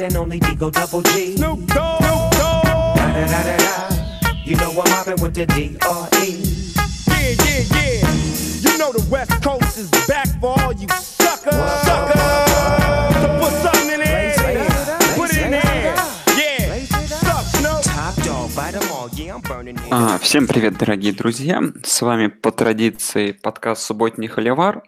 one 0.00 0.06
and 0.06 0.16
only 0.16 0.40
Digo 0.40 0.70
Double 0.72 1.02
G. 1.02 1.36
Snoop 1.36 1.66
Dogg. 1.66 2.02
Snoop 2.02 2.30
Dogg. 2.32 2.96
Da 2.96 3.12
da 3.12 3.26
da 3.26 3.42
da 3.42 3.56
da. 3.56 4.32
You 4.44 4.56
know 4.56 4.70
I'm 4.70 4.90
mobbing 4.90 5.22
with 5.22 5.34
the 5.34 5.46
D.R.E. 5.46 6.28
Yeah, 7.06 7.34
yeah, 7.44 7.62
yeah. 7.76 8.70
You 8.72 8.78
know 8.78 8.92
the 8.92 9.06
West 9.10 9.42
Coast 9.42 9.78
is 9.78 9.90
back 10.08 10.28
for 10.40 10.58
all 10.60 10.72
you 10.72 10.88
suckers. 10.88 11.54
Suckers. 11.84 12.20
So 13.20 13.28
put 13.40 13.52
something 13.62 13.90
in 13.94 14.00
there. 14.00 14.34
Put 15.16 15.30
it 15.30 15.42
in 15.44 15.50
there. 15.52 15.94
Yeah. 16.36 16.84
Suck, 17.06 17.44
Snoop. 17.56 17.82
Top 17.84 18.14
dog, 18.24 18.54
bite 18.56 18.74
'em 18.74 18.90
all. 18.92 19.08
Yeah, 19.14 19.34
I'm 19.34 19.42
burning 19.42 19.76
it. 19.76 19.88
А, 19.90 20.18
Всем 20.18 20.46
привет, 20.46 20.78
дорогие 20.78 21.12
друзья! 21.12 21.60
С 21.84 22.00
вами 22.02 22.28
по 22.28 22.50
традиции 22.50 23.32
подкаст 23.32 23.82
«Субботний 23.82 24.28
холивар». 24.28 24.82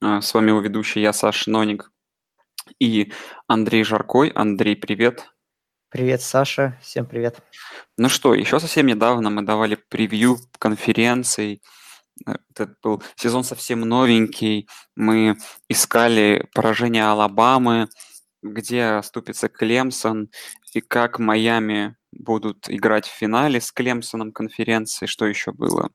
А, 0.00 0.20
С 0.20 0.34
вами 0.34 0.48
его 0.50 0.60
ведущий 0.60 1.00
я, 1.00 1.12
Саша 1.12 1.50
Ноник, 1.50 1.90
и 2.78 3.12
Андрей 3.46 3.84
Жаркой. 3.84 4.30
Андрей, 4.30 4.76
привет! 4.76 5.32
Привет, 5.90 6.22
Саша. 6.22 6.78
Всем 6.80 7.04
привет. 7.04 7.40
Ну 7.98 8.08
что, 8.08 8.34
еще 8.34 8.58
совсем 8.58 8.86
недавно 8.86 9.28
мы 9.28 9.42
давали 9.42 9.74
превью 9.74 10.38
конференций. 10.58 11.62
Э, 12.26 12.36
Это 12.50 12.74
был 12.82 13.02
сезон 13.16 13.44
совсем 13.44 13.80
новенький. 13.80 14.68
Мы 14.96 15.36
искали 15.68 16.48
поражение 16.54 17.04
Алабамы, 17.04 17.88
где 18.42 18.84
оступится 18.84 19.48
Клемсон, 19.48 20.30
и 20.72 20.80
как 20.80 21.18
Майами 21.18 21.96
будут 22.10 22.70
играть 22.70 23.06
в 23.06 23.12
финале 23.12 23.60
с 23.60 23.70
Клемсоном 23.70 24.32
конференции. 24.32 25.06
Что 25.06 25.26
еще 25.26 25.52
было? 25.52 25.90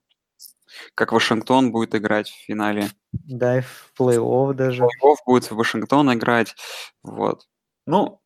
Как 0.95 1.11
Вашингтон 1.11 1.71
будет 1.71 1.95
играть 1.95 2.29
в 2.29 2.45
финале. 2.45 2.89
Да, 3.11 3.59
и 3.59 3.61
в 3.61 3.93
плей-офф 3.97 4.53
даже. 4.53 4.83
Плей-офф 4.83 5.15
будет 5.25 5.51
в 5.51 5.55
Вашингтон 5.55 6.13
играть. 6.13 6.55
Вот. 7.03 7.47
Ну, 7.85 8.21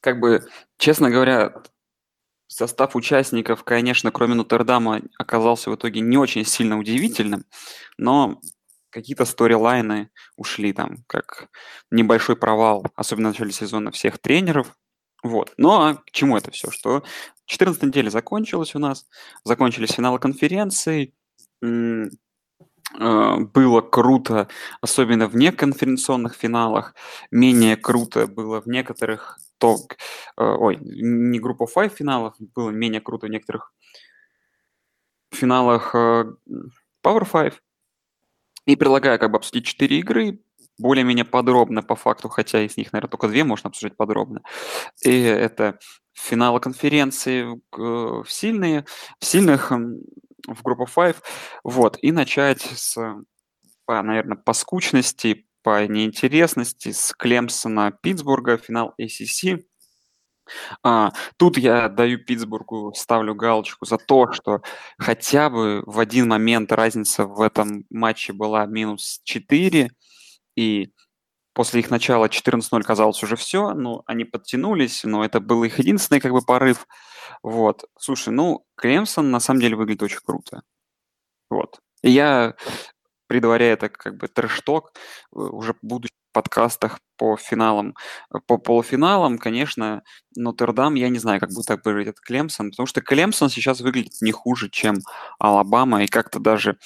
как 0.00 0.20
бы, 0.20 0.46
честно 0.78 1.10
говоря, 1.10 1.54
состав 2.46 2.96
участников, 2.96 3.64
конечно, 3.64 4.10
кроме 4.10 4.34
Нотр-Дама, 4.34 5.02
оказался 5.18 5.70
в 5.70 5.76
итоге 5.76 6.00
не 6.00 6.16
очень 6.16 6.44
сильно 6.44 6.78
удивительным, 6.78 7.44
но 7.96 8.40
какие-то 8.90 9.24
сторилайны 9.24 10.10
ушли 10.36 10.72
там, 10.72 11.04
как 11.06 11.48
небольшой 11.90 12.36
провал, 12.36 12.84
особенно 12.96 13.28
в 13.28 13.32
начале 13.32 13.52
сезона 13.52 13.90
всех 13.92 14.18
тренеров. 14.18 14.76
Вот. 15.22 15.52
Ну 15.58 15.70
а 15.70 15.94
к 15.94 16.10
чему 16.10 16.36
это 16.36 16.50
все? 16.50 16.70
Что 16.70 17.04
14 17.46 17.82
неделя 17.84 18.10
закончилась 18.10 18.74
у 18.74 18.78
нас, 18.78 19.06
закончились 19.44 19.92
финалы 19.92 20.18
конференции, 20.18 21.14
было 22.98 23.80
круто, 23.80 24.48
особенно 24.80 25.28
в 25.28 25.36
неконференционных 25.36 26.34
финалах, 26.34 26.94
менее 27.30 27.76
круто 27.76 28.26
было 28.26 28.60
в 28.60 28.66
некоторых 28.66 29.38
топ, 29.58 29.92
э, 29.92 30.42
ой, 30.42 30.78
не 30.80 31.38
группа 31.38 31.66
5 31.66 31.92
финалов, 31.92 32.34
было 32.38 32.70
менее 32.70 33.00
круто 33.00 33.26
в 33.26 33.30
некоторых 33.30 33.72
финалах 35.32 35.94
э, 35.94 36.24
Power 37.04 37.26
5. 37.30 37.60
И 38.66 38.76
предлагаю 38.76 39.18
как 39.18 39.30
бы 39.30 39.38
обсудить 39.38 39.66
четыре 39.66 39.98
игры, 40.00 40.40
более-менее 40.78 41.24
подробно 41.24 41.82
по 41.82 41.94
факту, 41.94 42.28
хотя 42.28 42.62
из 42.62 42.76
них, 42.76 42.92
наверное, 42.92 43.10
только 43.10 43.28
две 43.28 43.44
можно 43.44 43.68
обсуждать 43.68 43.96
подробно. 43.96 44.42
И 45.04 45.22
это 45.22 45.78
финалы 46.12 46.60
конференции 46.60 47.44
э, 47.44 47.56
в 47.76 48.26
сильные, 48.28 48.86
в 49.18 49.24
сильных 49.24 49.72
в 50.46 50.62
группу 50.62 50.86
5. 50.86 51.16
Вот, 51.64 51.98
и 52.02 52.12
начать 52.12 52.62
с, 52.62 52.96
по, 53.86 54.02
наверное, 54.02 54.36
по 54.36 54.52
скучности, 54.52 55.46
по 55.62 55.86
неинтересности, 55.86 56.92
с 56.92 57.12
Клемсона 57.16 57.92
Питтсбурга, 58.02 58.56
финал 58.56 58.94
ACC. 59.00 59.62
А, 60.82 61.12
тут 61.36 61.58
я 61.58 61.88
даю 61.88 62.18
Питтсбургу, 62.18 62.92
ставлю 62.96 63.34
галочку 63.34 63.84
за 63.86 63.98
то, 63.98 64.32
что 64.32 64.62
хотя 64.98 65.50
бы 65.50 65.82
в 65.86 65.98
один 65.98 66.28
момент 66.28 66.72
разница 66.72 67.26
в 67.26 67.40
этом 67.40 67.84
матче 67.90 68.32
была 68.32 68.66
минус 68.66 69.20
4, 69.24 69.90
и 70.56 70.92
после 71.52 71.80
их 71.80 71.90
начала 71.90 72.26
14-0 72.26 72.82
казалось 72.82 73.22
уже 73.22 73.36
все, 73.36 73.74
ну, 73.74 74.02
они 74.06 74.24
подтянулись, 74.24 75.04
но 75.04 75.24
это 75.24 75.40
был 75.40 75.64
их 75.64 75.78
единственный 75.78 76.20
как 76.20 76.32
бы 76.32 76.42
порыв. 76.42 76.86
Вот. 77.42 77.84
Слушай, 77.98 78.30
ну, 78.30 78.64
Клемсон 78.76 79.30
на 79.30 79.40
самом 79.40 79.60
деле 79.60 79.76
выглядит 79.76 80.02
очень 80.02 80.20
круто. 80.24 80.62
Вот. 81.50 81.80
И 82.02 82.10
я, 82.10 82.54
предваряя 83.26 83.74
это 83.74 83.88
как 83.88 84.16
бы 84.16 84.28
трэш-ток, 84.28 84.92
э, 84.94 85.38
уже 85.38 85.74
в 85.74 85.78
будущих 85.82 86.10
подкастах 86.32 87.00
по 87.16 87.36
финалам, 87.36 87.94
э, 88.34 88.38
по 88.46 88.58
полуфиналам, 88.58 89.38
конечно, 89.38 90.02
Нотр-Дам, 90.36 90.94
я 90.94 91.08
не 91.08 91.18
знаю, 91.18 91.40
как 91.40 91.50
будет 91.50 91.84
выглядит 91.84 92.20
Клемсон, 92.20 92.70
потому 92.70 92.86
что 92.86 93.00
Клемсон 93.00 93.50
сейчас 93.50 93.80
выглядит 93.80 94.20
не 94.22 94.32
хуже, 94.32 94.70
чем 94.70 94.98
Алабама, 95.38 96.04
и 96.04 96.08
как-то 96.08 96.38
даже, 96.40 96.78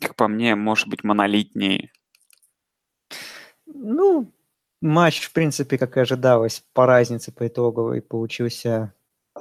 как 0.00 0.16
по 0.16 0.28
мне, 0.28 0.54
может 0.54 0.88
быть, 0.88 1.04
монолитнее. 1.04 1.90
Ну, 3.66 4.32
матч, 4.80 5.22
в 5.26 5.32
принципе, 5.32 5.78
как 5.78 5.96
и 5.96 6.00
ожидалось, 6.00 6.64
по 6.72 6.86
разнице 6.86 7.32
по 7.32 7.46
итоговой 7.46 8.02
получился 8.02 8.94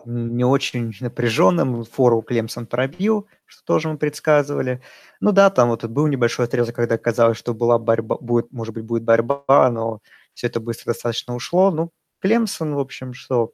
не 0.05 0.43
очень 0.43 0.93
напряженным. 0.99 1.83
Фору 1.85 2.21
Клемсон 2.21 2.67
пробил, 2.67 3.27
что 3.45 3.63
тоже 3.65 3.89
мы 3.89 3.97
предсказывали. 3.97 4.81
Ну 5.19 5.31
да, 5.31 5.49
там 5.49 5.69
вот 5.69 5.85
был 5.85 6.07
небольшой 6.07 6.45
отрезок, 6.45 6.75
когда 6.75 6.97
казалось, 6.97 7.37
что 7.37 7.53
была 7.53 7.79
борьба, 7.79 8.17
будет, 8.19 8.51
может 8.51 8.73
быть, 8.73 8.83
будет 8.85 9.03
борьба, 9.03 9.69
но 9.71 10.01
все 10.33 10.47
это 10.47 10.59
быстро 10.59 10.91
достаточно 10.91 11.35
ушло. 11.35 11.71
Ну, 11.71 11.91
Клемсон, 12.19 12.75
в 12.75 12.79
общем, 12.79 13.13
что 13.13 13.53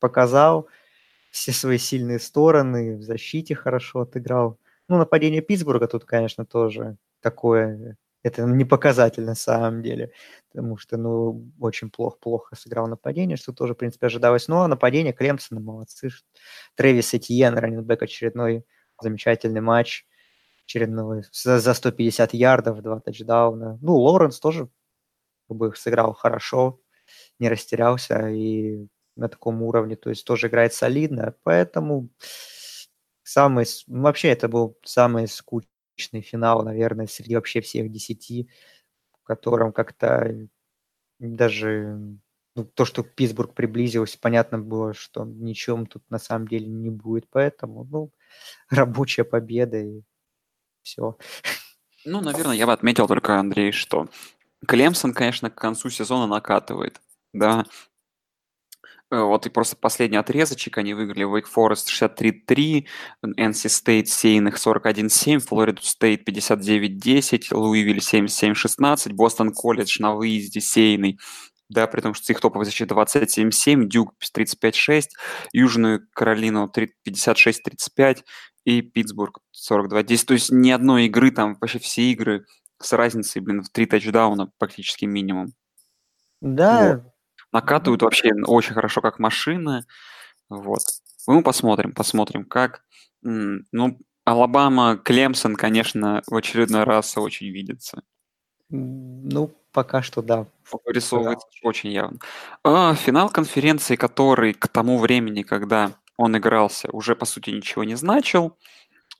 показал 0.00 0.68
все 1.30 1.52
свои 1.52 1.78
сильные 1.78 2.18
стороны, 2.18 2.96
в 2.96 3.02
защите 3.02 3.54
хорошо 3.54 4.00
отыграл. 4.02 4.58
Ну, 4.88 4.98
нападение 4.98 5.40
Питтсбурга 5.42 5.86
тут, 5.88 6.04
конечно, 6.04 6.44
тоже 6.44 6.96
такое, 7.20 7.96
это 8.22 8.42
не 8.44 8.64
показатель 8.64 9.24
на 9.24 9.34
самом 9.34 9.82
деле, 9.82 10.12
потому 10.52 10.76
что, 10.76 10.96
ну, 10.96 11.50
очень 11.60 11.90
плохо-плохо 11.90 12.56
сыграл 12.56 12.86
нападение, 12.86 13.36
что 13.36 13.52
тоже, 13.52 13.74
в 13.74 13.78
принципе, 13.78 14.06
ожидалось. 14.06 14.48
Но 14.48 14.66
нападение 14.68 15.12
Клемсона, 15.12 15.60
молодцы. 15.60 16.10
Трэвис 16.76 17.14
Этьен, 17.14 17.56
раннинбэк, 17.58 18.02
очередной 18.02 18.64
замечательный 19.00 19.60
матч, 19.60 20.06
очередной 20.66 21.24
за, 21.32 21.58
за 21.60 21.74
150 21.74 22.34
ярдов, 22.34 22.82
два 22.82 23.00
тачдауна. 23.00 23.78
Ну, 23.82 23.96
Лоуренс 23.96 24.38
тоже 24.40 24.68
как 25.48 25.56
бы 25.56 25.74
сыграл 25.76 26.14
хорошо, 26.14 26.80
не 27.38 27.48
растерялся 27.48 28.28
и 28.28 28.86
на 29.16 29.28
таком 29.28 29.62
уровне, 29.62 29.96
то 29.96 30.10
есть 30.10 30.24
тоже 30.26 30.48
играет 30.48 30.74
солидно, 30.74 31.34
поэтому 31.42 32.08
самый, 33.22 33.66
ну, 33.86 34.02
вообще 34.02 34.28
это 34.28 34.48
был 34.48 34.78
самый 34.84 35.28
скучный 35.92 36.22
финал, 36.22 36.62
наверное, 36.64 37.06
среди 37.06 37.34
вообще 37.34 37.60
всех 37.60 37.90
десяти, 37.90 38.48
в 39.22 39.24
котором 39.24 39.72
как-то 39.72 40.48
даже 41.18 41.98
ну, 42.54 42.64
то, 42.64 42.84
что 42.84 43.02
Питтсбург 43.02 43.54
приблизился, 43.54 44.18
понятно 44.20 44.58
было, 44.58 44.94
что 44.94 45.24
ничем 45.24 45.86
тут 45.86 46.02
на 46.10 46.18
самом 46.18 46.48
деле 46.48 46.66
не 46.66 46.90
будет, 46.90 47.28
поэтому, 47.30 47.84
ну, 47.84 48.12
рабочая 48.70 49.24
победа 49.24 49.78
и 49.78 50.02
все. 50.82 51.16
Ну, 52.04 52.20
наверное, 52.20 52.56
я 52.56 52.66
бы 52.66 52.72
отметил 52.72 53.06
только, 53.06 53.38
Андрей, 53.38 53.72
что 53.72 54.08
Клемсон, 54.66 55.14
конечно, 55.14 55.50
к 55.50 55.54
концу 55.54 55.88
сезона 55.90 56.26
накатывает, 56.26 57.00
да. 57.32 57.64
Э, 59.12 59.20
Вот 59.20 59.46
и 59.46 59.50
просто 59.50 59.76
последний 59.76 60.16
отрезочек, 60.16 60.78
они 60.78 60.94
выиграли 60.94 61.26
Wake 61.26 61.46
Forest 61.54 61.88
63-3, 61.90 62.86
NC 63.22 63.68
State 63.68 64.06
сейных 64.06 64.56
41-7, 64.56 65.40
Флориду 65.40 65.82
Стейт 65.82 66.26
59-10, 66.26 67.54
Луивиль 67.54 67.98
77-16, 67.98 69.12
Бостон 69.12 69.52
Колледж 69.52 70.00
на 70.00 70.14
выезде 70.14 70.62
сейный, 70.62 71.20
да, 71.68 71.86
при 71.86 72.00
том, 72.00 72.14
что 72.14 72.32
их 72.32 72.40
топовая 72.40 72.64
защита 72.64 72.94
27-7, 72.94 73.84
Дюк 73.84 74.14
35-6, 74.34 75.02
Южную 75.52 76.08
Каролину 76.14 76.68
три- 76.68 76.94
56-35 77.06 78.24
и 78.64 78.80
Питтсбург 78.80 79.40
42-10. 79.52 80.24
То 80.24 80.34
есть 80.34 80.50
ни 80.50 80.70
одной 80.70 81.06
игры, 81.06 81.30
там 81.30 81.58
вообще 81.60 81.78
все 81.78 82.02
игры 82.12 82.46
с 82.80 82.92
разницей, 82.94 83.42
блин, 83.42 83.62
в 83.62 83.68
три 83.68 83.84
тачдауна 83.84 84.50
практически 84.58 85.04
минимум. 85.04 85.52
Да, 86.40 87.11
Накатывают 87.52 88.02
вообще 88.02 88.32
очень 88.46 88.74
хорошо, 88.74 89.00
как 89.00 89.18
машина. 89.18 89.84
Вот. 90.48 90.80
Ну, 91.26 91.42
посмотрим, 91.42 91.92
посмотрим, 91.92 92.44
как. 92.44 92.82
Ну, 93.22 93.98
Алабама, 94.24 94.96
Клемсон, 94.96 95.56
конечно, 95.56 96.22
в 96.26 96.36
очередной 96.36 96.84
раз 96.84 97.16
очень 97.18 97.48
видится. 97.50 98.02
ну, 98.70 99.50
пока 99.72 100.02
что 100.02 100.22
да. 100.22 100.46
Вырисовывается 100.86 101.46
очень 101.62 101.90
явно. 101.90 102.18
А, 102.64 102.94
финал 102.94 103.28
конференции, 103.30 103.96
который 103.96 104.54
к 104.54 104.68
тому 104.68 104.98
времени, 104.98 105.42
когда 105.42 105.92
он 106.16 106.36
игрался, 106.36 106.88
уже, 106.92 107.16
по 107.16 107.24
сути, 107.26 107.50
ничего 107.50 107.84
не 107.84 107.96
значил. 107.96 108.56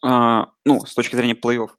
А, 0.02 0.49
ну, 0.64 0.85
с 0.87 0.94
точки 0.94 1.17
зрения 1.17 1.35
плей-офф. 1.35 1.70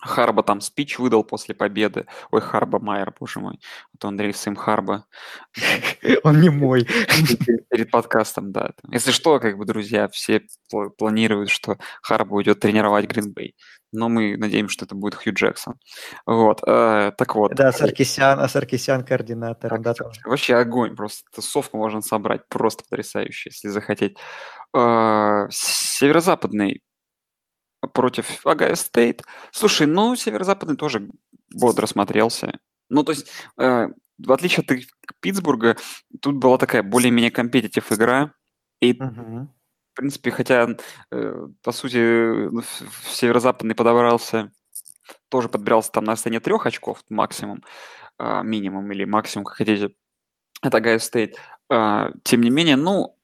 Харба 0.00 0.42
там 0.42 0.60
спич 0.60 0.98
выдал 0.98 1.24
после 1.24 1.54
победы. 1.54 2.06
Ой, 2.30 2.40
Харба 2.40 2.78
Майер, 2.78 3.12
боже 3.18 3.40
мой. 3.40 3.60
Вот 3.92 4.04
Андрей 4.04 4.32
Сэм 4.32 4.56
Харба. 4.56 5.04
Он 6.24 6.40
не 6.40 6.48
мой. 6.48 6.86
Перед 7.70 7.90
подкастом, 7.90 8.52
да. 8.52 8.70
Если 8.90 9.10
что, 9.10 9.38
как 9.38 9.58
бы, 9.58 9.64
друзья, 9.66 10.08
все 10.08 10.42
планируют, 10.96 11.50
что 11.50 11.76
Харба 12.02 12.34
уйдет 12.34 12.60
тренировать 12.60 13.06
Гринбей. 13.06 13.54
Но 13.92 14.08
мы 14.08 14.36
надеемся, 14.36 14.72
что 14.72 14.84
это 14.84 14.94
будет 14.94 15.16
Хью 15.16 15.34
Джексон. 15.34 15.74
Вот, 16.24 16.62
э, 16.64 17.12
так 17.16 17.34
вот. 17.34 17.54
Да, 17.54 17.72
Саркисян, 17.72 18.38
а 18.38 18.48
Саркисян 18.48 19.04
координатор. 19.04 19.80
Вообще 20.24 20.54
огонь, 20.54 20.94
просто 20.94 21.28
тусовку 21.34 21.76
можно 21.76 22.00
собрать, 22.00 22.48
просто 22.48 22.84
потрясающе, 22.88 23.50
если 23.50 23.68
захотеть. 23.68 24.16
Э, 24.76 25.48
северо-западный 25.50 26.82
против 27.92 28.46
Огайо 28.46 28.74
Стейт. 28.74 29.22
Слушай, 29.52 29.86
ну, 29.86 30.16
Северо-Западный 30.16 30.76
тоже 30.76 31.08
бодро 31.50 31.86
смотрелся. 31.86 32.58
Ну, 32.88 33.02
то 33.04 33.12
есть, 33.12 33.30
э, 33.58 33.88
в 34.18 34.32
отличие 34.32 34.64
от 34.64 35.16
Питтсбурга, 35.20 35.76
тут 36.20 36.36
была 36.36 36.58
такая 36.58 36.82
более-менее 36.82 37.30
competitive 37.30 37.90
игра. 37.92 38.34
И, 38.80 38.92
uh-huh. 38.92 39.46
в 39.46 39.94
принципе, 39.94 40.30
хотя, 40.30 40.68
э, 41.10 41.46
по 41.62 41.72
сути, 41.72 42.48
ну, 42.50 42.62
Северо-Западный 43.10 43.74
подобрался, 43.74 44.52
тоже 45.28 45.48
подбирался 45.48 45.92
там 45.92 46.04
на 46.04 46.12
расстоянии 46.12 46.40
трех 46.40 46.66
очков 46.66 47.02
максимум, 47.08 47.62
э, 48.18 48.42
минимум 48.42 48.90
или 48.92 49.04
максимум, 49.04 49.44
как 49.44 49.56
хотите, 49.56 49.94
это 50.62 50.78
Огайо 50.78 50.98
Стейт. 50.98 51.36
Э, 51.70 52.10
тем 52.24 52.42
не 52.42 52.50
менее, 52.50 52.76
ну, 52.76 53.16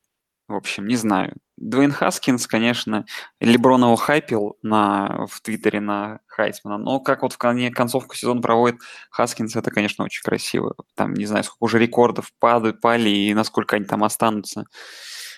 в 0.49 0.55
общем, 0.55 0.87
не 0.87 0.97
знаю. 0.97 1.35
Дуэйн 1.57 1.93
Хаскинс, 1.93 2.47
конечно, 2.47 3.07
Леброн 3.41 3.83
его 3.83 3.97
хайпил 3.97 4.59
на, 4.63 5.27
в 5.31 5.41
Твиттере 5.41 5.81
на 5.81 6.21
Хайсмана, 6.27 6.79
но 6.79 7.01
как 7.01 7.23
вот 7.23 7.33
в 7.33 7.39
коне, 7.39 7.71
концовку 7.71 8.15
сезона 8.15 8.43
проводит 8.43 8.81
Хаскинс, 9.11 9.57
это, 9.57 9.71
конечно, 9.71 10.05
очень 10.05 10.23
красиво. 10.23 10.75
Там, 10.95 11.15
не 11.15 11.27
знаю, 11.27 11.45
сколько 11.45 11.65
уже 11.65 11.79
рекордов 11.79 12.33
падают, 12.39 12.81
пали, 12.81 13.09
и 13.09 13.35
насколько 13.35 13.77
они 13.77 13.87
там 13.87 14.05
останутся 14.05 14.67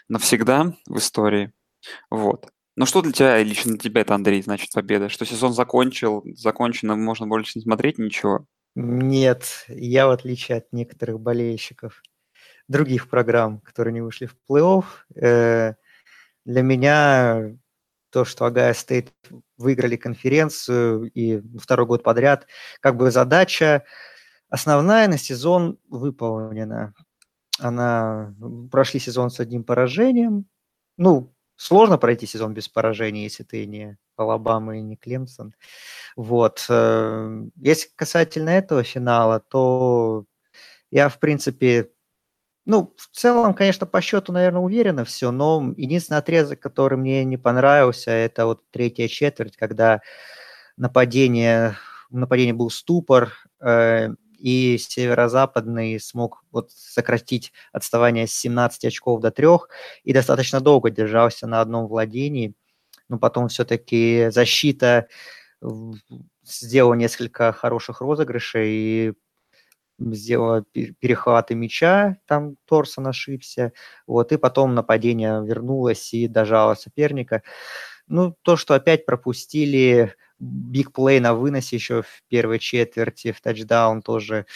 навсегда 0.09 0.75
в 0.87 0.99
истории. 0.99 1.53
Вот. 2.11 2.49
Ну 2.77 2.87
что 2.87 3.03
для 3.03 3.13
тебя, 3.13 3.43
лично 3.43 3.73
для 3.73 3.81
тебя 3.81 4.01
это, 4.01 4.15
Андрей, 4.15 4.43
значит 4.43 4.73
победа? 4.73 5.09
Что 5.09 5.25
сезон 5.25 5.53
закончил, 5.53 6.23
закончено, 6.35 6.97
можно 6.97 7.27
больше 7.27 7.59
не 7.59 7.63
смотреть 7.63 7.99
ничего? 7.99 8.47
Нет, 8.75 9.65
я 9.69 10.07
в 10.07 10.11
отличие 10.11 10.59
от 10.59 10.73
некоторых 10.73 11.19
болельщиков 11.21 12.03
других 12.69 13.09
программ, 13.09 13.61
которые 13.61 13.95
не 13.95 14.01
вышли 14.01 14.27
в 14.27 14.37
плей-офф, 14.49 14.85
э, 15.17 15.75
для 16.49 16.63
меня 16.63 17.53
то, 18.11 18.25
что 18.25 18.47
Огайо 18.47 18.73
Стейт 18.73 19.13
выиграли 19.59 19.97
конференцию 19.97 21.11
и 21.13 21.43
второй 21.59 21.87
год 21.87 22.03
подряд, 22.03 22.47
как 22.81 22.97
бы 22.97 23.11
задача 23.11 23.85
основная 24.49 25.09
на 25.09 25.19
сезон 25.19 25.79
выполнена. 25.91 26.95
Они 27.61 28.35
прошли 28.73 28.99
сезон 28.99 29.31
с 29.31 29.41
одним 29.41 29.63
поражением. 29.63 30.47
Ну, 30.97 31.35
сложно 31.57 31.99
пройти 31.99 32.25
сезон 32.25 32.55
без 32.55 32.67
поражений, 32.67 33.25
если 33.25 33.45
ты 33.45 33.67
не 33.67 33.99
Алабама 34.17 34.79
и 34.79 34.81
не 34.81 34.97
Клемсон. 34.97 35.53
Вот. 36.17 36.65
Э, 36.71 37.43
если 37.57 37.91
касательно 37.95 38.51
этого 38.51 38.85
финала, 38.85 39.39
то 39.41 40.25
я, 40.91 41.11
в 41.11 41.21
принципе, 41.21 41.91
ну, 42.69 42.95
в 42.99 43.17
целом, 43.17 43.55
конечно, 43.55 43.87
по 43.87 44.03
счету, 44.03 44.31
наверное, 44.31 44.61
уверенно 44.61 45.07
все, 45.07 45.31
но 45.31 45.73
единственный 45.79 46.19
отрезок, 46.19 46.61
который 46.61 46.99
мне 46.99 47.25
не 47.25 47.39
понравился, 47.39 48.11
это 48.11 48.45
вот 48.45 48.61
третья 48.71 49.09
четверть, 49.09 49.57
когда 49.57 50.03
нападение, 50.77 51.77
в 52.11 52.17
нападении 52.19 52.53
был 52.53 52.69
ступор, 52.69 53.33
э, 53.63 54.11
и 54.39 54.77
северо-западный 54.77 55.99
смог 55.99 56.45
вот 56.53 56.71
сократить 56.71 57.55
отставание 57.73 58.27
с 58.27 58.35
17 58.35 58.85
очков 58.85 59.23
до 59.23 59.31
3 59.31 59.49
и 60.05 60.13
достаточно 60.13 60.61
долго 60.61 60.91
держался 60.91 61.47
на 61.47 61.63
одном 61.63 61.87
владении. 61.87 62.53
Но 63.09 63.19
потом 63.19 63.49
все-таки 63.49 64.29
защита 64.29 65.09
сделала 66.45 66.95
несколько 66.95 67.51
хороших 67.55 68.03
розыгрышей 68.03 68.69
и 68.69 69.13
сделала 69.99 70.65
перехваты 71.01 71.55
мяча, 71.55 72.17
там 72.27 72.57
Торсон 72.67 73.07
ошибся, 73.09 73.73
вот, 74.07 74.33
и 74.33 74.37
потом 74.37 74.75
нападение 74.75 75.43
вернулось 75.45 76.15
и 76.15 76.29
дожало 76.29 76.75
соперника. 76.75 77.43
Ну, 78.09 78.37
то, 78.43 78.57
что 78.57 78.75
опять 78.75 79.07
пропустили 79.07 80.15
биг 80.39 80.93
плей 80.93 81.21
на 81.21 81.35
выносе 81.35 81.77
еще 81.77 82.03
в 82.03 82.23
первой 82.29 82.59
четверти, 82.59 83.33
в 83.33 83.41
тачдаун 83.41 84.03
тоже, 84.03 84.47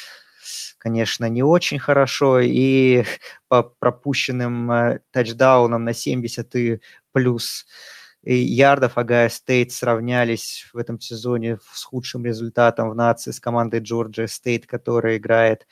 конечно, 0.79 1.29
не 1.29 1.43
очень 1.43 1.79
хорошо, 1.79 2.41
и 2.41 3.05
по 3.49 3.63
пропущенным 3.63 4.71
э, 4.73 5.01
тачдаунам 5.13 5.85
на 5.85 5.95
70 5.95 6.55
и 6.57 6.81
плюс 7.13 7.67
ярдов 8.25 8.99
Огайо 8.99 9.29
Стейт 9.29 9.73
сравнялись 9.73 10.69
в 10.73 10.77
этом 10.77 11.01
сезоне 11.01 11.59
с 11.73 11.83
худшим 11.85 12.25
результатом 12.25 12.91
в 12.91 12.95
нации 12.95 13.31
с 13.31 13.41
командой 13.41 13.81
Джорджия 13.81 14.27
Стейт, 14.27 14.67
которая 14.67 15.17
играет 15.17 15.67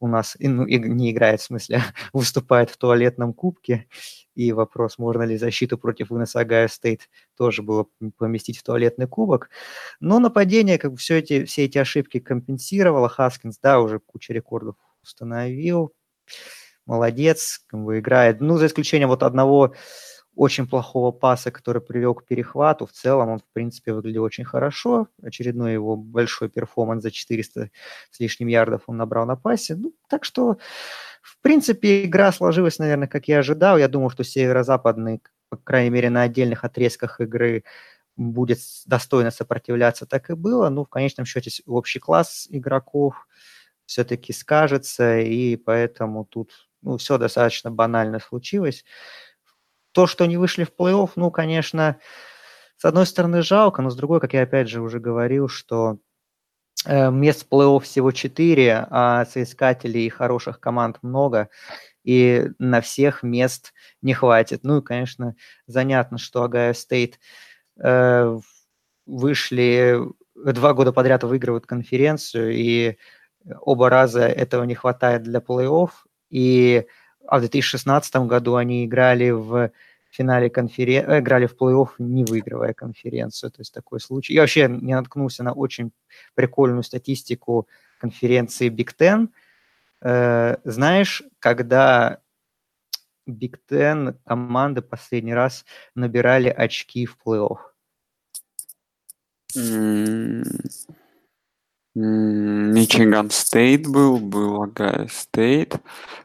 у 0.00 0.06
нас, 0.06 0.36
ну, 0.38 0.64
не 0.66 1.10
играет, 1.10 1.40
в 1.40 1.44
смысле, 1.44 1.82
выступает 2.12 2.70
в 2.70 2.76
туалетном 2.76 3.32
кубке. 3.32 3.88
И 4.34 4.52
вопрос, 4.52 4.98
можно 4.98 5.22
ли 5.22 5.36
защиту 5.36 5.76
против 5.78 6.10
выноса 6.10 6.40
Огайо 6.40 6.68
Стейт 6.68 7.08
тоже 7.36 7.62
было 7.62 7.86
поместить 8.16 8.58
в 8.58 8.62
туалетный 8.62 9.08
кубок. 9.08 9.50
Но 9.98 10.20
нападение, 10.20 10.78
как 10.78 10.92
бы 10.92 10.96
все 10.96 11.18
эти, 11.18 11.44
все 11.44 11.64
эти 11.64 11.78
ошибки 11.78 12.20
компенсировало. 12.20 13.08
Хаскинс, 13.08 13.58
да, 13.58 13.80
уже 13.80 13.98
кучу 13.98 14.32
рекордов 14.32 14.76
установил. 15.02 15.92
Молодец, 16.86 17.64
как 17.66 17.82
бы 17.82 17.98
играет. 17.98 18.40
Ну, 18.40 18.56
за 18.56 18.66
исключением 18.66 19.08
вот 19.08 19.24
одного 19.24 19.74
очень 20.38 20.68
плохого 20.68 21.10
паса, 21.10 21.50
который 21.50 21.82
привел 21.82 22.14
к 22.14 22.24
перехвату. 22.24 22.86
В 22.86 22.92
целом 22.92 23.28
он, 23.28 23.38
в 23.40 23.52
принципе, 23.52 23.92
выглядел 23.92 24.22
очень 24.22 24.44
хорошо. 24.44 25.08
Очередной 25.20 25.72
его 25.72 25.96
большой 25.96 26.48
перформанс 26.48 27.02
за 27.02 27.10
400 27.10 27.70
с 28.12 28.20
лишним 28.20 28.46
ярдов 28.46 28.82
он 28.86 28.96
набрал 28.98 29.26
на 29.26 29.34
пасе. 29.34 29.74
Ну, 29.74 29.92
так 30.08 30.24
что, 30.24 30.58
в 31.22 31.40
принципе, 31.42 32.04
игра 32.04 32.30
сложилась, 32.30 32.78
наверное, 32.78 33.08
как 33.08 33.26
я 33.26 33.40
ожидал. 33.40 33.78
Я 33.78 33.88
думал, 33.88 34.10
что 34.10 34.22
северо-западный, 34.22 35.20
по 35.48 35.56
крайней 35.56 35.90
мере, 35.90 36.08
на 36.08 36.22
отдельных 36.22 36.64
отрезках 36.64 37.20
игры 37.20 37.64
будет 38.16 38.60
достойно 38.86 39.32
сопротивляться, 39.32 40.06
так 40.06 40.30
и 40.30 40.34
было. 40.34 40.68
Ну, 40.68 40.84
в 40.84 40.88
конечном 40.88 41.26
счете, 41.26 41.50
общий 41.66 41.98
класс 41.98 42.46
игроков 42.48 43.26
все-таки 43.86 44.32
скажется, 44.32 45.18
и 45.18 45.56
поэтому 45.56 46.24
тут 46.24 46.68
ну, 46.82 46.96
все 46.96 47.18
достаточно 47.18 47.72
банально 47.72 48.20
случилось. 48.20 48.84
То, 49.92 50.06
что 50.06 50.26
не 50.26 50.36
вышли 50.36 50.64
в 50.64 50.72
плей-офф, 50.76 51.10
ну, 51.16 51.30
конечно, 51.30 51.98
с 52.76 52.84
одной 52.84 53.06
стороны 53.06 53.42
жалко, 53.42 53.82
но 53.82 53.90
с 53.90 53.96
другой, 53.96 54.20
как 54.20 54.34
я 54.34 54.42
опять 54.42 54.68
же 54.68 54.80
уже 54.80 55.00
говорил, 55.00 55.48
что 55.48 55.98
э, 56.86 57.10
мест 57.10 57.46
в 57.46 57.52
плей-офф 57.52 57.80
всего 57.80 58.12
4, 58.12 58.86
а 58.90 59.24
соискателей 59.26 60.06
и 60.06 60.10
хороших 60.10 60.60
команд 60.60 60.98
много, 61.02 61.48
и 62.04 62.50
на 62.58 62.80
всех 62.80 63.22
мест 63.22 63.72
не 64.02 64.14
хватит. 64.14 64.60
Ну 64.62 64.78
и, 64.78 64.82
конечно, 64.82 65.34
занятно, 65.66 66.18
что 66.18 66.42
Огайо 66.42 66.72
Стейт 66.72 67.18
э, 67.82 68.38
вышли 69.06 69.98
два 70.34 70.74
года 70.74 70.92
подряд 70.92 71.24
выигрывают 71.24 71.66
конференцию, 71.66 72.54
и 72.54 72.96
оба 73.60 73.90
раза 73.90 74.26
этого 74.26 74.64
не 74.64 74.74
хватает 74.74 75.22
для 75.22 75.40
плей-офф, 75.40 75.90
и 76.30 76.86
а 77.28 77.36
в 77.36 77.40
2016 77.40 78.16
году 78.26 78.56
они 78.56 78.84
играли 78.84 79.30
в 79.30 79.70
финале 80.10 80.48
конференции, 80.48 81.16
э, 81.16 81.20
играли 81.20 81.46
в 81.46 81.54
плей-офф, 81.54 81.90
не 81.98 82.24
выигрывая 82.24 82.72
конференцию. 82.72 83.50
То 83.50 83.60
есть 83.60 83.72
такой 83.74 84.00
случай. 84.00 84.34
Я 84.34 84.40
вообще 84.40 84.68
не 84.68 84.94
наткнулся 84.94 85.42
на 85.42 85.52
очень 85.52 85.92
прикольную 86.34 86.82
статистику 86.82 87.68
конференции 88.00 88.70
Big 88.70 88.94
Ten. 88.98 89.28
Э, 90.00 90.56
знаешь, 90.64 91.22
когда 91.38 92.20
Big 93.28 93.56
Ten 93.70 94.16
команды 94.24 94.80
последний 94.80 95.34
раз 95.34 95.66
набирали 95.94 96.48
очки 96.48 97.04
в 97.04 97.18
плей-офф? 97.24 97.58
Мичиган 101.94 103.30
Стейт 103.30 103.86
был, 103.88 104.18
был 104.18 104.62
Огайо 104.62 105.08
Стейт. 105.08 105.76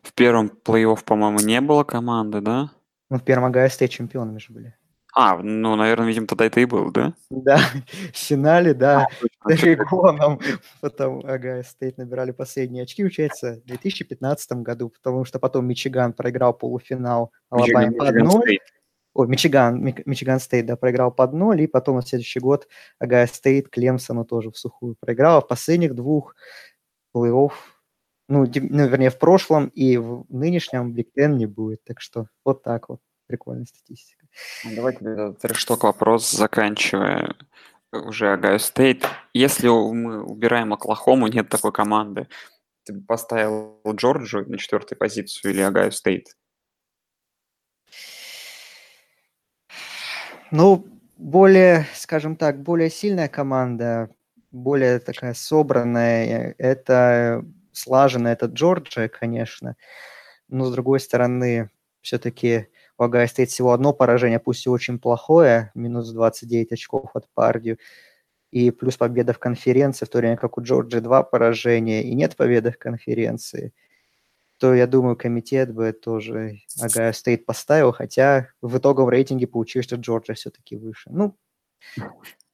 В 0.02 0.14
первом 0.14 0.52
плей-офф, 0.64 1.04
по-моему, 1.04 1.40
не 1.40 1.62
было 1.62 1.84
команды, 1.84 2.42
да? 2.42 2.72
Ну, 3.10 3.18
в 3.18 3.24
первом 3.24 3.46
Огайо 3.46 3.70
Стейт 3.70 3.92
чемпионами 3.92 4.40
же 4.40 4.54
были. 4.54 4.76
А, 5.16 5.38
ну, 5.38 5.76
наверное, 5.76 6.08
видимо, 6.08 6.26
тогда 6.26 6.46
это 6.46 6.60
и 6.60 6.66
был, 6.66 6.92
да? 6.92 7.14
Да, 7.30 7.58
в 8.14 8.18
финале, 8.18 8.74
да, 8.74 9.08
Орегоном 9.42 10.40
потом 10.82 11.24
Огайо 11.26 11.62
Стейт 11.64 11.98
набирали 11.98 12.32
последние 12.32 12.84
очки, 12.84 13.06
получается, 13.06 13.62
в 13.64 13.68
2015 13.68 14.52
году, 14.64 14.90
потому 14.90 15.24
что 15.24 15.38
потом 15.38 15.68
Мичиган 15.68 16.14
проиграл 16.14 16.54
полуфинал 16.54 17.32
Алабаме 17.52 17.92
по 17.92 18.08
одной. 18.08 18.60
О, 19.14 19.26
Мичиган, 19.26 19.84
Michigan 20.06 20.40
State, 20.40 20.66
да, 20.66 20.76
проиграл 20.76 21.12
под 21.12 21.34
ноль, 21.34 21.62
и 21.62 21.68
потом 21.68 21.98
на 21.98 22.02
следующий 22.02 22.40
год 22.40 22.68
Ohio 23.00 23.28
State 23.28 23.70
Клемсону 23.70 24.26
тоже 24.26 24.52
в 24.52 24.58
сухую 24.58 24.96
проиграл. 25.00 25.42
В 25.42 25.48
последних 25.48 25.96
двух 25.96 26.36
плей-офф, 27.16 27.52
ну, 28.30 28.46
ну, 28.46 28.88
вернее, 28.88 29.10
в 29.10 29.20
прошлом 29.20 29.68
и 29.68 29.98
в 29.98 30.26
нынешнем 30.30 30.94
Big 30.94 31.12
Ten 31.14 31.38
не 31.38 31.46
будет. 31.46 31.84
Так 31.84 32.02
что 32.02 32.28
вот 32.44 32.64
так 32.64 32.90
вот. 32.90 33.00
Прикольная 33.26 33.66
статистика. 33.66 34.28
Ну, 34.66 34.72
давайте 34.76 35.34
trash 35.42 35.65
talk 35.65 35.84
вопрос, 35.84 36.30
заканчивая 36.30 37.36
уже 37.92 38.34
Ohio 38.34 38.58
State. 38.58 39.08
Если 39.34 39.68
мы 39.68 40.24
убираем 40.24 40.74
Оклахому, 40.74 41.28
нет 41.28 41.48
такой 41.48 41.72
команды, 41.72 42.28
ты 42.84 43.00
поставил 43.02 43.80
Джорджию 43.88 44.50
на 44.50 44.58
четвертой 44.58 44.98
позицию 44.98 45.54
или 45.54 45.62
Ohio 45.62 45.92
State? 45.92 46.36
Ну, 50.56 50.86
более, 51.18 51.88
скажем 51.96 52.36
так, 52.36 52.62
более 52.62 52.92
сильная 52.92 53.28
команда, 53.28 54.12
более 54.52 55.00
такая 55.00 55.34
собранная, 55.34 56.54
это 56.60 57.44
слаженная, 57.72 58.34
это 58.34 58.46
Джорджия, 58.46 59.08
конечно. 59.08 59.76
Но, 60.50 60.66
с 60.66 60.72
другой 60.72 61.00
стороны, 61.00 61.72
все-таки 62.02 62.68
у 63.00 63.04
Ohio 63.04 63.26
State 63.26 63.50
всего 63.50 63.74
одно 63.74 63.94
поражение, 63.94 64.38
пусть 64.40 64.68
и 64.68 64.70
очень 64.70 65.00
плохое, 65.00 65.72
минус 65.74 66.12
29 66.12 66.72
очков 66.74 67.10
от 67.16 67.28
Purdue, 67.34 67.80
и 68.52 68.70
плюс 68.70 68.96
победа 68.96 69.34
в 69.34 69.40
конференции, 69.40 70.06
в 70.06 70.10
то 70.10 70.20
время 70.20 70.38
как 70.38 70.60
у 70.60 70.62
Джорджии 70.62 71.00
два 71.00 71.24
поражения 71.24 72.04
и 72.04 72.14
нет 72.14 72.36
победы 72.36 72.72
в 72.72 72.78
конференции– 72.78 73.74
то 74.64 74.74
я 74.74 74.88
думаю, 74.88 75.18
комитет 75.18 75.74
бы 75.74 75.92
тоже 75.92 76.60
Ohio 76.80 77.12
State 77.12 77.46
поставил, 77.46 77.92
хотя 77.92 78.48
в 78.62 78.78
итоговом 78.78 79.10
рейтинге 79.10 79.46
получилось, 79.46 79.88
что 79.88 79.98
Джорджия 79.98 80.36
все-таки 80.36 80.78
выше. 80.78 81.10
Ну, 81.12 81.36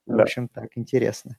в 0.08 0.20
общем, 0.20 0.48
так, 0.48 0.72
интересно. 0.74 1.38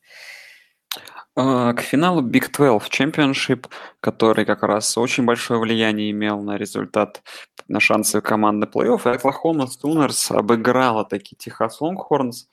А, 1.34 1.72
к 1.72 1.80
финалу 1.80 2.22
Big 2.22 2.56
12 2.56 2.88
Championship, 2.88 3.66
который 3.98 4.44
как 4.44 4.62
раз 4.62 4.96
очень 4.96 5.24
большое 5.24 5.58
влияние 5.58 6.12
имел 6.12 6.40
на 6.40 6.56
результат, 6.56 7.20
на 7.66 7.80
шансы 7.80 8.20
команды 8.20 8.68
плей-офф, 8.68 9.10
и 9.10 9.16
Оклахома 9.16 9.66
Сунерс 9.66 10.30
обыграла 10.30 11.04
таки 11.04 11.34
Техас 11.34 11.80
Лонгхорнс. 11.80 12.46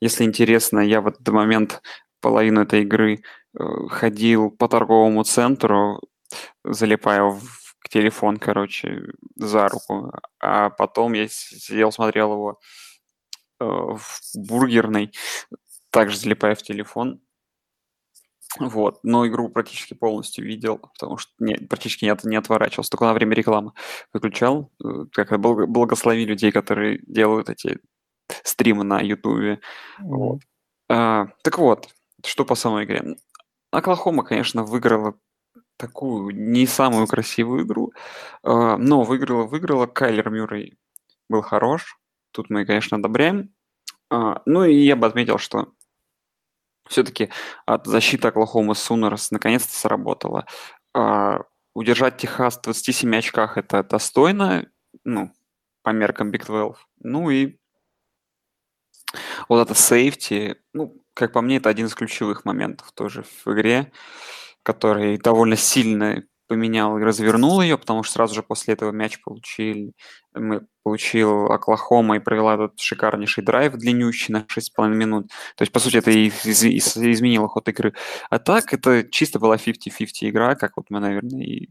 Если 0.00 0.24
интересно, 0.24 0.80
я 0.80 1.00
в 1.00 1.06
этот 1.06 1.28
момент 1.28 1.80
половину 2.20 2.62
этой 2.62 2.82
игры 2.82 3.22
э, 3.56 3.64
ходил 3.88 4.50
по 4.50 4.66
торговому 4.66 5.22
центру, 5.22 6.00
залипая 6.64 7.22
в 7.22 7.88
телефон, 7.88 8.38
короче, 8.38 9.02
за 9.36 9.68
руку. 9.68 10.12
А 10.40 10.70
потом 10.70 11.12
я 11.12 11.28
сидел, 11.28 11.92
смотрел 11.92 12.32
его 12.32 12.60
э, 13.60 13.64
в 13.64 14.20
бургерной, 14.34 15.12
также 15.90 16.18
залипая 16.18 16.54
в 16.54 16.62
телефон. 16.62 17.20
Вот, 18.60 19.00
но 19.02 19.26
игру 19.26 19.48
практически 19.48 19.94
полностью 19.94 20.44
видел, 20.44 20.78
потому 20.78 21.16
что 21.16 21.32
не, 21.40 21.54
практически 21.56 22.04
не, 22.04 22.16
не 22.28 22.36
отворачивался, 22.36 22.90
только 22.90 23.06
на 23.06 23.12
время 23.12 23.34
рекламы 23.34 23.72
выключал. 24.12 24.72
Э, 24.84 25.06
как 25.12 25.38
благослови 25.40 26.24
людей, 26.24 26.52
которые 26.52 27.00
делают 27.06 27.50
эти 27.50 27.80
стримы 28.42 28.84
на 28.84 29.00
Ютубе. 29.00 29.60
Вот. 29.98 30.40
А, 30.88 31.26
так 31.42 31.58
вот, 31.58 31.88
что 32.24 32.44
по 32.44 32.54
самой 32.54 32.84
игре. 32.84 33.16
Оклахома, 33.70 34.22
конечно, 34.22 34.62
выиграла 34.62 35.18
такую 35.76 36.34
не 36.34 36.66
самую 36.66 37.06
красивую 37.06 37.64
игру, 37.64 37.92
а, 38.42 38.76
но 38.76 39.02
выиграла, 39.02 39.44
выиграла. 39.44 39.86
Кайлер 39.86 40.30
Мюррей 40.30 40.78
был 41.28 41.42
хорош. 41.42 41.98
Тут 42.32 42.50
мы, 42.50 42.64
конечно, 42.64 42.96
одобряем. 42.96 43.54
А, 44.10 44.42
ну 44.46 44.64
и 44.64 44.74
я 44.74 44.96
бы 44.96 45.06
отметил, 45.06 45.38
что 45.38 45.72
все-таки 46.88 47.30
от 47.66 47.86
защиты 47.86 48.28
Оклахомы 48.28 48.74
Сунерс 48.74 49.30
наконец-то 49.30 49.74
сработала. 49.74 50.46
Удержать 51.74 52.18
Техас 52.18 52.58
в 52.58 52.62
27 52.62 53.16
очках– 53.16 53.56
это 53.58 53.82
достойно, 53.82 54.70
ну, 55.02 55.32
по 55.82 55.90
меркам 55.90 56.30
Big 56.30 56.44
12. 56.44 56.76
Ну 57.00 57.30
и 57.30 57.58
вот 59.48 59.60
это 59.60 59.74
сейфти, 59.74 60.56
ну, 60.72 61.02
как 61.14 61.32
по 61.32 61.40
мне, 61.40 61.56
это 61.56 61.68
один 61.68 61.86
из 61.86 61.94
ключевых 61.94 62.44
моментов 62.44 62.92
тоже 62.92 63.22
в 63.22 63.52
игре 63.52 63.92
который 64.64 65.18
довольно 65.18 65.56
сильно 65.56 66.24
поменял 66.48 66.98
и 66.98 67.02
развернул 67.02 67.60
ее, 67.62 67.78
потому 67.78 68.02
что 68.02 68.14
сразу 68.14 68.34
же 68.34 68.42
после 68.42 68.74
этого 68.74 68.90
мяч 68.90 69.20
получили, 69.22 69.92
мы 70.34 70.66
получил 70.82 71.46
Оклахома 71.46 72.16
и 72.16 72.20
провела 72.20 72.54
этот 72.54 72.78
шикарнейший 72.80 73.44
драйв 73.44 73.74
длиннющий 73.74 74.32
на 74.32 74.44
6,5 74.48 74.94
минут. 74.94 75.28
То 75.56 75.62
есть, 75.62 75.72
по 75.72 75.80
сути, 75.80 75.96
это 75.98 76.10
и 76.10 76.26
из- 76.26 76.64
из- 76.64 76.96
изменило 76.98 77.48
ход 77.48 77.68
игры. 77.68 77.94
А 78.30 78.38
так, 78.38 78.74
это 78.74 79.04
чисто 79.10 79.38
была 79.38 79.56
50-50 79.56 80.28
игра, 80.28 80.54
как 80.54 80.76
вот 80.76 80.86
мы, 80.90 81.00
наверное, 81.00 81.44
и 81.44 81.68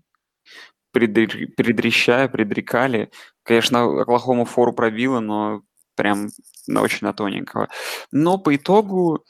предрещая, 0.91 2.27
предрекали. 2.27 3.11
Конечно, 3.43 4.01
Оклахома 4.01 4.45
фору 4.45 4.73
пробила, 4.73 5.19
но 5.19 5.61
прям 5.95 6.29
на 6.67 6.81
очень 6.81 7.05
на 7.05 7.13
тоненького. 7.13 7.69
Но 8.11 8.37
по 8.37 8.55
итогу 8.55 9.23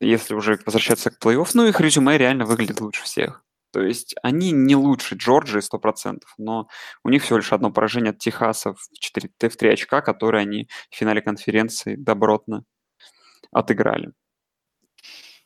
если 0.00 0.34
уже 0.34 0.58
возвращаться 0.64 1.10
к 1.10 1.22
плей-офф, 1.24 1.50
ну, 1.54 1.66
их 1.66 1.80
резюме 1.80 2.18
реально 2.18 2.44
выглядит 2.44 2.80
лучше 2.80 3.04
всех. 3.04 3.42
То 3.72 3.82
есть 3.82 4.14
они 4.22 4.52
не 4.52 4.74
лучше 4.74 5.16
Джорджии 5.16 5.60
100%, 5.60 6.22
но 6.38 6.68
у 7.04 7.10
них 7.10 7.22
всего 7.22 7.38
лишь 7.38 7.52
одно 7.52 7.70
поражение 7.70 8.10
от 8.10 8.18
Техаса 8.18 8.72
в, 8.72 8.78
4, 8.98 9.28
в 9.50 9.56
3 9.56 9.68
очка, 9.70 10.00
которые 10.00 10.42
они 10.42 10.68
в 10.90 10.96
финале 10.96 11.20
конференции 11.20 11.96
добротно 11.96 12.64
отыграли. 13.52 14.12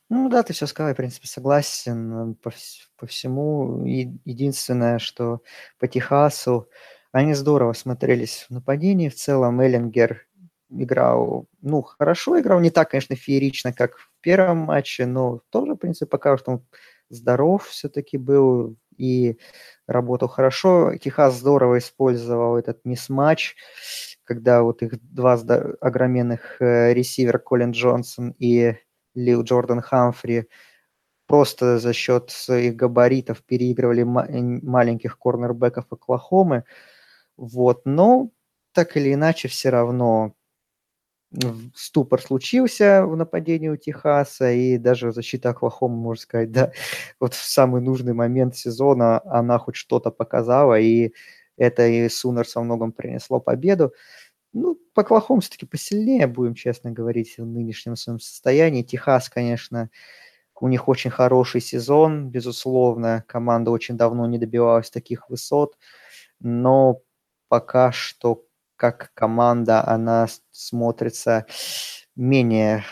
Ну 0.08 0.28
да, 0.28 0.42
ты 0.42 0.52
все 0.52 0.66
сказал, 0.66 0.88
я, 0.88 0.94
в 0.94 0.96
принципе, 0.96 1.28
согласен 1.28 2.34
по, 2.36 2.52
по 2.96 3.06
всему. 3.06 3.84
Единственное, 3.84 4.98
что 4.98 5.42
по 5.78 5.86
Техасу 5.86 6.68
они 7.12 7.34
здорово 7.34 7.72
смотрелись 7.72 8.46
в 8.48 8.54
нападении. 8.54 9.08
В 9.08 9.14
целом 9.14 9.60
Эллингер 9.60 10.26
играл, 10.70 11.46
ну, 11.62 11.82
хорошо 11.82 12.40
играл, 12.40 12.60
не 12.60 12.70
так, 12.70 12.90
конечно, 12.90 13.16
феерично, 13.16 13.72
как 13.72 13.98
в 13.98 14.10
первом 14.20 14.58
матче, 14.58 15.06
но 15.06 15.40
тоже, 15.50 15.74
в 15.74 15.76
принципе, 15.76 16.06
пока 16.06 16.36
что 16.38 16.52
он 16.52 16.64
здоров 17.08 17.66
все-таки 17.66 18.18
был 18.18 18.76
и 18.96 19.38
работал 19.86 20.28
хорошо. 20.28 20.96
Техас 20.96 21.34
здорово 21.34 21.78
использовал 21.78 22.56
этот 22.56 22.84
мисс-матч, 22.84 23.56
когда 24.24 24.62
вот 24.62 24.82
их 24.82 25.00
два 25.02 25.34
огроменных 25.80 26.60
э, 26.60 26.92
ресивера 26.92 27.38
Колин 27.38 27.72
Джонсон 27.72 28.34
и 28.38 28.76
Лил 29.14 29.42
Джордан 29.42 29.80
Хамфри 29.80 30.46
просто 31.26 31.78
за 31.78 31.92
счет 31.92 32.30
своих 32.30 32.76
габаритов 32.76 33.42
переигрывали 33.44 34.02
маленьких 34.02 35.18
корнербеков 35.18 35.86
Оклахомы. 35.90 36.64
Вот, 37.36 37.82
но 37.86 38.30
так 38.72 38.96
или 38.96 39.14
иначе 39.14 39.48
все 39.48 39.70
равно 39.70 40.34
ступор 41.74 42.20
случился 42.20 43.04
в 43.06 43.16
нападении 43.16 43.68
у 43.68 43.76
Техаса, 43.76 44.50
и 44.52 44.78
даже 44.78 45.12
защита 45.12 45.50
Оклахомы, 45.50 45.96
можно 45.96 46.22
сказать, 46.22 46.52
да, 46.52 46.72
вот 47.20 47.34
в 47.34 47.42
самый 47.44 47.80
нужный 47.80 48.14
момент 48.14 48.56
сезона 48.56 49.20
она 49.24 49.58
хоть 49.58 49.76
что-то 49.76 50.10
показала, 50.10 50.78
и 50.78 51.12
это 51.56 51.86
и 51.86 52.08
Сунерс 52.08 52.54
во 52.56 52.62
многом 52.62 52.92
принесло 52.92 53.40
победу. 53.40 53.92
Ну, 54.52 54.78
по 54.94 55.02
Оклахоме 55.02 55.40
все-таки 55.42 55.66
посильнее, 55.66 56.26
будем 56.26 56.54
честно 56.54 56.90
говорить, 56.92 57.38
в 57.38 57.46
нынешнем 57.46 57.96
своем 57.96 58.20
состоянии. 58.20 58.82
Техас, 58.82 59.28
конечно, 59.28 59.90
у 60.60 60.68
них 60.68 60.88
очень 60.88 61.10
хороший 61.10 61.60
сезон, 61.60 62.30
безусловно. 62.30 63.24
Команда 63.28 63.70
очень 63.70 63.96
давно 63.96 64.26
не 64.26 64.38
добивалась 64.38 64.90
таких 64.90 65.30
высот, 65.30 65.76
но 66.40 67.02
пока 67.48 67.92
что 67.92 68.44
как 68.80 69.12
команда 69.12 69.86
она 69.86 70.26
смотрится 70.50 71.44
менее 72.16 72.82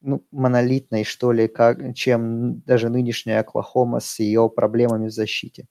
ну, 0.00 0.24
монолитной, 0.30 1.02
что 1.02 1.32
ли, 1.32 1.48
как, 1.48 1.96
чем 1.96 2.60
даже 2.60 2.90
нынешняя 2.90 3.40
Оклахома 3.40 3.98
с 3.98 4.20
ее 4.20 4.48
проблемами 4.48 5.08
в 5.08 5.10
защите. 5.10 5.66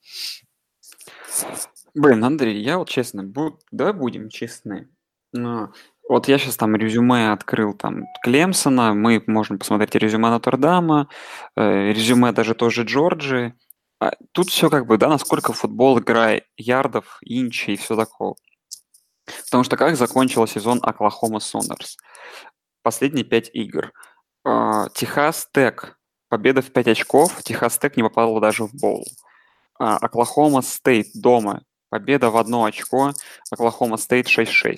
Блин, 1.95 2.25
Андрей, 2.25 2.61
я 2.61 2.77
вот 2.77 2.89
честно, 2.89 3.23
буд... 3.23 3.61
давай 3.71 3.93
будем 3.93 4.27
честны. 4.27 4.89
Но 5.31 5.71
вот 6.09 6.27
я 6.27 6.37
сейчас 6.37 6.57
там 6.57 6.75
резюме 6.75 7.31
открыл 7.31 7.73
там 7.73 8.03
Клемсона, 8.21 8.93
мы 8.93 9.23
можем 9.25 9.57
посмотреть 9.57 9.95
резюме 9.95 10.29
Нотр-Дама, 10.29 11.07
э, 11.55 11.93
резюме 11.93 12.33
даже 12.33 12.55
тоже 12.55 12.83
Джорджи. 12.83 13.53
А 14.01 14.11
тут 14.33 14.49
все 14.49 14.69
как 14.69 14.85
бы, 14.85 14.97
да, 14.97 15.07
насколько 15.07 15.53
футбол, 15.53 15.99
игра 15.99 16.41
ярдов, 16.57 17.19
инчи 17.21 17.71
и 17.71 17.77
все 17.77 17.95
такое. 17.95 18.35
Потому 19.49 19.63
что 19.63 19.77
как 19.77 19.95
закончил 19.95 20.47
сезон 20.47 20.79
Oklahoma 20.81 21.39
Sooners? 21.39 21.97
Последние 22.81 23.25
пять 23.25 23.49
игр. 23.53 23.91
А, 24.45 24.89
Texas 24.89 25.47
Tech. 25.53 25.97
Победа 26.29 26.61
в 26.61 26.71
5 26.71 26.87
очков. 26.89 27.43
Texas 27.43 27.77
Tech 27.77 27.97
не 27.97 28.03
попал 28.03 28.39
даже 28.39 28.65
в 28.65 28.73
bowl. 28.73 29.05
А, 29.79 29.97
Oklahoma 29.97 30.61
State 30.61 31.07
дома 31.15 31.63
победа 31.89 32.29
в 32.29 32.37
одно 32.37 32.65
очко, 32.65 33.13
Oklahoma 33.51 33.97
State 33.97 34.27
6-6. 34.27 34.77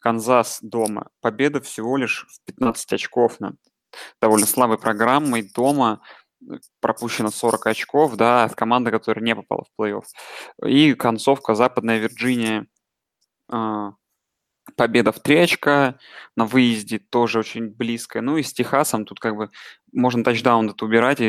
Канзас 0.00 0.58
дома, 0.62 1.08
победа 1.20 1.60
всего 1.60 1.96
лишь 1.96 2.26
в 2.28 2.44
15 2.46 2.92
очков 2.94 3.38
над 3.40 3.56
довольно 4.20 4.46
слабой 4.46 4.78
программой. 4.78 5.50
Дома 5.54 6.00
э, 6.42 6.54
пропущено 6.80 7.30
40 7.30 7.66
очков, 7.66 8.16
да, 8.16 8.44
от 8.44 8.54
команды, 8.54 8.90
которая 8.90 9.24
не 9.24 9.34
попала 9.34 9.64
в 9.64 9.80
плей-офф. 9.80 10.04
И 10.66 10.94
концовка 10.94 11.54
Западная 11.54 11.98
Вирджиния, 11.98 12.66
э, 13.52 13.90
победа 14.76 15.12
в 15.12 15.20
3 15.20 15.38
очка, 15.38 15.98
на 16.36 16.46
выезде 16.46 16.98
тоже 16.98 17.38
очень 17.38 17.68
близкая. 17.68 18.22
Ну 18.22 18.36
и 18.36 18.42
с 18.42 18.52
Техасом 18.52 19.04
тут 19.04 19.20
как 19.20 19.36
бы 19.36 19.50
можно 19.92 20.24
тачдаун 20.24 20.70
это 20.70 20.84
убирать, 20.84 21.20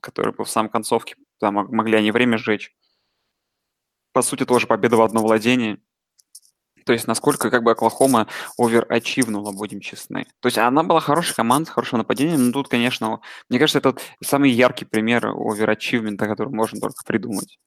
который 0.00 0.32
был 0.32 0.44
в 0.44 0.50
самой 0.50 0.70
концовке, 0.70 1.16
там 1.40 1.54
могли 1.54 1.96
они 1.96 2.10
время 2.10 2.38
сжечь. 2.38 2.74
По 4.12 4.22
сути, 4.22 4.44
тоже 4.44 4.66
победа 4.66 4.96
в 4.96 5.02
одно 5.02 5.22
владение. 5.22 5.78
То 6.84 6.92
есть 6.92 7.06
насколько 7.06 7.50
как 7.50 7.62
бы 7.62 7.70
Оклахома 7.70 8.26
оверачивнула, 8.58 9.52
будем 9.52 9.80
честны. 9.80 10.26
То 10.40 10.48
есть 10.48 10.58
она 10.58 10.82
была 10.82 11.00
хорошей 11.00 11.34
командой, 11.34 11.68
с 11.68 11.70
хорошим 11.70 11.98
нападением, 11.98 12.46
но 12.46 12.52
тут, 12.52 12.68
конечно, 12.68 13.20
мне 13.48 13.58
кажется, 13.58 13.78
это 13.78 13.96
самый 14.22 14.50
яркий 14.50 14.84
пример 14.84 15.26
оверачивмента, 15.26 16.26
который 16.26 16.52
можно 16.52 16.80
только 16.80 17.04
придумать. 17.04 17.58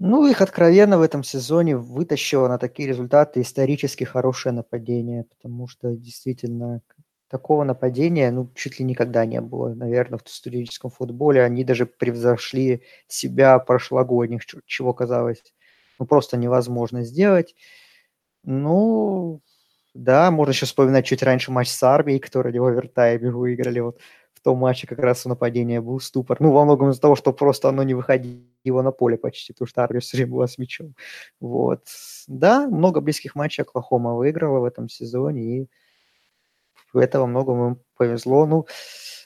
Ну, 0.00 0.26
их 0.26 0.40
откровенно 0.40 0.98
в 0.98 1.02
этом 1.02 1.22
сезоне 1.22 1.76
вытащило 1.76 2.48
на 2.48 2.58
такие 2.58 2.88
результаты 2.88 3.40
исторически 3.42 4.04
хорошее 4.04 4.54
нападение, 4.54 5.24
потому 5.24 5.68
что 5.68 5.94
действительно 5.96 6.82
такого 7.28 7.64
нападения, 7.64 8.30
ну, 8.30 8.50
чуть 8.54 8.78
ли 8.78 8.84
никогда 8.84 9.24
не 9.24 9.40
было, 9.40 9.74
наверное, 9.74 10.18
в 10.22 10.28
студенческом 10.28 10.90
футболе. 10.90 11.42
Они 11.44 11.64
даже 11.64 11.86
превзошли 11.86 12.82
себя 13.08 13.58
прошлогодних, 13.58 14.42
чего 14.66 14.92
казалось 14.94 15.42
ну, 15.98 16.06
просто 16.06 16.36
невозможно 16.36 17.04
сделать. 17.04 17.54
Ну, 18.44 19.40
да, 19.94 20.30
можно 20.30 20.52
еще 20.52 20.66
вспоминать 20.66 21.06
чуть 21.06 21.22
раньше 21.22 21.52
матч 21.52 21.68
с 21.70 21.82
армией, 21.82 22.18
который 22.20 22.58
в 22.58 22.64
овертайме 22.64 23.30
выиграли. 23.30 23.80
Вот 23.80 24.00
том 24.44 24.58
матче 24.58 24.86
как 24.86 24.98
раз 25.00 25.26
у 25.26 25.30
нападения 25.30 25.80
был 25.80 26.00
ступор. 26.00 26.38
Ну, 26.40 26.52
во 26.52 26.64
многом 26.64 26.90
из-за 26.90 27.00
того, 27.00 27.16
что 27.16 27.32
просто 27.32 27.68
оно 27.70 27.82
не 27.82 27.94
выходило 27.94 28.82
на 28.82 28.92
поле 28.92 29.16
почти, 29.18 29.52
потому 29.52 29.68
что 29.68 29.82
армия 29.82 30.00
все 30.00 30.16
время 30.18 30.32
была 30.32 30.46
с 30.48 30.58
мячом. 30.58 30.94
Вот. 31.40 31.82
Да, 32.28 32.68
много 32.68 33.00
близких 33.00 33.34
матчей 33.36 33.62
Оклахома 33.64 34.14
выиграла 34.14 34.60
в 34.60 34.64
этом 34.64 34.88
сезоне, 34.88 35.42
и 35.62 35.68
этого 36.94 37.26
многому 37.26 37.68
им 37.70 37.80
повезло. 37.96 38.46
Ну, 38.46 38.66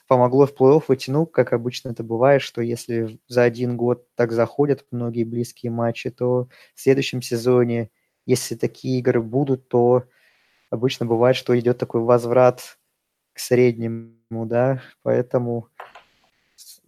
помогло 0.07 0.45
в 0.47 0.53
плей-офф 0.53 0.83
выйти, 0.87 1.11
ну, 1.11 1.25
как 1.25 1.53
обычно 1.53 1.89
это 1.89 2.03
бывает, 2.03 2.41
что 2.41 2.61
если 2.61 3.19
за 3.27 3.43
один 3.43 3.77
год 3.77 4.05
так 4.15 4.31
заходят 4.31 4.85
многие 4.91 5.23
близкие 5.23 5.71
матчи, 5.71 6.09
то 6.09 6.47
в 6.75 6.81
следующем 6.81 7.21
сезоне 7.21 7.91
если 8.25 8.55
такие 8.55 8.99
игры 8.99 9.21
будут, 9.21 9.67
то 9.69 10.03
обычно 10.71 11.05
бывает, 11.07 11.35
что 11.37 11.59
идет 11.59 11.77
такой 11.79 12.01
возврат 12.01 12.79
к 13.33 13.39
среднему, 13.39 14.13
да, 14.29 14.81
поэтому 15.03 15.69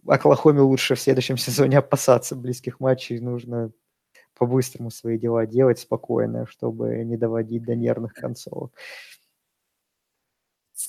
Оклахоме 0.06 0.60
лучше 0.60 0.94
в 0.94 1.00
следующем 1.00 1.36
сезоне 1.38 1.78
опасаться 1.78 2.36
близких 2.36 2.80
матчей, 2.80 3.20
нужно 3.20 3.70
по-быстрому 4.34 4.90
свои 4.90 5.18
дела 5.18 5.46
делать 5.46 5.78
спокойно, 5.78 6.46
чтобы 6.46 7.04
не 7.04 7.16
доводить 7.16 7.64
до 7.64 7.76
нервных 7.76 8.14
концовок. 8.14 8.72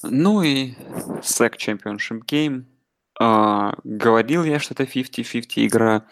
Ну 0.01 0.41
и 0.41 0.74
SEC 1.22 1.55
Championship 1.57 2.22
Game. 2.25 2.65
Uh, 3.22 3.79
говорил 3.83 4.43
я, 4.43 4.57
что 4.57 4.74
это 4.74 4.83
50-50 4.83 5.67
игра. 5.67 6.07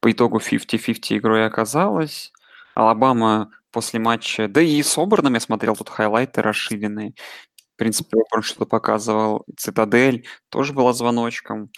По 0.00 0.10
итогу 0.10 0.38
50-50 0.38 1.18
игрой 1.18 1.44
оказалось. 1.44 2.32
Алабама 2.74 3.50
после 3.70 4.00
матча, 4.00 4.48
да 4.48 4.62
и 4.62 4.82
с 4.82 4.96
Оберном 4.96 5.34
я 5.34 5.40
смотрел 5.40 5.76
тут 5.76 5.90
хайлайты 5.90 6.40
расширенные. 6.40 7.14
В 7.74 7.76
принципе, 7.76 8.18
Оберн 8.18 8.42
что-то 8.42 8.66
показывал. 8.66 9.44
Цитадель 9.56 10.26
тоже 10.48 10.72
была 10.72 10.92
звоночком. 10.92 11.70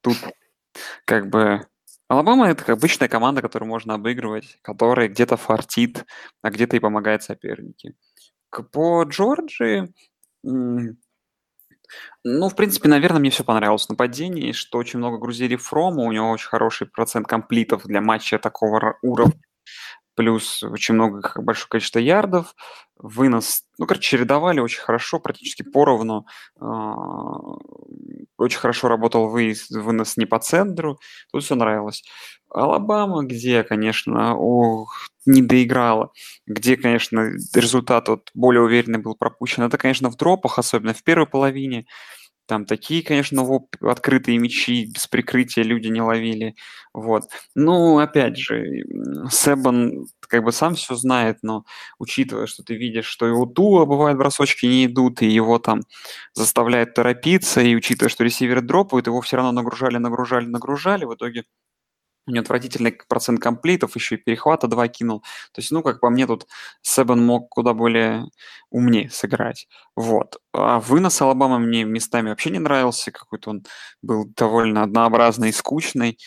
Тут 0.00 0.16
как 1.04 1.28
бы 1.30 1.66
Алабама 2.08 2.48
это 2.48 2.72
обычная 2.72 3.08
команда, 3.08 3.42
которую 3.42 3.68
можно 3.68 3.94
обыгрывать, 3.94 4.58
которая 4.62 5.08
где-то 5.08 5.36
фартит, 5.36 6.04
а 6.42 6.50
где-то 6.50 6.76
и 6.76 6.80
помогают 6.80 7.22
соперники. 7.22 7.94
По 8.72 9.04
Джорджии, 9.04 9.92
ну, 10.42 10.94
в 12.24 12.56
принципе, 12.56 12.88
наверное, 12.88 13.20
мне 13.20 13.30
все 13.30 13.44
понравилось 13.44 13.86
в 13.86 13.90
нападении, 13.90 14.52
что 14.52 14.78
очень 14.78 14.98
много 14.98 15.18
грузили 15.18 15.56
Фрома, 15.56 16.02
у 16.02 16.12
него 16.12 16.30
очень 16.30 16.48
хороший 16.48 16.88
процент 16.88 17.28
комплитов 17.28 17.84
для 17.84 18.00
матча 18.00 18.38
такого 18.38 18.98
уровня 19.02 19.40
плюс 20.16 20.62
очень 20.62 20.94
много, 20.94 21.30
большое 21.36 21.68
количество 21.68 22.00
ярдов, 22.00 22.56
вынос, 22.98 23.62
ну, 23.78 23.86
короче, 23.86 24.10
чередовали 24.10 24.60
очень 24.60 24.80
хорошо, 24.80 25.20
практически 25.20 25.62
поровну. 25.62 26.26
А, 26.60 26.94
очень 28.38 28.58
хорошо 28.58 28.88
работал 28.88 29.28
выезд, 29.28 29.70
вынос 29.70 30.16
не 30.16 30.26
по 30.26 30.38
центру, 30.38 30.98
тут 31.32 31.44
все 31.44 31.54
нравилось. 31.54 32.04
Алабама, 32.50 33.24
где, 33.24 33.62
конечно, 33.64 34.36
ох, 34.36 35.08
не 35.26 35.42
доиграла, 35.42 36.12
где, 36.46 36.76
конечно, 36.76 37.32
результат 37.54 38.08
вот 38.08 38.30
более 38.34 38.62
уверенный 38.62 39.00
был 39.00 39.14
пропущен, 39.14 39.62
это, 39.64 39.78
конечно, 39.78 40.10
в 40.10 40.16
дропах, 40.16 40.58
особенно 40.58 40.94
в 40.94 41.02
первой 41.02 41.26
половине. 41.26 41.86
Там 42.46 42.64
такие, 42.64 43.02
конечно, 43.02 43.44
открытые 43.80 44.38
мячи 44.38 44.86
без 44.86 45.06
прикрытия 45.08 45.64
люди 45.64 45.88
не 45.88 46.00
ловили. 46.00 46.54
Вот. 46.94 47.24
Ну, 47.54 47.98
опять 47.98 48.36
же, 48.38 48.84
Себан 49.30 50.06
как 50.20 50.44
бы 50.44 50.52
сам 50.52 50.74
все 50.76 50.94
знает, 50.94 51.38
но 51.42 51.64
учитывая, 51.98 52.46
что 52.46 52.62
ты 52.62 52.74
видишь, 52.76 53.06
что 53.06 53.26
и 53.26 53.30
у 53.30 53.46
Туа 53.46 53.84
бывает 53.84 54.16
бросочки 54.16 54.66
не 54.66 54.86
идут, 54.86 55.22
и 55.22 55.26
его 55.26 55.58
там 55.58 55.82
заставляют 56.34 56.94
торопиться, 56.94 57.60
и 57.60 57.74
учитывая, 57.74 58.10
что 58.10 58.24
ресиверы 58.24 58.60
дропают, 58.62 59.06
его 59.08 59.20
все 59.20 59.36
равно 59.36 59.52
нагружали, 59.52 59.98
нагружали, 59.98 60.46
нагружали, 60.46 61.04
в 61.04 61.14
итоге 61.14 61.44
у 62.26 62.30
него 62.30 62.42
отвратительный 62.42 62.92
процент 63.08 63.40
комплитов, 63.40 63.94
еще 63.94 64.16
и 64.16 64.18
перехвата 64.18 64.66
два 64.66 64.88
кинул. 64.88 65.20
То 65.52 65.60
есть, 65.60 65.70
ну, 65.70 65.82
как 65.82 66.00
по 66.00 66.10
мне, 66.10 66.26
тут 66.26 66.46
Себен 66.82 67.24
мог 67.24 67.48
куда 67.48 67.72
более 67.72 68.26
умнее 68.70 69.10
сыграть. 69.10 69.68
Вот. 69.94 70.38
А 70.52 70.80
вынос 70.80 71.20
Алабама 71.22 71.58
мне 71.58 71.84
местами 71.84 72.30
вообще 72.30 72.50
не 72.50 72.58
нравился. 72.58 73.12
Какой-то 73.12 73.50
он 73.50 73.64
был 74.02 74.26
довольно 74.36 74.82
однообразный 74.82 75.50
и 75.50 75.52
скучный. 75.52 76.18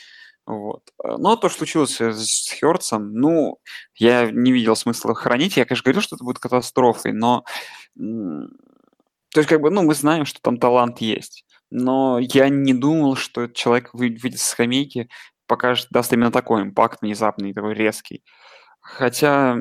Вот. 0.46 0.82
Но 1.04 1.36
то, 1.36 1.50
что 1.50 1.60
случилось 1.60 2.00
с 2.00 2.52
Хёртсом, 2.60 3.14
ну, 3.14 3.60
я 3.96 4.32
не 4.32 4.52
видел 4.52 4.76
смысла 4.76 5.14
хранить. 5.14 5.58
Я, 5.58 5.66
конечно, 5.66 5.84
говорил, 5.84 6.02
что 6.02 6.16
это 6.16 6.24
будет 6.24 6.40
катастрофой, 6.40 7.14
но... 7.14 7.44
То 7.96 9.42
есть, 9.42 9.50
как 9.50 9.62
бы, 9.62 9.70
ну, 9.70 9.84
мы 9.84 9.94
знаем, 9.94 10.26
что 10.26 10.42
там 10.42 10.58
талант 10.58 11.02
есть. 11.02 11.46
Но 11.70 12.18
я 12.18 12.50
не 12.50 12.74
думал, 12.74 13.16
что 13.16 13.48
человек 13.48 13.92
выйдет 13.94 14.40
с 14.40 14.50
скамейки 14.50 15.08
покажет, 15.50 15.88
даст 15.90 16.14
именно 16.14 16.32
такой 16.32 16.62
импакт 16.62 17.02
внезапный, 17.02 17.54
такой 17.54 17.74
резкий. 17.74 18.24
Хотя, 18.80 19.58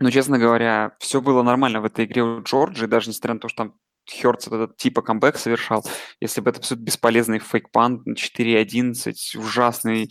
ну, 0.00 0.10
честно 0.10 0.38
говоря, 0.38 0.92
все 1.00 1.20
было 1.20 1.42
нормально 1.42 1.82
в 1.82 1.84
этой 1.84 2.06
игре 2.06 2.22
у 2.22 2.42
Джорджи, 2.42 2.86
даже 2.86 3.10
несмотря 3.10 3.34
на 3.34 3.40
то, 3.40 3.48
что 3.48 3.64
там 3.64 3.74
Хёртс 4.10 4.48
этот 4.48 4.76
типа 4.76 5.02
камбэк 5.02 5.36
совершал, 5.36 5.84
если 6.20 6.40
бы 6.40 6.50
это 6.50 6.60
абсолютно 6.60 6.84
бесполезный 6.84 7.38
фейк-пант 7.38 8.06
4.11, 8.06 9.14
ужасный, 9.36 10.10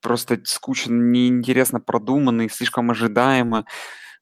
просто 0.00 0.40
скучно, 0.44 0.94
неинтересно 0.94 1.80
продуманный, 1.80 2.48
слишком 2.48 2.90
ожидаемо, 2.90 3.66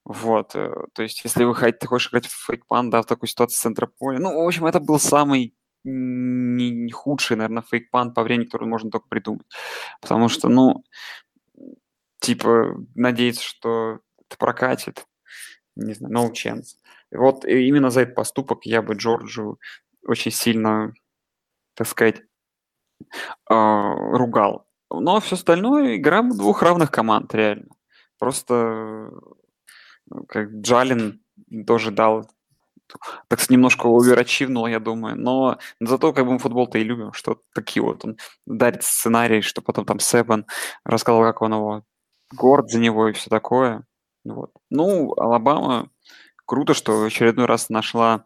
вот, 0.05 0.57
э, 0.57 0.73
то 0.95 1.03
есть, 1.03 1.23
если 1.25 1.45
вы 1.45 1.55
хотите, 1.55 1.87
хочешь 1.87 2.09
играть 2.09 2.27
в 2.27 2.47
фейк-пант, 2.47 2.91
да, 2.91 3.03
в 3.03 3.07
такой 3.07 3.29
ситуации 3.29 3.57
с 3.57 3.61
центра 3.61 3.87
поля, 3.99 4.19
ну, 4.19 4.43
в 4.43 4.47
общем, 4.47 4.67
это 4.67 4.81
был 4.81 4.99
самый 4.99 5.55
не 5.89 6.91
худший, 6.91 7.37
наверное, 7.37 7.63
фейк-пант 7.63 8.15
по 8.15 8.23
времени, 8.23 8.47
который 8.47 8.69
можно 8.69 8.91
только 8.91 9.09
придумать. 9.09 9.47
Потому 10.01 10.29
что, 10.29 10.49
ну, 10.49 10.85
типа, 12.21 12.77
надеяться, 12.95 13.43
что 13.43 14.01
это 14.27 14.37
прокатит, 14.39 15.07
не 15.77 15.95
знаю, 15.95 16.15
no 16.15 16.33
chance. 16.33 16.77
Вот 17.11 17.45
именно 17.45 17.91
за 17.91 18.03
этот 18.03 18.15
поступок 18.15 18.67
я 18.67 18.83
бы 18.83 18.95
Джорджу 18.95 19.59
очень 20.07 20.31
сильно, 20.31 20.93
так 21.75 21.87
сказать, 21.87 22.23
а, 23.47 23.95
ругал. 23.95 24.67
Но 24.91 25.21
все 25.21 25.37
остальное 25.37 25.97
игра 25.97 26.23
двух 26.23 26.63
равных 26.63 26.91
команд, 26.91 27.35
реально. 27.35 27.69
Просто 28.19 29.11
как 30.29 30.51
Джалин 30.51 31.23
тоже 31.67 31.91
дал 31.91 32.29
так 33.29 33.51
немножко 33.51 33.89
оверачивнул, 33.89 34.67
я 34.67 34.81
думаю. 34.81 35.17
Но 35.17 35.59
зато 35.81 36.13
как 36.13 36.27
бы 36.27 36.33
мы 36.33 36.39
футбол-то 36.39 36.79
и 36.79 36.85
любим, 36.85 37.13
что 37.13 37.41
такие 37.55 37.83
вот 37.83 38.05
он 38.05 38.17
дарит 38.47 38.83
сценарий, 38.83 39.43
что 39.43 39.63
потом 39.63 39.85
там 39.85 40.01
Себан 40.01 40.47
рассказал, 40.85 41.23
как 41.23 41.43
он 41.43 41.55
его 41.55 41.83
горд 42.33 42.71
за 42.71 42.79
него 42.79 43.09
и 43.09 43.13
все 43.13 43.31
такое. 43.31 43.85
Вот. 44.25 44.53
Ну, 44.71 45.15
Алабама 45.17 45.91
круто, 46.47 46.75
что 46.75 47.01
в 47.01 47.05
очередной 47.05 47.47
раз 47.47 47.69
нашла 47.71 48.25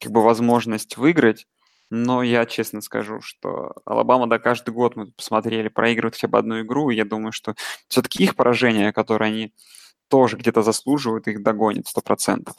как 0.00 0.12
бы 0.12 0.22
возможность 0.22 0.96
выиграть. 0.96 1.46
Но 1.90 2.22
я 2.22 2.44
честно 2.44 2.82
скажу, 2.82 3.20
что 3.22 3.72
Алабама, 3.86 4.28
да, 4.28 4.38
каждый 4.38 4.74
год 4.74 4.94
мы 4.96 5.06
посмотрели, 5.12 5.68
проигрывают 5.68 6.16
хотя 6.16 6.28
бы 6.28 6.38
одну 6.38 6.60
игру, 6.60 6.90
и 6.90 6.96
я 6.96 7.06
думаю, 7.06 7.32
что 7.32 7.54
все-таки 7.88 8.24
их 8.24 8.36
поражения, 8.36 8.92
которые 8.92 9.28
они 9.28 9.54
тоже 10.08 10.36
где-то 10.36 10.62
заслуживают, 10.62 11.28
их 11.28 11.42
догонит 11.42 11.86
100%. 11.86 12.52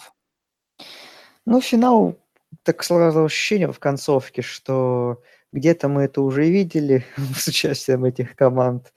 Ну, 1.45 1.61
финал, 1.61 2.15
так 2.63 2.83
сразу 2.83 3.25
ощущение 3.25 3.71
в 3.71 3.79
концовке, 3.79 4.41
что 4.41 5.21
где-то 5.51 5.87
мы 5.87 6.03
это 6.03 6.21
уже 6.21 6.49
видели 6.49 7.05
с 7.35 7.47
участием 7.47 8.05
этих 8.05 8.35
команд 8.35 8.93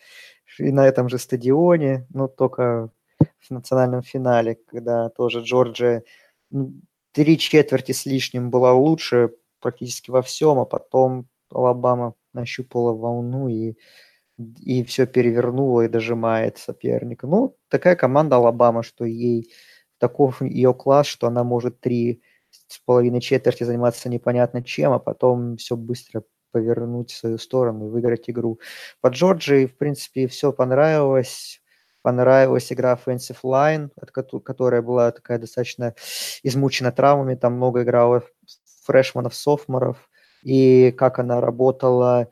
и 0.59 0.71
на 0.71 0.87
этом 0.87 1.09
же 1.09 1.19
стадионе, 1.19 2.07
но 2.11 2.29
только 2.29 2.91
в 3.41 3.51
национальном 3.51 4.03
финале, 4.03 4.59
когда 4.67 5.09
тоже 5.09 5.41
Джорджия 5.41 6.05
три 7.13 7.39
четверти 7.39 7.93
с 7.93 8.07
лишним 8.07 8.51
была 8.51 8.73
лучше 8.75 9.31
практически 9.61 10.11
во 10.11 10.23
всем, 10.23 10.59
а 10.59 10.65
потом 10.67 11.29
Алабама 11.51 12.15
нащупала 12.35 12.93
волну 12.93 13.49
и, 13.49 13.77
и 14.61 14.85
все 14.85 15.07
перевернула 15.07 15.83
и 15.83 15.89
дожимает 15.89 16.59
соперника. 16.59 17.27
Ну, 17.27 17.57
такая 17.69 17.97
команда 17.97 18.37
Алабама, 18.37 18.83
что 18.83 19.05
ей 19.05 19.53
таков 19.99 20.43
ее 20.43 20.75
класс, 20.75 21.07
что 21.07 21.29
она 21.29 21.45
может 21.45 21.81
три 21.81 22.23
с 22.73 22.79
половиной 22.79 23.21
четверти 23.21 23.65
заниматься 23.65 24.09
непонятно 24.09 24.63
чем, 24.63 24.93
а 24.93 24.99
потом 24.99 25.57
все 25.59 25.77
быстро 25.77 26.25
повернуть 26.53 27.11
в 27.11 27.17
свою 27.17 27.39
сторону 27.39 27.87
и 27.87 27.91
выиграть 27.91 28.31
игру. 28.31 28.59
По 29.01 29.09
Джорджии, 29.09 29.67
в 29.67 29.77
принципе, 29.77 30.27
все 30.27 30.53
понравилось. 30.53 31.61
Понравилась 32.03 32.73
игра 32.73 32.99
Offensive 32.99 33.39
Line, 33.45 33.91
которая 34.41 34.83
была 34.83 35.13
такая 35.13 35.39
достаточно 35.39 35.95
измучена 36.43 36.93
травмами. 36.93 37.37
Там 37.37 37.55
много 37.55 37.83
играло 37.83 38.25
фрешманов, 38.85 39.35
софморов. 39.35 40.11
И 40.43 40.93
как 40.93 41.19
она 41.19 41.41
работала 41.41 42.29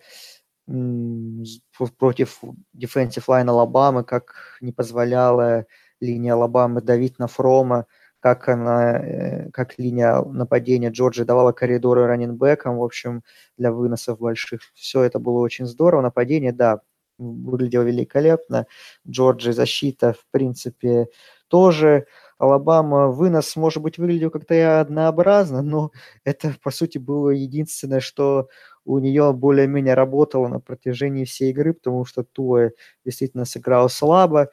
против 1.98 2.40
defensive 2.76 3.24
line 3.28 3.48
Алабамы, 3.48 4.04
как 4.04 4.56
не 4.60 4.72
позволяла 4.72 5.66
линия 6.00 6.34
Алабамы 6.34 6.80
давить 6.80 7.18
на 7.18 7.28
Фрома– 7.28 7.86
как 8.20 8.48
она, 8.48 8.98
э, 8.98 9.50
как 9.52 9.78
линия 9.78 10.22
нападения 10.22 10.90
Джорджи 10.90 11.24
давала 11.24 11.52
коридоры 11.52 12.06
раненбекам, 12.06 12.78
в 12.78 12.84
общем, 12.84 13.22
для 13.58 13.72
выносов 13.72 14.18
больших. 14.20 14.60
Все 14.74 15.02
это 15.02 15.18
было 15.18 15.40
очень 15.40 15.66
здорово. 15.66 16.02
Нападение, 16.02 16.52
да, 16.52 16.80
выглядело 17.18 17.82
великолепно. 17.82 18.66
Джорджи 19.08 19.52
защита, 19.52 20.12
в 20.14 20.24
принципе, 20.30 21.08
тоже. 21.48 22.06
Алабама 22.38 23.08
вынос, 23.08 23.54
может 23.56 23.82
быть, 23.82 23.98
выглядел 23.98 24.30
как-то 24.30 24.80
однообразно, 24.80 25.60
но 25.62 25.90
это, 26.24 26.54
по 26.62 26.70
сути, 26.70 26.96
было 26.96 27.28
единственное, 27.30 28.00
что 28.00 28.48
у 28.86 28.98
нее 28.98 29.32
более-менее 29.34 29.92
работало 29.94 30.48
на 30.48 30.58
протяжении 30.60 31.24
всей 31.26 31.50
игры, 31.50 31.74
потому 31.74 32.06
что 32.06 32.22
Туэ 32.24 32.70
действительно 33.04 33.44
сыграл 33.44 33.90
слабо. 33.90 34.48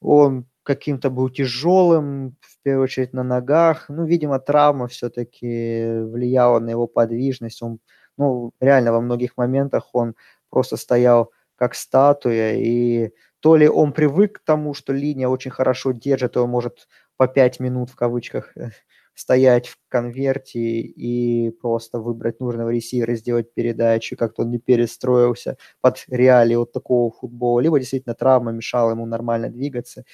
Он 0.00 0.46
каким-то 0.62 1.10
был 1.10 1.30
тяжелым, 1.30 2.36
в 2.40 2.62
первую 2.62 2.84
очередь 2.84 3.12
на 3.12 3.22
ногах. 3.22 3.86
Ну, 3.88 4.04
видимо, 4.04 4.38
травма 4.40 4.88
все-таки 4.88 6.00
влияла 6.02 6.58
на 6.60 6.70
его 6.70 6.86
подвижность. 6.86 7.62
Он, 7.62 7.78
ну, 8.16 8.52
реально 8.60 8.92
во 8.92 9.00
многих 9.00 9.36
моментах 9.36 9.90
он 9.94 10.14
просто 10.50 10.76
стоял 10.76 11.32
как 11.56 11.74
статуя, 11.74 12.54
и 12.56 13.10
то 13.40 13.56
ли 13.56 13.68
он 13.68 13.92
привык 13.92 14.40
к 14.40 14.44
тому, 14.44 14.74
что 14.74 14.92
линия 14.92 15.28
очень 15.28 15.50
хорошо 15.50 15.92
держит, 15.92 16.36
он 16.36 16.50
может 16.50 16.88
по 17.16 17.26
пять 17.28 17.60
минут 17.60 17.90
в 17.90 17.96
кавычках 17.96 18.54
стоять 19.14 19.68
в 19.68 19.76
конверте 19.88 20.58
и 20.60 21.50
просто 21.50 21.98
выбрать 22.00 22.40
нужного 22.40 22.70
ресивера, 22.70 23.14
сделать 23.14 23.52
передачу, 23.52 24.16
как-то 24.16 24.42
он 24.42 24.50
не 24.50 24.58
перестроился 24.58 25.56
под 25.80 26.04
реалии 26.08 26.54
вот 26.56 26.72
такого 26.72 27.10
футбола, 27.12 27.60
либо 27.60 27.78
действительно 27.78 28.14
травма 28.14 28.52
мешала 28.52 28.92
ему 28.92 29.04
нормально 29.06 29.50
двигаться, 29.50 30.04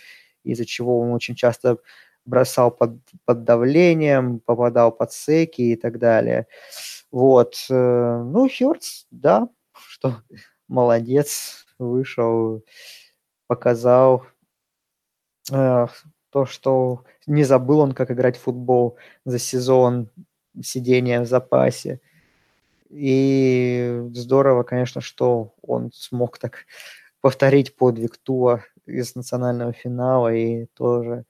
из-за 0.51 0.65
чего 0.65 1.01
он 1.01 1.13
очень 1.13 1.35
часто 1.35 1.79
бросал 2.25 2.71
под, 2.71 2.99
под 3.25 3.45
давлением, 3.45 4.41
попадал 4.41 4.93
под 4.93 5.13
секи 5.13 5.63
и 5.63 5.77
так 5.77 5.99
далее. 5.99 6.47
Вот. 7.11 7.55
Э, 7.71 8.23
ну, 8.25 8.49
Хёртс, 8.49 9.07
да, 9.11 9.49
что 9.73 10.17
молодец, 10.69 11.67
вышел, 11.79 12.65
показал 13.47 14.27
э, 15.53 15.87
то, 16.31 16.47
что 16.47 17.05
не 17.27 17.45
забыл 17.45 17.81
он, 17.81 17.93
как 17.93 18.11
играть 18.11 18.37
в 18.37 18.43
футбол 18.43 18.97
за 19.25 19.39
сезон 19.39 20.11
сидения 20.63 21.21
в 21.21 21.27
запасе. 21.27 22.01
И 22.91 24.03
здорово, 24.13 24.63
конечно, 24.63 25.01
что 25.01 25.55
он 25.63 25.91
смог 25.93 26.39
так 26.39 26.67
повторить 27.21 27.75
подвиг 27.77 28.17
Туа 28.19 28.63
из 28.87 29.15
национального 29.15 29.73
финала 29.73 30.33
и 30.35 30.67
тоже 30.75 31.25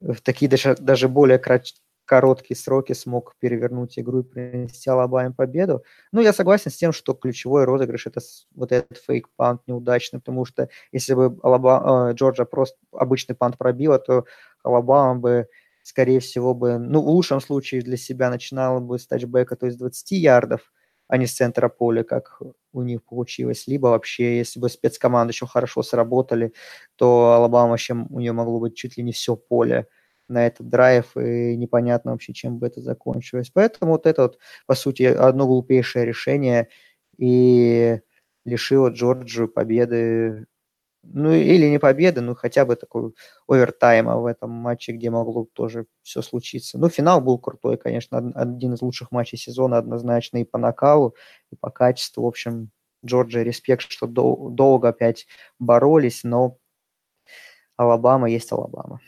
в 0.00 0.20
такие 0.22 0.48
даже, 0.48 0.76
даже 0.78 1.08
более 1.08 1.40
короткие 2.06 2.56
сроки 2.56 2.92
смог 2.94 3.34
перевернуть 3.38 3.98
игру 3.98 4.20
и 4.20 4.22
принести 4.22 4.88
Алабаме 4.90 5.34
победу. 5.34 5.84
Ну, 6.12 6.20
я 6.22 6.32
согласен 6.32 6.70
с 6.70 6.76
тем, 6.76 6.92
что 6.92 7.14
ключевой 7.14 7.64
розыгрыш 7.64 8.06
это 8.06 8.20
вот 8.54 8.72
этот 8.72 8.98
фейк-пант 8.98 9.62
неудачный, 9.66 10.20
потому 10.20 10.44
что 10.46 10.68
если 10.92 11.14
бы 11.14 11.38
Алаба, 11.42 12.10
э, 12.10 12.14
Джорджа 12.14 12.44
просто 12.46 12.78
обычный 12.92 13.34
пант 13.36 13.58
пробила, 13.58 13.98
то 13.98 14.24
Алабама 14.62 15.18
бы, 15.20 15.48
скорее 15.82 16.20
всего, 16.20 16.54
бы, 16.54 16.78
ну, 16.78 17.02
в 17.02 17.08
лучшем 17.08 17.40
случае 17.40 17.82
для 17.82 17.96
себя 17.96 18.30
начинала 18.30 18.80
бы 18.80 18.98
с 18.98 19.06
тачбека, 19.06 19.56
то 19.56 19.66
есть 19.66 19.78
20 19.78 20.16
ярдов, 20.22 20.72
а 21.08 21.16
не 21.16 21.26
с 21.26 21.34
центра 21.34 21.68
поля, 21.68 22.04
как 22.04 22.40
у 22.72 22.82
них 22.82 23.02
получилось. 23.04 23.66
Либо 23.66 23.88
вообще, 23.88 24.38
если 24.38 24.60
бы 24.60 24.68
спецкоманды 24.68 25.32
еще 25.32 25.46
хорошо 25.46 25.82
сработали, 25.82 26.52
то 26.96 27.32
Алабама 27.32 27.70
вообще 27.70 27.94
у 27.94 28.20
нее 28.20 28.32
могло 28.32 28.60
быть 28.60 28.76
чуть 28.76 28.96
ли 28.96 29.02
не 29.02 29.12
все 29.12 29.36
поле 29.36 29.88
на 30.28 30.46
этот 30.46 30.68
драйв, 30.68 31.16
и 31.16 31.56
непонятно 31.56 32.12
вообще, 32.12 32.34
чем 32.34 32.58
бы 32.58 32.66
это 32.66 32.82
закончилось. 32.82 33.50
Поэтому 33.52 33.92
вот 33.92 34.06
это 34.06 34.22
вот, 34.22 34.38
по 34.66 34.74
сути, 34.74 35.04
одно 35.04 35.46
глупейшее 35.46 36.04
решение 36.04 36.68
и 37.16 38.00
лишило 38.44 38.90
Джорджию 38.90 39.48
победы 39.48 40.46
ну 41.12 41.32
или 41.32 41.66
не 41.66 41.78
победы, 41.78 42.20
ну 42.20 42.34
хотя 42.34 42.64
бы 42.64 42.76
такой 42.76 43.14
овертайма 43.46 44.16
в 44.16 44.26
этом 44.26 44.50
матче, 44.50 44.92
где 44.92 45.10
могло 45.10 45.46
тоже 45.52 45.86
все 46.02 46.22
случиться. 46.22 46.78
Ну, 46.78 46.88
финал 46.88 47.20
был 47.20 47.38
крутой, 47.38 47.76
конечно, 47.76 48.18
один 48.34 48.74
из 48.74 48.82
лучших 48.82 49.10
матчей 49.10 49.38
сезона 49.38 49.78
однозначно 49.78 50.38
и 50.38 50.44
по 50.44 50.58
накалу, 50.58 51.14
и 51.50 51.56
по 51.56 51.70
качеству. 51.70 52.24
В 52.24 52.26
общем, 52.26 52.70
Джорджия, 53.04 53.42
респект, 53.42 53.90
что 53.90 54.06
дол- 54.06 54.50
долго 54.50 54.88
опять 54.88 55.26
боролись, 55.58 56.24
но 56.24 56.58
Алабама 57.76 58.28
есть 58.28 58.52
Алабама. 58.52 59.00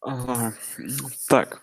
Ага. 0.00 0.54
Так, 1.28 1.62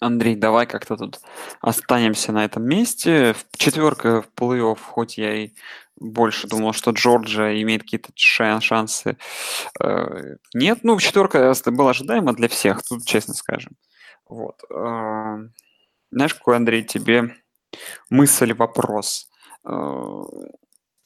Андрей, 0.00 0.36
давай 0.36 0.66
как-то 0.66 0.96
тут 0.96 1.20
останемся 1.60 2.32
на 2.32 2.44
этом 2.44 2.64
месте. 2.64 3.34
Четверка 3.56 4.22
в 4.22 4.30
плей-офф, 4.34 4.78
хоть 4.80 5.18
я 5.18 5.34
и 5.34 5.50
больше 5.96 6.46
думал, 6.46 6.72
что 6.72 6.90
Джорджия 6.90 7.60
имеет 7.62 7.82
какие-то 7.82 8.10
шансы. 8.14 9.16
Э, 9.80 10.36
нет, 10.54 10.80
ну, 10.82 10.98
четверка 10.98 11.54
была 11.66 11.90
ожидаема 11.90 12.34
для 12.34 12.48
всех, 12.48 12.82
тут 12.82 13.04
честно 13.04 13.34
скажем. 13.34 13.72
Вот. 14.28 14.62
Э, 14.70 15.48
знаешь, 16.10 16.34
какой, 16.34 16.56
Андрей, 16.56 16.84
тебе 16.84 17.36
мысль, 18.10 18.52
вопрос? 18.52 19.28
Э, 19.64 20.22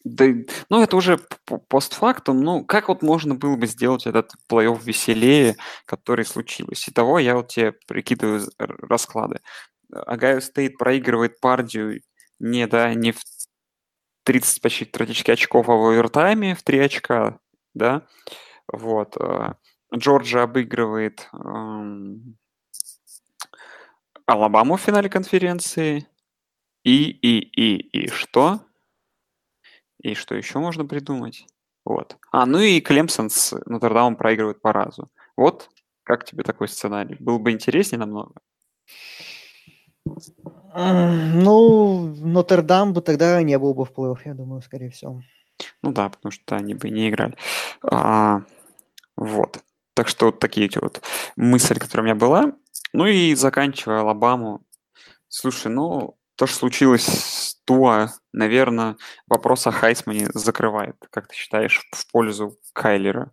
да, 0.05 0.25
ну, 0.71 0.83
это 0.83 0.97
уже 0.97 1.21
постфактум. 1.69 2.43
Ну, 2.43 2.65
как 2.65 2.89
вот 2.89 3.03
можно 3.03 3.35
было 3.35 3.57
бы 3.57 3.67
сделать 3.67 4.07
этот 4.07 4.33
плей-офф 4.51 4.81
веселее, 4.83 5.57
который 5.85 6.25
случилось? 6.25 6.89
Итого 6.89 7.19
я 7.19 7.37
вот 7.37 7.49
тебе 7.49 7.73
прикидываю 7.87 8.49
расклады. 8.59 9.41
Ohio 9.93 10.41
State 10.41 10.79
проигрывает 10.79 11.41
Purdue 11.41 12.01
не, 12.39 12.67
да, 12.67 12.95
не 12.95 13.13
в 13.13 13.21
30 14.31 14.63
почти 14.63 14.85
практически 14.85 15.33
очков 15.33 15.69
а 15.69 15.73
в 15.73 15.87
овертайме 15.87 16.55
в 16.55 16.63
3 16.63 16.79
очка, 16.79 17.41
да, 17.75 18.07
вот. 18.73 19.17
Э, 19.17 19.55
Джорджия 19.93 20.43
обыгрывает 20.45 21.29
эм, 21.33 22.39
Алабаму 24.27 24.77
в 24.77 24.81
финале 24.81 25.09
конференции. 25.09 26.07
И, 26.85 27.11
и, 27.11 27.41
и, 27.41 28.05
и 28.05 28.09
что? 28.09 28.61
И 30.01 30.15
что 30.15 30.37
еще 30.37 30.61
можно 30.61 30.85
придумать? 30.85 31.47
Вот. 31.85 32.17
А, 32.31 32.47
ну 32.47 32.61
и 32.61 32.81
Клемсон 32.81 33.31
с 33.31 33.53
Нотр-Дамом 33.67 34.15
проигрывают 34.15 34.63
по 34.63 34.73
разу. 34.73 35.11
Вот 35.37 35.71
как 36.05 36.25
тебе 36.25 36.45
такой 36.45 36.69
сценарий? 36.69 37.17
Был 37.19 37.41
бы 37.41 37.51
интереснее 37.51 37.99
намного? 37.99 38.35
Ну, 40.75 42.15
Нотр-Дам 42.17 42.93
бы 42.93 43.03
тогда 43.03 43.43
не 43.43 43.59
был 43.59 43.75
бы 43.75 43.85
в 43.85 43.93
плей 43.93 44.15
я 44.25 44.35
думаю, 44.35 44.63
скорее 44.63 44.91
всего. 44.91 45.23
Ну 45.83 45.93
да, 45.93 46.09
потому 46.09 46.33
что 46.33 46.57
они 46.57 46.75
бы 46.75 46.91
не 46.91 47.09
играли. 47.09 47.37
А, 47.83 48.43
вот. 49.17 49.59
Так 49.95 50.09
что 50.09 50.27
вот 50.27 50.39
такие 50.39 50.67
эти 50.67 50.79
вот 50.79 51.03
мысли, 51.37 51.75
которые 51.75 52.03
у 52.03 52.05
меня 52.05 52.15
была. 52.15 52.53
Ну 52.93 53.07
и 53.07 53.35
заканчивая 53.35 54.01
Алабаму, 54.01 54.63
Слушай, 55.33 55.71
ну, 55.71 56.19
то, 56.35 56.47
что 56.49 56.59
случилось 56.59 57.05
с 57.05 57.55
Туа, 57.65 58.09
наверное, 58.33 58.97
вопрос 59.29 59.69
о 59.69 59.71
Хайсмане 59.71 60.27
закрывает. 60.35 60.97
Как 61.11 61.29
ты 61.29 61.37
считаешь, 61.37 61.89
в 61.93 62.11
пользу 62.11 62.59
Кайлера? 62.73 63.33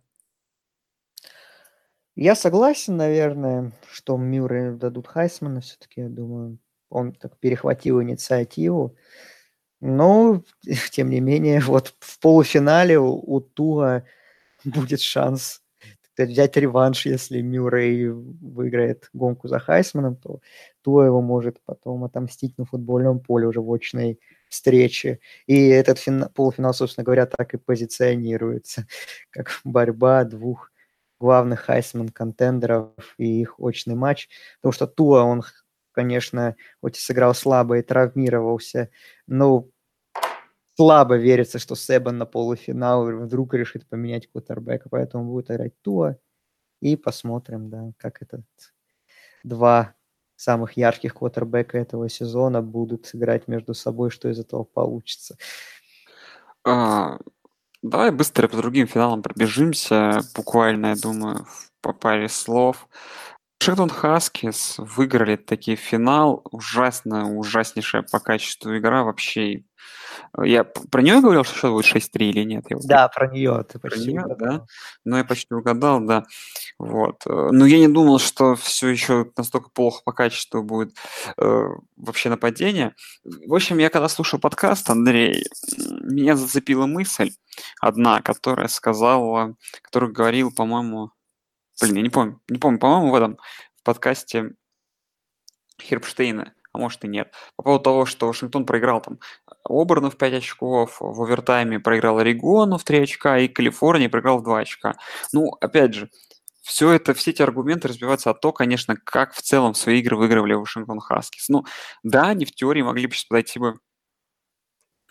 Я 2.14 2.36
согласен, 2.36 2.96
наверное, 2.96 3.72
что 3.90 4.16
Мюррей 4.16 4.70
дадут 4.76 5.08
Хайсмана 5.08 5.60
все-таки, 5.60 6.02
я 6.02 6.08
думаю. 6.08 6.58
Он 6.90 7.12
так 7.12 7.38
перехватил 7.38 8.02
инициативу. 8.02 8.96
Но, 9.80 10.42
тем 10.90 11.10
не 11.10 11.20
менее, 11.20 11.60
вот 11.60 11.94
в 12.00 12.20
полуфинале 12.20 12.98
у, 12.98 13.14
у 13.14 13.40
Туа 13.40 14.04
будет 14.64 15.00
шанс 15.00 15.62
взять 16.26 16.56
реванш, 16.56 17.06
если 17.06 17.40
Мюррей 17.40 18.08
выиграет 18.08 19.08
гонку 19.12 19.48
за 19.48 19.58
Хайсманом, 19.58 20.16
то 20.16 20.40
Туа 20.82 21.04
его 21.04 21.20
может 21.20 21.60
потом 21.64 22.04
отомстить 22.04 22.56
на 22.58 22.64
футбольном 22.64 23.20
поле 23.20 23.46
уже 23.46 23.60
в 23.60 23.72
очной 23.72 24.18
встрече. 24.48 25.20
И 25.46 25.68
этот 25.68 25.98
фина- 25.98 26.30
полуфинал, 26.34 26.74
собственно 26.74 27.04
говоря, 27.04 27.26
так 27.26 27.54
и 27.54 27.58
позиционируется, 27.58 28.86
как 29.30 29.60
борьба 29.64 30.24
двух 30.24 30.72
главных 31.20 31.60
Heisman 31.60 32.11
contender 32.11 32.77
ов 32.77 32.92
и 33.18 33.40
их 33.40 33.58
очный 33.58 33.94
матч. 33.94 34.28
Потому 34.60 34.72
что 34.72 34.86
Туа, 34.86 35.22
он, 35.22 35.42
конечно, 35.98 36.54
хоть 36.80 36.96
и 36.96 37.00
сыграл 37.00 37.34
слабо 37.34 37.78
и 37.78 37.82
травмировался, 37.82 38.88
но 39.26 39.66
слабо 40.76 41.16
верится, 41.16 41.58
что 41.58 41.74
Себан 41.74 42.18
на 42.18 42.24
полуфинал 42.24 43.04
вдруг 43.04 43.54
решит 43.54 43.88
поменять 43.88 44.30
кутербека, 44.30 44.88
поэтому 44.88 45.24
будет 45.24 45.50
играть 45.50 45.72
Туа. 45.82 46.16
И 46.80 46.94
посмотрим, 46.94 47.68
да, 47.68 47.90
как 47.96 48.22
этот 48.22 48.44
два 49.42 49.96
самых 50.36 50.76
ярких 50.76 51.14
квотербека 51.14 51.76
этого 51.76 52.08
сезона 52.08 52.62
будут 52.62 53.10
играть 53.12 53.48
между 53.48 53.74
собой, 53.74 54.10
что 54.10 54.28
из 54.28 54.38
этого 54.38 54.62
получится. 54.62 55.36
А, 56.64 57.18
давай 57.82 58.12
быстро 58.12 58.46
по 58.46 58.56
другим 58.56 58.86
финалам 58.86 59.20
пробежимся, 59.20 60.20
буквально, 60.36 60.86
я 60.90 60.94
думаю, 60.94 61.44
по 61.80 61.92
паре 61.92 62.28
слов. 62.28 62.86
Вашингтон 63.60 63.90
Хаскис 63.90 64.76
выиграли 64.78 65.36
таки 65.36 65.74
финал. 65.74 66.42
Ужасно, 66.52 67.36
ужаснейшая 67.36 68.02
по 68.02 68.20
качеству 68.20 68.76
игра. 68.78 69.02
Вообще 69.02 69.64
я 70.42 70.64
про 70.64 71.02
нее 71.02 71.20
говорил, 71.20 71.44
что 71.44 71.54
счет 71.54 71.70
будет 71.70 71.84
6-3 71.86 72.30
или 72.30 72.44
нет? 72.44 72.64
Я 72.70 72.76
да, 72.84 73.08
про 73.08 73.28
нее 73.28 73.64
ты 73.68 73.78
почти 73.78 73.98
про 73.98 74.10
нее, 74.10 74.20
угадал. 74.22 74.58
да? 74.58 74.66
Ну, 75.04 75.16
я 75.16 75.24
почти 75.24 75.54
угадал, 75.54 76.00
да. 76.00 76.24
Вот. 76.78 77.22
Но 77.26 77.66
я 77.66 77.78
не 77.78 77.88
думал, 77.88 78.18
что 78.18 78.54
все 78.54 78.88
еще 78.88 79.30
настолько 79.36 79.70
плохо 79.70 80.02
по 80.04 80.12
качеству 80.12 80.62
будет 80.62 80.96
э, 81.36 81.66
вообще 81.96 82.30
нападение. 82.30 82.94
В 83.24 83.54
общем, 83.54 83.78
я 83.78 83.90
когда 83.90 84.08
слушал 84.08 84.38
подкаст, 84.38 84.88
Андрей, 84.88 85.44
меня 85.76 86.36
зацепила 86.36 86.86
мысль 86.86 87.32
одна, 87.80 88.22
которая 88.22 88.68
сказала, 88.68 89.56
которую 89.82 90.12
говорил, 90.12 90.52
по-моему, 90.52 91.10
блин, 91.80 91.96
я 91.96 92.02
не 92.02 92.10
помню, 92.10 92.40
не 92.48 92.58
помню, 92.58 92.78
по-моему, 92.78 93.10
в 93.10 93.14
этом 93.14 93.38
в 93.76 93.82
подкасте 93.84 94.52
Хербштейна 95.80 96.54
а 96.72 96.78
может 96.78 97.04
и 97.04 97.08
нет. 97.08 97.32
По 97.56 97.62
поводу 97.62 97.84
того, 97.84 98.06
что 98.06 98.26
Вашингтон 98.26 98.66
проиграл 98.66 99.00
там 99.00 99.18
Оберну 99.64 100.10
в 100.10 100.16
5 100.16 100.34
очков, 100.34 100.98
в 101.00 101.22
овертайме 101.22 101.80
проиграл 101.80 102.18
Орегону 102.18 102.78
в 102.78 102.84
3 102.84 103.02
очка 103.02 103.38
и 103.38 103.48
Калифорнии 103.48 104.08
проиграл 104.08 104.38
в 104.38 104.44
2 104.44 104.58
очка. 104.60 104.94
Ну, 105.32 105.50
опять 105.60 105.94
же, 105.94 106.10
все 106.62 106.90
это, 106.92 107.14
все 107.14 107.30
эти 107.30 107.42
аргументы 107.42 107.88
разбиваются 107.88 108.30
от 108.30 108.40
того, 108.40 108.52
конечно, 108.52 108.96
как 108.96 109.32
в 109.32 109.42
целом 109.42 109.74
свои 109.74 110.00
игры 110.00 110.16
выигрывали 110.16 110.54
Вашингтон 110.54 111.00
Хаскис. 111.00 111.48
Ну, 111.48 111.64
да, 112.02 112.28
они 112.28 112.44
в 112.44 112.52
теории 112.52 112.82
могли 112.82 113.06
бы 113.06 113.14
сейчас 113.14 113.24
подойти 113.24 113.58
бы 113.58 113.78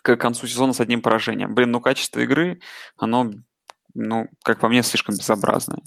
к 0.02 0.16
концу 0.16 0.46
сезона 0.46 0.72
с 0.72 0.80
одним 0.80 1.02
поражением. 1.02 1.54
Блин, 1.54 1.72
ну 1.72 1.80
качество 1.80 2.20
игры, 2.20 2.60
оно, 2.96 3.32
ну, 3.94 4.28
как 4.44 4.60
по 4.60 4.68
мне, 4.68 4.82
слишком 4.82 5.16
безобразное. 5.16 5.82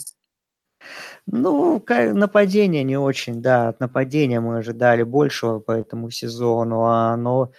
Ну, 1.33 1.81
нападение 1.87 2.83
не 2.83 2.97
очень, 2.97 3.41
да. 3.41 3.69
От 3.69 3.79
нападения 3.79 4.41
мы 4.41 4.57
ожидали 4.57 5.03
большего 5.03 5.59
по 5.59 5.71
этому 5.71 6.09
сезону, 6.11 6.83
а 6.83 7.13
оно 7.13 7.51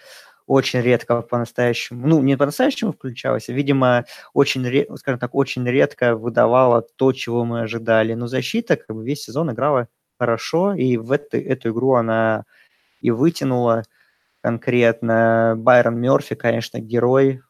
очень 0.47 0.81
редко 0.81 1.21
по-настоящему, 1.23 2.07
ну, 2.07 2.21
не 2.21 2.37
по-настоящему 2.37 2.93
включалось, 2.93 3.49
а, 3.49 3.53
видимо, 3.53 4.05
очень, 4.33 4.87
скажем 4.97 5.19
так, 5.19 5.33
очень 5.35 5.65
редко 5.67 6.15
выдавало 6.15 6.83
то, 6.97 7.13
чего 7.13 7.45
мы 7.45 7.61
ожидали. 7.61 8.13
Но 8.13 8.27
защита 8.27 8.75
как 8.77 8.95
бы 8.95 9.03
весь 9.05 9.23
сезон 9.23 9.51
играла 9.51 9.87
хорошо, 10.19 10.73
и 10.75 10.97
в 10.97 11.11
эту, 11.11 11.37
эту 11.37 11.71
игру 11.71 11.93
она 11.95 12.45
и 13.01 13.11
вытянула 13.11 13.83
конкретно. 14.41 15.55
Байрон 15.57 15.99
Мерфи, 15.99 16.35
конечно, 16.35 16.79
герой, 16.79 17.41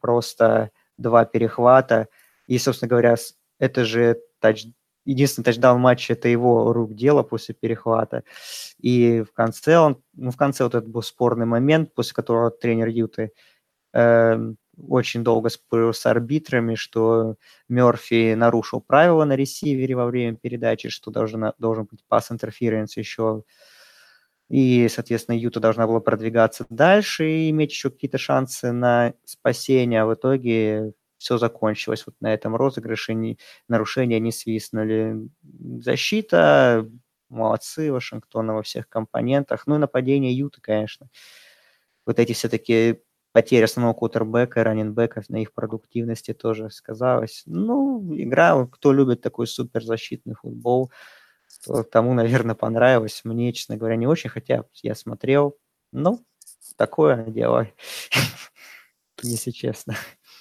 просто 0.00 0.70
два 0.98 1.24
перехвата. 1.24 2.08
И, 2.46 2.58
собственно 2.58 2.90
говоря, 2.90 3.16
это 3.58 3.84
же 3.84 4.18
тач, 4.40 4.66
единственный 5.04 5.44
тачдаун 5.44 5.80
матча 5.80 6.14
это 6.14 6.28
его 6.28 6.72
рук 6.72 6.94
дело 6.94 7.22
после 7.22 7.54
перехвата. 7.54 8.24
И 8.78 9.22
в 9.22 9.32
конце 9.32 9.78
он, 9.78 10.02
ну, 10.14 10.30
в 10.30 10.36
конце 10.36 10.64
вот 10.64 10.74
этот 10.74 10.88
был 10.88 11.02
спорный 11.02 11.46
момент, 11.46 11.94
после 11.94 12.14
которого 12.14 12.50
тренер 12.50 12.88
Юты 12.88 13.32
э, 13.94 14.54
очень 14.76 15.24
долго 15.24 15.48
спорил 15.50 15.92
с 15.92 16.04
арбитрами, 16.06 16.74
что 16.74 17.36
Мерфи 17.68 18.34
нарушил 18.34 18.80
правила 18.80 19.24
на 19.24 19.36
ресивере 19.36 19.94
во 19.94 20.06
время 20.06 20.36
передачи, 20.36 20.88
что 20.88 21.10
должен, 21.10 21.52
должен 21.58 21.84
быть 21.84 22.04
пас 22.08 22.30
интерференс 22.30 22.96
еще. 22.96 23.44
И, 24.50 24.88
соответственно, 24.88 25.36
Юта 25.36 25.60
должна 25.60 25.86
была 25.86 26.00
продвигаться 26.00 26.66
дальше 26.68 27.28
и 27.28 27.50
иметь 27.50 27.70
еще 27.70 27.90
какие-то 27.90 28.18
шансы 28.18 28.72
на 28.72 29.14
спасение. 29.24 30.02
А 30.02 30.06
в 30.06 30.14
итоге 30.14 30.92
все 31.24 31.38
закончилось 31.38 32.04
вот 32.06 32.14
на 32.20 32.34
этом 32.34 32.54
розыгрыше, 32.54 33.14
не, 33.14 33.38
нарушения 33.66 34.20
не 34.20 34.30
свистнули. 34.30 35.16
Защита, 35.80 36.86
молодцы 37.30 37.90
Вашингтона 37.90 38.54
во 38.54 38.62
всех 38.62 38.88
компонентах. 38.90 39.66
Ну 39.66 39.76
и 39.76 39.78
нападение 39.78 40.36
Юта, 40.36 40.60
конечно. 40.60 41.08
Вот 42.04 42.18
эти 42.18 42.34
все-таки 42.34 43.00
потери 43.32 43.64
основного 43.64 43.94
кутербека 43.94 44.60
и 44.60 44.62
раненбека 44.62 45.22
на 45.28 45.40
их 45.40 45.54
продуктивности 45.54 46.34
тоже 46.34 46.68
сказалось. 46.70 47.42
Ну, 47.46 48.14
игра, 48.16 48.66
кто 48.66 48.92
любит 48.92 49.22
такой 49.22 49.46
суперзащитный 49.46 50.34
футбол, 50.34 50.92
то 51.64 51.84
тому, 51.84 52.12
наверное, 52.12 52.54
понравилось. 52.54 53.22
Мне, 53.24 53.54
честно 53.54 53.78
говоря, 53.78 53.96
не 53.96 54.06
очень, 54.06 54.28
хотя 54.28 54.64
я 54.82 54.94
смотрел. 54.94 55.56
Ну, 55.90 56.22
такое 56.76 57.24
дело, 57.28 57.68
если 59.22 59.52
честно. 59.52 59.94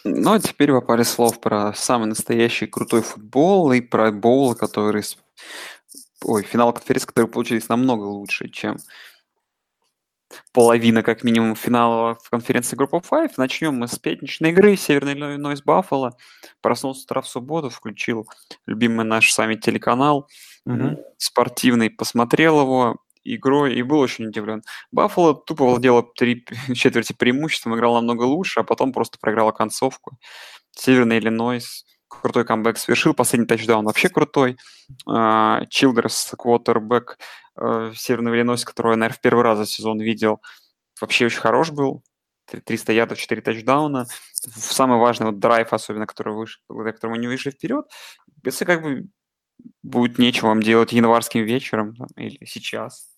Ну, 0.03 0.33
а 0.33 0.39
теперь 0.39 0.71
по 0.71 0.81
паре 0.81 1.03
слов 1.03 1.39
про 1.39 1.73
самый 1.73 2.07
настоящий 2.07 2.67
крутой 2.67 3.01
футбол 3.01 3.71
и 3.71 3.81
про 3.81 4.11
боул, 4.11 4.55
который... 4.55 5.03
Ой, 6.23 6.43
финал 6.43 6.73
конференции, 6.73 7.07
которые 7.07 7.29
получились 7.29 7.69
намного 7.69 8.03
лучше, 8.03 8.49
чем 8.49 8.77
половина, 10.51 11.03
как 11.03 11.23
минимум, 11.23 11.55
финала 11.55 12.15
в 12.15 12.29
конференции 12.29 12.75
группы 12.75 13.01
5. 13.01 13.37
Начнем 13.37 13.75
мы 13.75 13.87
с 13.87 13.97
пятничной 13.97 14.51
игры. 14.51 14.75
Северный 14.75 15.13
Иллинойс 15.13 15.61
Баффало. 15.61 16.17
Проснулся 16.61 17.01
с 17.01 17.03
утра 17.05 17.21
в 17.21 17.27
субботу, 17.27 17.69
включил 17.69 18.27
любимый 18.65 19.05
наш 19.05 19.31
с 19.31 19.37
вами 19.37 19.55
телеканал. 19.55 20.27
Mm-hmm. 20.67 20.97
Спортивный. 21.17 21.89
Посмотрел 21.89 22.61
его 22.61 22.97
игрой 23.23 23.75
и 23.75 23.81
был 23.81 23.99
очень 23.99 24.27
удивлен. 24.27 24.63
Баффало 24.91 25.35
тупо 25.35 25.65
владела 25.65 26.03
три 26.03 26.45
четверти 26.75 27.13
преимуществом, 27.13 27.75
играл 27.75 27.95
намного 27.95 28.23
лучше, 28.23 28.61
а 28.61 28.63
потом 28.63 28.93
просто 28.93 29.17
проиграла 29.19 29.51
концовку. 29.51 30.17
Северный 30.71 31.19
Иллинойс 31.19 31.85
крутой 32.21 32.45
камбэк 32.45 32.77
совершил, 32.77 33.13
последний 33.13 33.47
тачдаун 33.47 33.85
вообще 33.85 34.09
крутой. 34.09 34.57
Чилдерс, 35.05 36.33
квотербек 36.37 37.17
Северного 37.57 38.35
Иллинойса, 38.35 38.65
которого 38.65 38.93
я, 38.93 38.97
наверное, 38.97 39.17
в 39.17 39.21
первый 39.21 39.43
раз 39.43 39.57
за 39.57 39.65
сезон 39.65 39.99
видел, 39.99 40.41
вообще 41.01 41.25
очень 41.25 41.39
хорош 41.39 41.71
был. 41.71 42.03
300 42.45 42.93
ядов, 42.93 43.17
4 43.17 43.41
тачдауна. 43.41 44.05
Самый 44.33 44.99
важный 44.99 45.27
вот 45.27 45.39
драйв, 45.39 45.71
особенно, 45.71 46.05
который 46.05 46.33
вышел, 46.33 46.61
благодаря 46.67 46.93
которому 46.93 47.15
не 47.15 47.27
вышли 47.27 47.51
вперед. 47.51 47.85
Если 48.43 48.65
как 48.65 48.83
бы 48.83 49.07
будет 49.81 50.19
нечего 50.19 50.47
вам 50.47 50.61
делать 50.61 50.91
январским 50.91 51.45
вечером 51.45 51.95
там, 51.95 52.07
или 52.17 52.43
сейчас, 52.45 53.12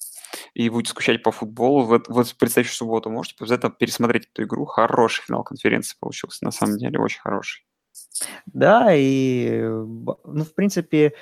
и 0.53 0.69
будете 0.69 0.91
скучать 0.91 1.23
по 1.23 1.31
футболу, 1.31 1.85
вот, 1.85 2.07
вот 2.07 2.35
предстоящую 2.37 2.75
субботу 2.75 3.09
можете 3.09 3.35
обязательно 3.39 3.71
пересмотреть 3.71 4.27
эту 4.33 4.43
игру. 4.43 4.65
Хороший 4.65 5.23
финал 5.23 5.43
конференции 5.43 5.95
получился, 5.99 6.43
на 6.45 6.51
самом 6.51 6.77
деле, 6.77 6.99
очень 6.99 7.21
хороший. 7.21 7.65
Да, 8.45 8.93
и, 8.93 9.61
ну, 9.61 10.43
в 10.43 10.53
принципе, 10.53 11.13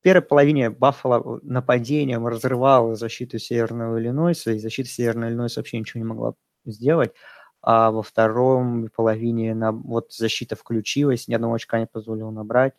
в 0.00 0.02
первой 0.02 0.22
половине 0.22 0.70
Баффало 0.70 1.40
нападением 1.42 2.26
разрывала 2.26 2.94
защиту 2.94 3.38
Северного 3.38 3.98
Иллинойса, 3.98 4.52
и 4.52 4.58
защита 4.58 4.88
Северного 4.88 5.30
Иллинойса 5.30 5.60
вообще 5.60 5.78
ничего 5.78 6.00
не 6.00 6.06
могла 6.08 6.34
сделать. 6.64 7.12
А 7.60 7.90
во 7.90 8.02
втором 8.02 8.88
половине 8.94 9.54
на, 9.54 9.72
вот 9.72 10.12
защита 10.12 10.54
включилась, 10.54 11.26
ни 11.26 11.34
одного 11.34 11.54
очка 11.54 11.80
не 11.80 11.86
позволила 11.86 12.30
набрать. 12.30 12.74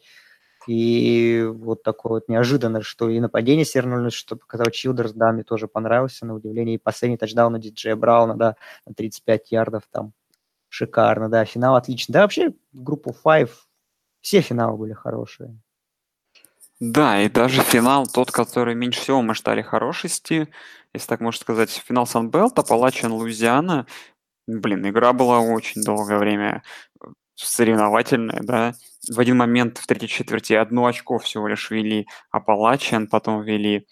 И 0.70 1.44
вот 1.52 1.82
такое 1.82 2.12
вот 2.12 2.30
неожиданно, 2.30 2.84
что 2.84 3.10
и 3.10 3.20
нападение 3.20 3.66
свернули, 3.66 4.12
что 4.12 4.36
показал 4.36 4.68
Чилдерс, 4.70 5.14
да, 5.14 5.32
мне 5.32 5.42
тоже 5.42 5.68
понравился, 5.68 6.28
на 6.28 6.36
удивление. 6.36 6.76
И 6.76 6.78
последний 6.78 7.18
тачдаун 7.18 7.54
на 7.54 7.58
диджея 7.58 7.96
Брауна, 7.96 8.38
да, 8.38 8.56
на 8.86 8.94
35 8.94 9.52
ярдов 9.52 9.84
там. 9.90 10.14
Шикарно, 10.68 11.28
да, 11.28 11.44
финал 11.44 11.76
отлично. 11.76 12.14
Да, 12.14 12.22
вообще 12.22 12.54
группу 12.72 13.16
Five, 13.26 13.50
все 14.22 14.42
финалы 14.42 14.78
были 14.78 14.94
хорошие. 14.94 15.58
Да, 16.80 17.20
и 17.20 17.30
даже 17.30 17.64
финал, 17.64 18.06
тот, 18.06 18.30
который 18.30 18.76
меньше 18.76 19.02
всего 19.02 19.24
мы 19.24 19.34
ждали 19.34 19.64
хорошести, 19.64 20.50
если 20.94 21.08
так 21.08 21.20
можно 21.20 21.42
сказать, 21.42 21.72
финал 21.72 22.06
Sun 22.06 22.26
Belt, 22.26 22.60
Appalachian, 22.60 23.12
Луизиана. 23.12 23.88
Блин, 24.46 24.88
игра 24.88 25.14
была 25.14 25.40
очень 25.40 25.82
долгое 25.82 26.20
время 26.20 26.62
соревновательная, 27.46 28.42
да. 28.42 28.74
В 29.10 29.20
один 29.20 29.38
момент 29.38 29.78
в 29.78 29.88
третьей 29.88 30.10
четверти 30.10 30.54
одно 30.54 30.86
очко 30.86 31.20
всего 31.20 31.48
лишь 31.48 31.72
вели 31.72 32.08
Appalachian, 32.32 33.08
потом 33.08 33.44
вели 33.44 33.88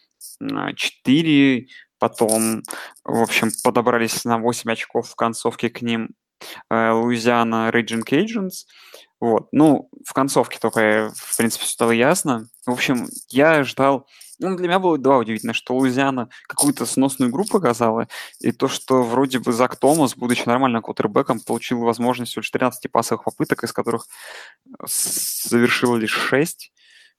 4, 0.76 1.68
потом, 2.00 2.64
в 3.04 3.22
общем, 3.22 3.50
подобрались 3.64 4.26
на 4.26 4.38
8 4.38 4.72
очков 4.72 5.10
в 5.10 5.16
концовке 5.16 5.70
к 5.70 5.82
ним 5.82 6.10
э, 6.70 6.92
Луизиана 6.92 7.72
Ragin' 7.72 8.04
Cajuns. 8.04 8.66
Вот. 9.20 9.48
Ну, 9.52 9.90
в 10.06 10.14
концовке 10.14 10.60
только, 10.60 11.12
в 11.16 11.38
принципе, 11.38 11.66
стало 11.66 11.92
ясно. 11.92 12.48
В 12.66 12.72
общем, 12.72 13.08
я 13.30 13.64
ждал... 13.64 14.08
Ну, 14.40 14.56
для 14.56 14.68
меня 14.68 14.80
было 14.80 14.98
два 15.00 15.18
удивительно, 15.18 15.54
что 15.54 15.76
Луизиана 15.76 16.30
какую-то 16.48 16.86
сносную 16.86 17.32
игру 17.32 17.44
показала, 17.46 18.08
и 18.40 18.52
то, 18.52 18.68
что 18.68 19.02
вроде 19.02 19.40
бы 19.40 19.52
Зак 19.52 19.78
Томас, 19.78 20.16
будучи 20.16 20.44
нормальным 20.46 20.84
квотербеком, 20.84 21.40
получил 21.40 21.80
возможность 21.80 22.32
всего 22.32 22.42
лишь 22.42 22.52
13 22.52 22.92
пасовых 22.92 23.24
попыток, 23.24 23.64
из 23.64 23.74
которых 23.74 24.06
совершил 24.86 25.96
лишь 25.96 26.14
6. 26.14 26.72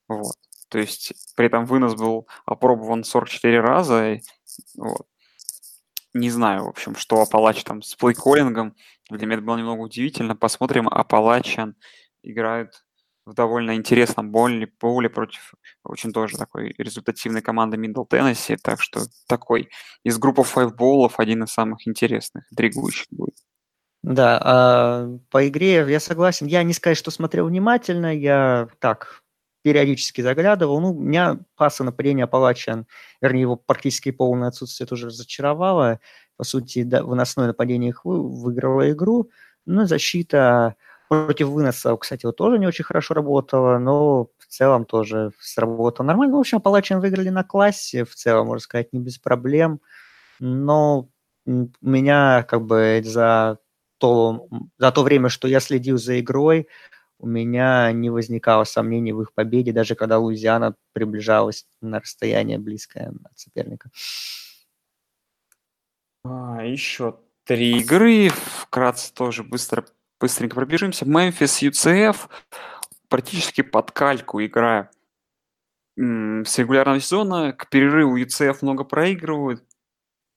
Вот. 0.07 0.35
То 0.69 0.79
есть 0.79 1.13
при 1.35 1.47
этом 1.47 1.65
вынос 1.65 1.95
был 1.95 2.27
опробован 2.45 3.03
44 3.03 3.59
раза. 3.59 4.13
И, 4.13 4.21
вот. 4.75 5.07
Не 6.13 6.29
знаю, 6.29 6.65
в 6.65 6.69
общем, 6.69 6.95
что 6.95 7.21
Апалач 7.21 7.63
там 7.63 7.81
с 7.81 7.95
плейколлингом. 7.95 8.75
Для 9.09 9.25
меня 9.25 9.35
это 9.35 9.45
было 9.45 9.57
немного 9.57 9.81
удивительно. 9.81 10.35
Посмотрим, 10.35 10.87
Апалачан 10.87 11.75
играют 12.23 12.85
в 13.29 13.33
довольно 13.33 13.75
интересном 13.75 14.31
боуле, 14.31 14.71
боуле 14.81 15.09
против 15.09 15.53
очень 15.83 16.11
тоже 16.11 16.37
такой 16.37 16.73
результативной 16.77 17.41
команды 17.41 17.77
Middle 17.77 18.07
Tennessee. 18.09 18.57
Так 18.61 18.81
что 18.81 19.01
такой 19.27 19.69
из 20.03 20.17
группы 20.17 20.41
Five 20.41 20.75
Боулов 20.75 21.19
один 21.19 21.43
из 21.43 21.51
самых 21.51 21.87
интересных, 21.87 22.45
интригующих 22.51 23.07
будет. 23.11 23.35
Да, 24.01 24.39
а 24.43 25.07
по 25.29 25.47
игре 25.47 25.85
я 25.87 25.99
согласен. 25.99 26.47
Я 26.47 26.63
не 26.63 26.73
сказать, 26.73 26.97
что 26.97 27.11
смотрел 27.11 27.47
внимательно, 27.47 28.15
я 28.15 28.69
так 28.79 29.23
периодически 29.61 30.21
заглядывал. 30.21 30.79
Ну, 30.79 30.93
меня 30.93 31.39
пасы 31.55 31.83
нападения 31.83 32.23
Апалачан, 32.23 32.87
вернее, 33.21 33.41
его 33.41 33.55
практически 33.57 34.11
полное 34.11 34.47
отсутствие 34.47 34.87
тоже 34.87 35.07
разочаровало. 35.07 35.99
По 36.37 36.45
сути, 36.45 36.83
да, 36.83 37.03
выносное 37.03 37.47
нападение 37.47 37.89
их 37.89 38.05
вы, 38.05 38.23
выиграло 38.23 38.89
игру. 38.91 39.29
Но 39.65 39.85
защита 39.85 40.75
против 41.09 41.47
выноса, 41.47 41.97
кстати, 41.97 42.25
вот 42.25 42.37
тоже 42.37 42.59
не 42.59 42.67
очень 42.67 42.85
хорошо 42.85 43.15
работала, 43.15 43.79
но 43.79 44.29
в 44.37 44.45
целом 44.47 44.85
тоже 44.85 45.31
сработало 45.39 46.05
нормально. 46.05 46.31
Ну, 46.31 46.37
в 46.37 46.41
общем, 46.41 46.59
Апалачан 46.59 47.01
выиграли 47.01 47.29
на 47.29 47.43
классе, 47.43 48.05
в 48.05 48.13
целом, 48.15 48.47
можно 48.47 48.61
сказать, 48.61 48.93
не 48.93 48.99
без 48.99 49.17
проблем. 49.17 49.81
Но 50.39 51.09
меня 51.45 52.43
как 52.43 52.61
бы 52.61 53.01
за 53.03 53.57
то, 53.97 54.47
за 54.77 54.91
то 54.91 55.03
время, 55.03 55.29
что 55.29 55.47
я 55.47 55.59
следил 55.59 55.97
за 55.97 56.19
игрой, 56.19 56.67
у 57.17 57.27
меня 57.27 57.91
не 57.91 58.11
возникало 58.11 58.63
сомнений 58.63 59.11
в 59.11 59.21
их 59.21 59.33
победе, 59.33 59.73
даже 59.73 59.95
когда 59.95 60.19
Луизиана 60.19 60.75
приближалась 60.93 61.65
на 61.81 61.99
расстояние 61.99 62.59
близкое 62.59 63.11
от 63.25 63.37
соперника. 63.37 63.89
А, 66.23 66.63
еще 66.63 67.19
три 67.45 67.79
игры. 67.79 68.29
Вкратце 68.29 69.11
тоже 69.11 69.43
быстро, 69.43 69.85
быстренько 70.19 70.55
пробежимся. 70.55 71.05
Мемфис 71.05 71.61
UCF 71.61 72.29
практически 73.07 73.61
под 73.61 73.91
кальку 73.91 74.43
игра 74.43 74.91
с 75.97 76.57
регулярного 76.57 76.99
сезона. 76.99 77.53
К 77.53 77.69
перерыву 77.69 78.17
UCF 78.17 78.59
много 78.61 78.83
проигрывают. 78.83 79.63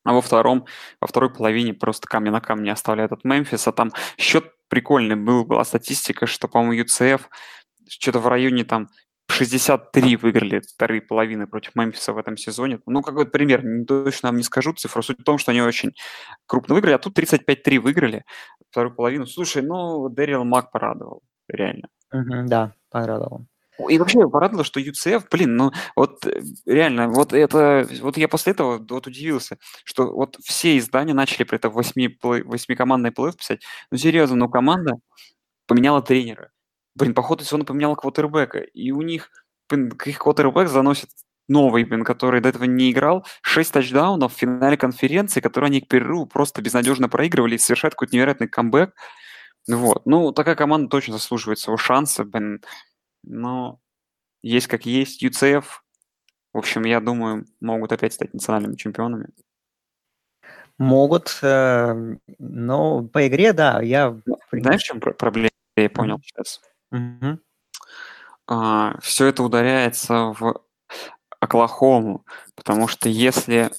А 0.04 0.12
во 0.12 0.20
втором, 0.20 0.66
во 1.00 1.06
второй 1.06 1.32
половине 1.32 1.74
просто 1.74 2.08
камня 2.08 2.32
на 2.32 2.40
камне 2.40 2.72
оставляют 2.72 3.12
от 3.12 3.24
Мемфиса. 3.24 3.70
Там 3.70 3.92
счет 4.18 4.52
прикольный 4.68 5.16
был, 5.16 5.44
была 5.44 5.64
статистика, 5.64 6.26
что, 6.26 6.48
по-моему, 6.48 6.82
UCF 6.82 7.22
что-то 7.88 8.18
в 8.18 8.26
районе 8.26 8.64
там 8.64 8.88
63 9.28 10.16
выиграли 10.16 10.60
вторые 10.60 11.00
половины 11.00 11.46
против 11.46 11.74
Мемфиса 11.74 12.12
в 12.12 12.18
этом 12.18 12.36
сезоне. 12.36 12.80
Ну, 12.86 13.02
какой-то 13.02 13.30
пример, 13.30 13.64
не 13.64 13.84
точно 13.84 14.28
вам 14.28 14.36
не 14.36 14.42
скажу 14.42 14.72
цифру. 14.72 15.02
Суть 15.02 15.20
в 15.20 15.24
том, 15.24 15.38
что 15.38 15.52
они 15.52 15.62
очень 15.62 15.92
крупно 16.46 16.74
выиграли, 16.74 16.94
а 16.94 16.98
тут 16.98 17.18
35-3 17.18 17.78
выиграли 17.78 18.24
вторую 18.70 18.94
половину. 18.94 19.26
Слушай, 19.26 19.62
ну, 19.62 20.08
Дэрил 20.08 20.44
Мак 20.44 20.70
порадовал, 20.70 21.22
реально. 21.48 21.88
Угу, 22.12 22.46
да, 22.48 22.74
порадовал. 22.90 23.46
И 23.88 23.98
вообще 23.98 24.28
порадовало, 24.28 24.64
что 24.64 24.80
UCF, 24.80 25.24
блин, 25.30 25.56
ну 25.56 25.72
вот 25.96 26.24
э, 26.26 26.42
реально, 26.66 27.08
вот 27.08 27.32
это, 27.32 27.88
вот 28.02 28.18
я 28.18 28.28
после 28.28 28.52
этого 28.52 28.78
вот 28.78 29.06
удивился, 29.06 29.56
что 29.84 30.12
вот 30.12 30.36
все 30.44 30.76
издания 30.76 31.14
начали 31.14 31.44
при 31.44 31.56
этом 31.56 31.72
восьми, 31.72 32.18
восьмикомандный 32.22 33.12
плей 33.12 33.32
писать. 33.32 33.62
Ну 33.90 33.96
серьезно, 33.96 34.36
ну 34.36 34.48
команда 34.50 34.96
поменяла 35.66 36.02
тренера. 36.02 36.50
Блин, 36.94 37.14
по 37.14 37.22
ходу 37.22 37.44
сезона 37.44 37.64
поменяла 37.64 37.94
квотербека. 37.94 38.58
И 38.58 38.90
у 38.90 39.02
них, 39.02 39.30
блин, 39.68 39.92
их 40.04 40.18
квотербек 40.18 40.68
заносит 40.68 41.10
новый, 41.48 41.84
блин, 41.84 42.04
который 42.04 42.40
до 42.40 42.48
этого 42.50 42.64
не 42.64 42.90
играл, 42.92 43.26
шесть 43.42 43.72
тачдаунов 43.72 44.34
в 44.34 44.38
финале 44.38 44.76
конференции, 44.76 45.40
которые 45.40 45.68
они 45.68 45.80
к 45.80 45.88
перерыву 45.88 46.26
просто 46.26 46.62
безнадежно 46.62 47.08
проигрывали 47.08 47.56
и 47.56 47.58
совершают 47.58 47.94
какой-то 47.94 48.14
невероятный 48.14 48.48
камбэк. 48.48 48.94
Вот. 49.68 50.06
Ну, 50.06 50.32
такая 50.32 50.54
команда 50.54 50.88
точно 50.88 51.14
заслуживает 51.14 51.58
своего 51.58 51.76
шанса, 51.76 52.24
блин 52.24 52.62
но 53.22 53.80
есть 54.42 54.66
как 54.66 54.86
есть. 54.86 55.22
UCF, 55.22 55.64
в 56.52 56.58
общем, 56.58 56.84
я 56.84 57.00
думаю, 57.00 57.46
могут 57.60 57.92
опять 57.92 58.12
стать 58.12 58.34
национальными 58.34 58.76
чемпионами. 58.76 59.28
Могут, 60.78 61.38
э, 61.42 62.16
но 62.38 63.02
по 63.04 63.28
игре, 63.28 63.52
да, 63.52 63.80
я... 63.82 64.18
Ну, 64.24 64.38
знаешь, 64.50 64.82
в 64.82 64.84
чем 64.84 65.00
проблема? 65.00 65.50
Я 65.76 65.90
понял 65.90 66.18
сейчас. 66.22 66.60
Mm-hmm. 66.92 67.38
А, 68.48 68.98
все 69.00 69.26
это 69.26 69.42
ударяется 69.42 70.34
в 70.38 70.60
Оклахому, 71.40 72.24
потому 72.54 72.88
что 72.88 73.08
если 73.08 73.70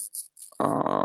а, 0.60 1.04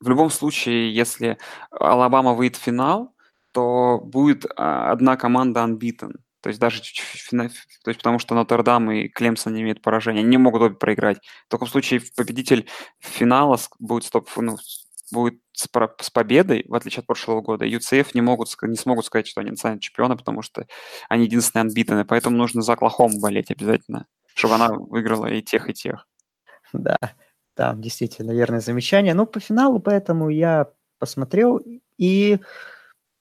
в 0.00 0.08
любом 0.08 0.30
случае, 0.30 0.94
если 0.94 1.38
Алабама 1.70 2.34
выйдет 2.34 2.56
в 2.56 2.62
финал, 2.62 3.14
то 3.52 4.00
будет 4.02 4.46
а, 4.56 4.92
одна 4.92 5.16
команда 5.16 5.60
unbeaten. 5.60 6.12
То 6.42 6.48
есть 6.48 6.60
даже 6.60 6.82
то 7.30 7.90
есть 7.90 7.98
потому 7.98 8.18
что 8.18 8.34
Нотр-Дам 8.34 8.90
и 8.90 9.08
Клемсон 9.08 9.54
не 9.54 9.62
имеют 9.62 9.80
поражения, 9.80 10.20
они 10.20 10.28
не 10.28 10.36
могут 10.36 10.60
обе 10.60 10.74
проиграть. 10.74 11.18
В 11.46 11.50
таком 11.50 11.66
случае 11.68 12.02
победитель 12.16 12.68
финала 13.00 13.58
будет, 13.78 14.04
стоп, 14.04 14.28
ну, 14.36 14.58
будет 15.12 15.40
с, 15.52 15.68
с 16.00 16.10
победой, 16.10 16.64
в 16.68 16.74
отличие 16.74 17.00
от 17.00 17.06
прошлого 17.06 17.40
года. 17.40 17.66
UCF 17.66 18.08
не, 18.14 18.20
могут, 18.20 18.48
не 18.62 18.76
смогут 18.76 19.06
сказать, 19.06 19.26
что 19.26 19.40
они 19.40 19.50
национальные 19.50 19.80
чемпионы, 19.80 20.16
потому 20.16 20.42
что 20.42 20.66
они 21.08 21.24
единственные 21.24 21.62
анбитаны. 21.62 22.04
Поэтому 22.04 22.36
нужно 22.36 22.62
за 22.62 22.74
Оклахому 22.74 23.20
болеть 23.20 23.50
обязательно, 23.50 24.06
чтобы 24.34 24.54
она 24.54 24.68
выиграла 24.72 25.26
и 25.26 25.42
тех, 25.42 25.68
и 25.68 25.74
тех. 25.74 26.06
Да, 26.72 26.98
да, 27.56 27.74
действительно, 27.74 28.32
верное 28.32 28.60
замечание. 28.60 29.14
Ну, 29.14 29.26
по 29.26 29.40
финалу, 29.40 29.78
поэтому 29.80 30.28
я 30.28 30.68
посмотрел 30.98 31.60
и... 31.98 32.38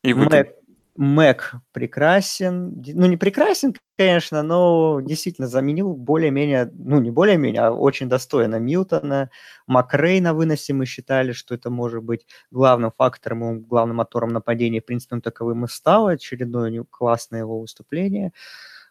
И 0.03 0.13
мы, 0.13 0.53
Мэг 0.95 1.53
прекрасен. 1.71 2.83
Ну, 2.85 3.07
не 3.07 3.17
прекрасен, 3.17 3.73
конечно, 3.97 4.43
но 4.43 4.99
действительно 5.01 5.47
заменил 5.47 5.93
более-менее, 5.95 6.69
ну, 6.71 6.99
не 7.01 7.09
более-менее, 7.09 7.61
а 7.63 7.71
очень 7.71 8.07
достойно 8.07 8.57
Милтона. 8.59 9.31
Макрей 9.65 10.21
на 10.21 10.35
выносе 10.35 10.71
мы 10.73 10.85
считали, 10.85 11.31
что 11.31 11.55
это 11.55 11.71
может 11.71 12.03
быть 12.03 12.27
главным 12.51 12.91
фактором, 12.95 13.61
главным 13.63 13.97
мотором 13.97 14.29
нападения. 14.29 14.81
В 14.81 14.85
принципе, 14.85 15.15
он 15.15 15.21
таковым 15.21 15.65
и 15.65 15.67
стал. 15.67 16.07
Очередное 16.07 16.83
классное 16.91 17.39
его 17.39 17.59
выступление. 17.59 18.31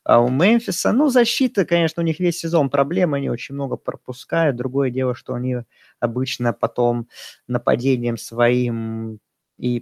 А 0.04 0.20
у 0.20 0.30
Мемфиса, 0.30 0.92
ну, 0.92 1.10
защита, 1.10 1.64
конечно, 1.66 2.02
у 2.02 2.06
них 2.06 2.20
весь 2.20 2.38
сезон 2.38 2.70
проблемы, 2.70 3.18
они 3.18 3.30
очень 3.30 3.54
много 3.54 3.76
пропускают. 3.76 4.56
Другое 4.56 4.90
дело, 4.90 5.14
что 5.14 5.34
они 5.34 5.58
обычно 6.00 6.52
потом 6.52 7.08
нападением 7.48 8.16
своим 8.18 9.20
и, 9.58 9.80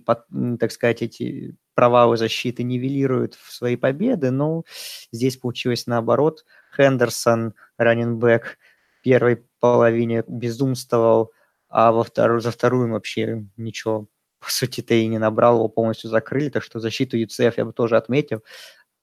так 0.60 0.72
сказать, 0.72 1.02
эти 1.02 1.56
провалы 1.74 2.16
защиты 2.16 2.62
нивелируют 2.62 3.34
в 3.34 3.52
свои 3.52 3.76
победы, 3.76 4.30
но 4.30 4.64
здесь 5.12 5.36
получилось 5.36 5.86
наоборот. 5.86 6.44
Хендерсон, 6.76 7.54
раненбэк, 7.78 8.58
в 8.98 9.02
первой 9.02 9.44
половине 9.60 10.24
безумствовал, 10.26 11.32
а 11.68 11.92
во 11.92 12.04
вторую, 12.04 12.40
за 12.40 12.50
вторую 12.50 12.92
вообще 12.92 13.46
ничего, 13.56 14.08
по 14.40 14.50
сути-то 14.50 14.94
и 14.94 15.06
не 15.06 15.18
набрал, 15.18 15.56
его 15.56 15.68
полностью 15.68 16.10
закрыли, 16.10 16.50
так 16.50 16.62
что 16.62 16.80
защиту 16.80 17.16
UCF 17.18 17.54
я 17.56 17.64
бы 17.64 17.72
тоже 17.72 17.96
отметил. 17.96 18.42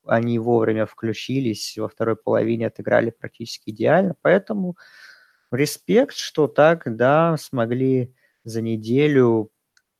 они 0.06 0.38
вовремя 0.38 0.86
включились, 0.86 1.76
во 1.78 1.88
второй 1.88 2.16
половине 2.16 2.68
отыграли 2.68 3.10
практически 3.10 3.70
идеально, 3.70 4.16
поэтому 4.22 4.76
респект, 5.52 6.16
что 6.16 6.48
так, 6.48 6.84
да, 6.96 7.36
смогли 7.38 8.14
за 8.44 8.62
неделю, 8.62 9.50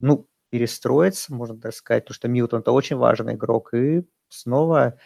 ну, 0.00 0.26
перестроиться, 0.50 1.34
можно 1.34 1.60
так 1.60 1.74
сказать, 1.74 2.04
потому 2.04 2.14
что 2.14 2.28
Милтон 2.28 2.60
это 2.60 2.70
очень 2.72 2.96
важный 2.96 3.34
игрок, 3.34 3.74
и 3.74 4.04
снова 4.28 4.98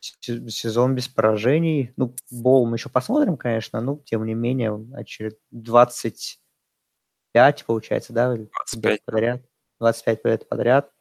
сезон 0.00 0.94
без 0.94 1.08
поражений. 1.08 1.92
Ну, 1.96 2.14
Бол 2.30 2.64
мы 2.66 2.76
еще 2.76 2.88
посмотрим, 2.88 3.36
конечно, 3.36 3.80
но 3.80 3.96
тем 4.04 4.24
не 4.24 4.34
менее, 4.34 4.72
очеред... 4.72 5.40
25, 5.50 7.64
получается, 7.64 8.12
да? 8.12 8.36
25. 8.36 9.04
Подряд. 9.04 9.42
25 9.80 10.22
побед 10.22 10.48
подряд. 10.48 10.92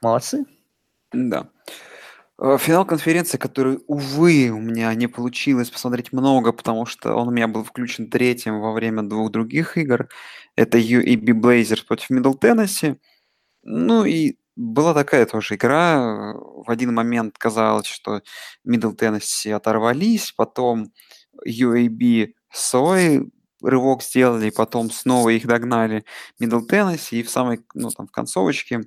Молодцы. 0.00 0.46
Да. 1.12 1.50
Э, 2.40 2.56
финал 2.58 2.84
конференции, 2.86 3.36
который, 3.36 3.80
увы, 3.88 4.50
у 4.50 4.60
меня 4.60 4.94
не 4.94 5.08
получилось 5.08 5.70
посмотреть 5.70 6.12
много, 6.12 6.52
потому 6.52 6.86
что 6.86 7.14
он 7.14 7.28
у 7.28 7.30
меня 7.32 7.48
был 7.48 7.64
включен 7.64 8.10
третьим 8.10 8.60
во 8.60 8.72
время 8.72 9.02
двух 9.02 9.30
других 9.32 9.76
игр. 9.76 10.08
Это 10.56 10.78
UAB 10.78 11.24
Blazers 11.40 11.84
против 11.86 12.10
Middle 12.10 12.38
Tennessee. 12.38 12.98
Ну 13.64 14.04
и 14.04 14.36
была 14.56 14.94
такая 14.94 15.26
тоже 15.26 15.56
игра. 15.56 16.34
В 16.34 16.70
один 16.70 16.94
момент 16.94 17.38
казалось, 17.38 17.86
что 17.86 18.22
Middle 18.66 18.96
Tennessee 18.96 19.52
оторвались, 19.52 20.32
потом 20.32 20.92
UAB 21.46 22.34
свой 22.52 23.30
рывок 23.62 24.02
сделали, 24.02 24.50
потом 24.50 24.90
снова 24.90 25.30
их 25.30 25.46
догнали 25.46 26.04
Middle 26.40 26.62
Tennessee, 26.68 27.20
и 27.20 27.22
в 27.24 27.30
самой, 27.30 27.60
ну, 27.74 27.90
там, 27.90 28.06
в 28.08 28.12
концовочке 28.12 28.82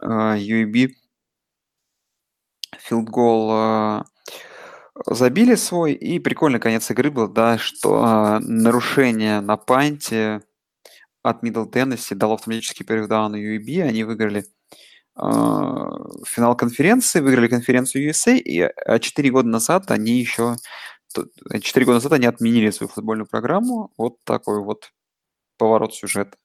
uh, 0.00 0.38
UAB 0.38 0.90
филдгол 2.80 3.50
uh, 3.50 4.04
забили 5.06 5.54
свой, 5.54 5.92
и 5.92 6.18
прикольный 6.18 6.60
конец 6.60 6.90
игры 6.90 7.10
был, 7.10 7.28
да, 7.28 7.58
что 7.58 8.04
uh, 8.04 8.38
нарушение 8.40 9.40
на 9.40 9.56
панте 9.56 10.42
от 11.22 11.42
Middle 11.42 11.70
Tennessee 11.70 12.14
дало 12.14 12.34
автоматический 12.34 12.84
перерыв 12.84 13.08
на 13.08 13.36
UAB, 13.36 13.82
они 13.82 14.04
выиграли 14.04 14.44
а, 15.16 15.90
финал 16.26 16.56
конференции, 16.56 17.20
выиграли 17.20 17.48
конференцию 17.48 18.10
USA, 18.10 18.36
и 18.36 18.60
а 18.60 18.98
4 18.98 19.30
года 19.30 19.48
назад 19.48 19.90
они 19.90 20.18
еще... 20.18 20.56
4 21.14 21.86
года 21.86 21.96
назад 21.96 22.12
они 22.12 22.26
отменили 22.26 22.70
свою 22.70 22.90
футбольную 22.90 23.26
программу. 23.26 23.92
Вот 23.96 24.16
такой 24.24 24.62
вот 24.62 24.90
поворот 25.56 25.94
сюжета. 25.94 26.36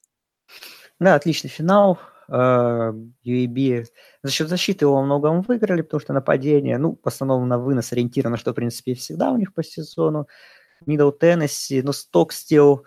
Да, 1.00 1.16
отличный 1.16 1.50
финал. 1.50 2.00
UAB 2.32 3.86
за 4.24 4.32
счет 4.32 4.50
защиты 4.50 4.86
его 4.86 4.96
во 4.96 5.04
многом 5.04 5.42
выиграли, 5.42 5.82
потому 5.82 6.02
что 6.02 6.14
нападение, 6.14 6.78
ну, 6.78 7.00
в 7.04 7.08
основном 7.08 7.48
на 7.48 7.58
вынос 7.58 7.92
ориентировано, 7.92 8.38
что, 8.38 8.52
в 8.52 8.56
принципе, 8.56 8.94
всегда 8.94 9.32
у 9.32 9.38
них 9.38 9.54
по 9.54 9.64
сезону. 9.64 10.28
Middle 10.86 11.14
Tennessee, 11.20 11.82
ну, 11.84 11.92
Stockstill 11.92 12.86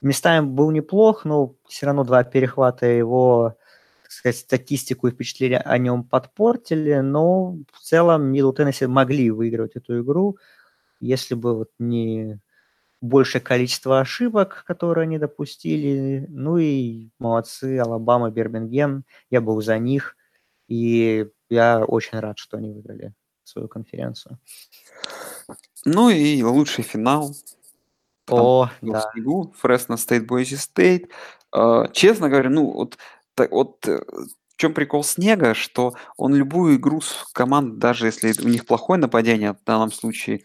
местами 0.00 0.46
был 0.46 0.70
неплох, 0.70 1.24
но 1.24 1.54
все 1.66 1.86
равно 1.86 2.04
два 2.04 2.24
перехвата 2.24 2.86
его 2.86 3.56
сказать, 4.14 4.36
статистику 4.38 5.08
и 5.08 5.10
впечатление 5.10 5.58
о 5.58 5.76
нем 5.78 6.04
подпортили, 6.04 7.00
но 7.00 7.56
в 7.72 7.80
целом 7.80 8.26
Middle 8.26 8.52
Tennessee 8.52 8.86
могли 8.86 9.30
выигрывать 9.30 9.76
эту 9.76 10.02
игру, 10.02 10.38
если 11.00 11.34
бы 11.34 11.56
вот 11.56 11.70
не 11.78 12.40
большее 13.04 13.42
количество 13.42 14.00
ошибок, 14.00 14.64
которые 14.66 15.04
они 15.04 15.18
допустили. 15.18 16.26
Ну 16.28 16.58
и 16.58 17.10
молодцы, 17.18 17.78
Алабама, 17.78 18.30
Бирмингем, 18.30 19.04
я 19.30 19.40
был 19.40 19.60
за 19.62 19.78
них, 19.78 20.16
и 20.68 21.26
я 21.50 21.84
очень 21.84 22.18
рад, 22.18 22.38
что 22.38 22.56
они 22.56 22.70
выиграли 22.70 23.12
свою 23.44 23.68
конференцию. 23.68 24.38
Ну 25.84 26.08
и 26.10 26.42
лучший 26.42 26.82
финал. 26.82 27.34
О, 28.30 28.70
да. 28.80 29.10
снегу, 29.12 29.52
Fresno 29.58 29.98
State, 29.98 30.26
Boise 30.26 30.54
State. 30.54 31.10
Честно 31.92 32.30
говоря, 32.30 32.48
ну 32.48 32.72
вот 32.72 32.96
вот, 33.50 33.86
э, 33.88 34.00
в 34.54 34.56
чем 34.56 34.74
прикол 34.74 35.02
Снега, 35.02 35.54
что 35.54 35.94
он 36.16 36.34
любую 36.34 36.76
игру 36.76 37.00
с 37.00 37.24
команд, 37.32 37.78
даже 37.78 38.06
если 38.06 38.32
у 38.42 38.48
них 38.48 38.66
плохое 38.66 39.00
нападение, 39.00 39.54
в 39.54 39.64
данном 39.64 39.92
случае 39.92 40.42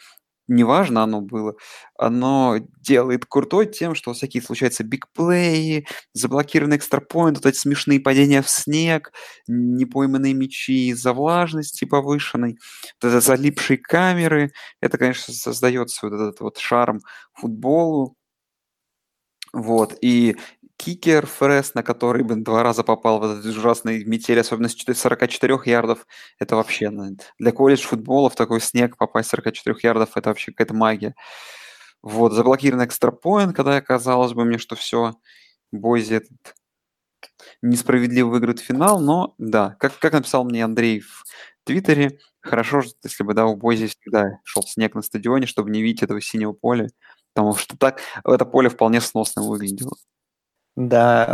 неважно 0.49 1.03
оно 1.03 1.21
было, 1.21 1.55
оно 1.97 2.57
делает 2.81 3.25
крутой 3.25 3.67
тем, 3.67 3.95
что 3.95 4.13
всякие 4.13 4.43
случаются 4.43 4.83
бигплеи, 4.83 5.87
заблокированный 6.13 6.77
extra 6.77 7.05
point, 7.05 7.38
вот 7.37 7.45
эти 7.47 7.57
смешные 7.57 7.99
падения 8.01 8.41
в 8.41 8.49
снег, 8.49 9.13
непойманные 9.47 10.33
мячи 10.33 10.89
из-за 10.89 11.13
влажности 11.13 11.85
повышенной, 11.85 12.57
вот 13.01 13.09
это 13.09 13.21
залипшие 13.21 13.77
камеры, 13.77 14.51
это, 14.81 14.97
конечно, 14.97 15.33
создает 15.33 15.89
вот 16.03 16.13
этот 16.13 16.39
вот 16.41 16.57
шарм 16.57 17.01
футболу, 17.33 18.15
вот, 19.53 19.97
и 20.01 20.35
кикер 20.80 21.25
Фрес, 21.27 21.73
на 21.73 21.84
который, 21.84 22.23
блин, 22.23 22.43
два 22.43 22.63
раза 22.63 22.84
попал 22.84 23.19
в 23.19 23.23
этот 23.25 23.45
ужасный 23.45 24.05
метель, 24.05 24.39
особенно 24.39 24.69
с 24.69 24.75
44 24.75 25.59
ярдов, 25.65 26.07
это 26.39 26.55
вообще, 26.55 26.89
ну, 26.89 27.17
для 27.38 27.51
колледж 27.51 27.82
футбола 27.82 28.30
в 28.30 28.36
такой 28.36 28.61
снег 28.61 28.95
попасть 28.97 29.27
с 29.27 29.32
44 29.32 29.75
ярдов, 29.84 30.11
это 30.15 30.30
вообще 30.30 30.51
какая-то 30.51 30.73
магия. 30.73 31.15
Вот, 32.01 32.32
заблокированный 32.32 32.86
экстрапоинт, 32.86 33.53
когда 33.53 33.82
казалось 33.82 34.32
бы 34.34 34.45
мне, 34.45 34.57
что 34.57 34.77
все, 34.77 35.15
Бойзи 35.73 36.15
этот 36.15 36.55
несправедливо 37.61 38.30
выиграет 38.30 38.61
финал, 38.61 39.01
но 39.01 39.36
да, 39.38 39.75
как, 39.80 39.99
как 39.99 40.13
написал 40.13 40.45
мне 40.45 40.63
Андрей 40.63 41.01
в 41.01 41.25
Твиттере, 41.65 42.19
хорошо, 42.39 42.84
если 43.03 43.23
бы, 43.23 43.34
да, 43.34 43.47
у 43.47 43.57
Бойзи 43.57 43.88
всегда 43.88 44.39
шел 44.45 44.63
снег 44.63 44.95
на 44.95 45.01
стадионе, 45.01 45.45
чтобы 45.45 45.71
не 45.71 45.82
видеть 45.82 46.03
этого 46.03 46.21
синего 46.21 46.53
поля, 46.53 46.88
потому 47.34 47.53
что 47.55 47.77
так 47.77 47.99
это 48.23 48.45
поле 48.45 48.69
вполне 48.69 49.01
сносно 49.01 49.43
выглядело. 49.43 49.91
Да, 50.82 51.25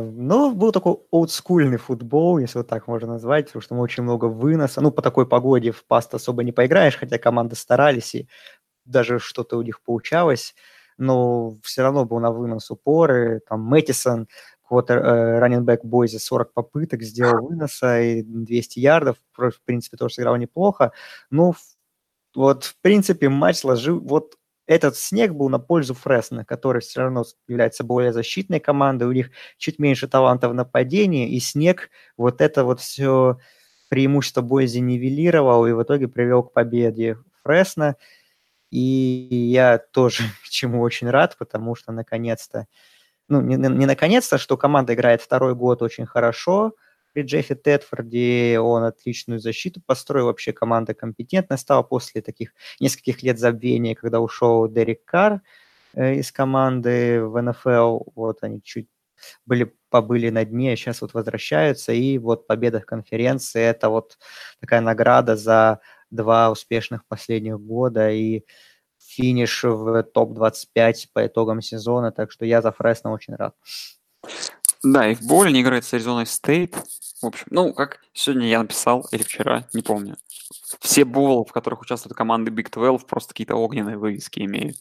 э, 0.00 0.10
ну, 0.14 0.54
был 0.54 0.72
такой 0.72 0.96
олдскульный 1.10 1.76
футбол, 1.76 2.38
если 2.38 2.56
вот 2.58 2.68
так 2.68 2.86
можно 2.86 3.06
назвать, 3.08 3.46
потому 3.48 3.60
что 3.62 3.74
мы 3.74 3.82
очень 3.82 4.02
много 4.02 4.24
выноса. 4.26 4.80
Ну, 4.80 4.90
по 4.90 5.02
такой 5.02 5.26
погоде 5.28 5.72
в 5.72 5.84
паст 5.84 6.14
особо 6.14 6.42
не 6.42 6.52
поиграешь, 6.52 6.96
хотя 6.96 7.18
команды 7.18 7.54
старались, 7.54 8.14
и 8.14 8.28
даже 8.86 9.18
что-то 9.18 9.58
у 9.58 9.62
них 9.62 9.82
получалось, 9.82 10.54
но 10.96 11.54
все 11.62 11.82
равно 11.82 12.06
был 12.06 12.18
на 12.20 12.30
вынос 12.32 12.70
упоры. 12.70 13.40
Там 13.48 13.62
Мэттисон, 13.62 14.28
э, 14.70 15.38
раненбэк 15.38 15.84
Бойзи, 15.84 16.16
40 16.18 16.54
попыток 16.54 17.02
сделал 17.02 17.46
выноса 17.46 18.00
и 18.00 18.22
200 18.22 18.78
ярдов. 18.80 19.16
В 19.36 19.52
принципе, 19.66 19.98
тоже 19.98 20.14
сыграл 20.14 20.36
неплохо. 20.36 20.92
Ну, 21.30 21.54
вот, 22.34 22.64
в 22.64 22.76
принципе, 22.82 23.28
матч 23.28 23.58
сложил... 23.58 24.00
Вот 24.00 24.34
этот 24.68 24.96
снег 24.96 25.32
был 25.32 25.48
на 25.48 25.58
пользу 25.58 25.94
Фресно, 25.94 26.44
который 26.44 26.82
все 26.82 27.00
равно 27.00 27.24
является 27.48 27.84
более 27.84 28.12
защитной 28.12 28.60
командой, 28.60 29.08
у 29.08 29.12
них 29.12 29.30
чуть 29.56 29.78
меньше 29.78 30.08
талантов 30.08 30.52
в 30.52 30.54
нападении, 30.54 31.30
и 31.30 31.40
снег 31.40 31.90
вот 32.18 32.42
это 32.42 32.64
вот 32.64 32.78
все 32.80 33.38
преимущество 33.88 34.42
Бойзи 34.42 34.80
нивелировал 34.80 35.66
и 35.66 35.72
в 35.72 35.82
итоге 35.82 36.06
привел 36.06 36.42
к 36.42 36.52
победе 36.52 37.16
Фресно. 37.42 37.96
И 38.70 38.78
я 38.78 39.78
тоже 39.78 40.24
чему 40.50 40.82
очень 40.82 41.08
рад, 41.08 41.36
потому 41.38 41.74
что 41.74 41.90
наконец-то, 41.90 42.66
ну, 43.28 43.40
не, 43.40 43.56
не 43.56 43.86
наконец-то, 43.86 44.36
что 44.36 44.58
команда 44.58 44.92
играет 44.92 45.22
второй 45.22 45.54
год 45.54 45.80
очень 45.82 46.06
хорошо– 46.06 46.74
при 47.12 47.22
Джеффе 47.22 47.54
Тедфорде 47.54 48.58
он 48.60 48.84
отличную 48.84 49.40
защиту 49.40 49.80
построил, 49.84 50.26
вообще 50.26 50.52
команда 50.52 50.94
компетентная 50.94 51.58
стала 51.58 51.82
после 51.82 52.22
таких 52.22 52.52
нескольких 52.80 53.22
лет 53.22 53.38
забвения, 53.38 53.94
когда 53.94 54.20
ушел 54.20 54.68
Дерек 54.68 55.04
Карр 55.04 55.42
э, 55.94 56.16
из 56.16 56.32
команды 56.32 57.22
в 57.22 57.40
НФЛ, 57.40 58.00
вот 58.14 58.38
они 58.42 58.62
чуть 58.62 58.88
были, 59.46 59.74
побыли 59.90 60.30
на 60.30 60.44
дне, 60.44 60.76
сейчас 60.76 61.00
вот 61.00 61.14
возвращаются, 61.14 61.92
и 61.92 62.18
вот 62.18 62.46
победа 62.46 62.80
в 62.80 62.86
конференции– 62.86 63.62
это 63.62 63.88
вот 63.88 64.18
такая 64.60 64.80
награда 64.80 65.36
за 65.36 65.80
два 66.10 66.50
успешных 66.50 67.06
последних 67.06 67.58
года, 67.58 68.10
и 68.10 68.44
финиш 68.98 69.64
в 69.64 70.02
топ-25 70.02 71.06
по 71.12 71.26
итогам 71.26 71.62
сезона, 71.62 72.12
так 72.12 72.30
что 72.30 72.44
я 72.44 72.62
за 72.62 72.72
Фресно 72.72 73.12
очень 73.12 73.34
рад. 73.34 73.54
Да, 74.82 75.08
и 75.08 75.14
в 75.14 75.22
боуле 75.22 75.52
не 75.52 75.62
играет 75.62 75.84
с 75.84 75.92
Аризоной 75.92 76.26
Стейт. 76.26 76.76
В 77.20 77.26
общем, 77.26 77.46
ну, 77.50 77.74
как 77.74 78.00
сегодня 78.12 78.46
я 78.48 78.60
написал, 78.60 79.06
или 79.10 79.22
вчера, 79.22 79.66
не 79.72 79.82
помню. 79.82 80.16
Все 80.80 81.04
боулы, 81.04 81.44
в 81.44 81.52
которых 81.52 81.80
участвуют 81.80 82.16
команды 82.16 82.52
Big 82.52 82.70
12, 82.70 83.06
просто 83.06 83.30
какие-то 83.30 83.56
огненные 83.56 83.98
вывески 83.98 84.40
имеют. 84.40 84.76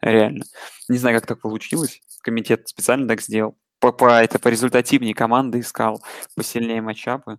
Реально. 0.00 0.44
Не 0.88 0.98
знаю, 0.98 1.18
как 1.18 1.26
так 1.26 1.40
получилось. 1.40 2.02
Комитет 2.20 2.68
специально 2.68 3.08
так 3.08 3.22
сделал. 3.22 3.56
По, 3.80 3.92
по, 3.92 4.20
это 4.20 4.38
по 4.38 4.48
результативнее 4.48 5.14
команды 5.14 5.60
искал, 5.60 6.02
посильнее 6.34 6.82
матчапы. 6.82 7.38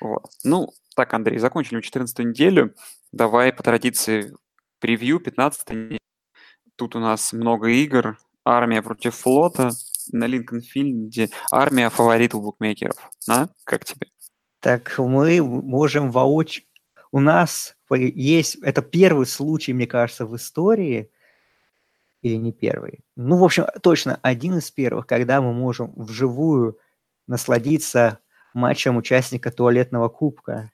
Вот. 0.00 0.30
Ну, 0.44 0.70
так, 0.96 1.12
Андрей, 1.12 1.38
закончили 1.38 1.80
14 1.80 2.20
неделю. 2.20 2.74
Давай 3.12 3.52
по 3.52 3.62
традиции 3.62 4.34
превью 4.78 5.20
15 5.20 5.70
неделю. 5.70 5.98
Тут 6.76 6.96
у 6.96 7.00
нас 7.00 7.32
много 7.32 7.68
игр. 7.68 8.18
Армия 8.44 8.82
против 8.82 9.14
флота 9.14 9.70
на 10.12 10.26
Линкольн-Филде 10.26 11.30
армия 11.50 11.90
фаворит 11.90 12.34
у 12.34 12.40
букмекеров. 12.40 12.96
А? 13.28 13.48
Как 13.64 13.84
тебе? 13.84 14.08
Так 14.60 14.98
мы 14.98 15.42
можем 15.42 16.10
воочию 16.10 16.64
у 17.14 17.20
нас 17.20 17.76
есть, 17.92 18.56
это 18.56 18.82
первый 18.82 19.26
случай, 19.26 19.72
мне 19.72 19.86
кажется, 19.86 20.26
в 20.26 20.34
истории, 20.34 21.12
или 22.22 22.34
не 22.34 22.50
первый, 22.50 23.04
ну, 23.14 23.36
в 23.36 23.44
общем, 23.44 23.66
точно 23.84 24.18
один 24.20 24.58
из 24.58 24.72
первых, 24.72 25.06
когда 25.06 25.40
мы 25.40 25.52
можем 25.52 25.92
вживую 25.94 26.76
насладиться 27.28 28.18
матчем 28.52 28.96
участника 28.96 29.52
туалетного 29.52 30.08
кубка. 30.08 30.72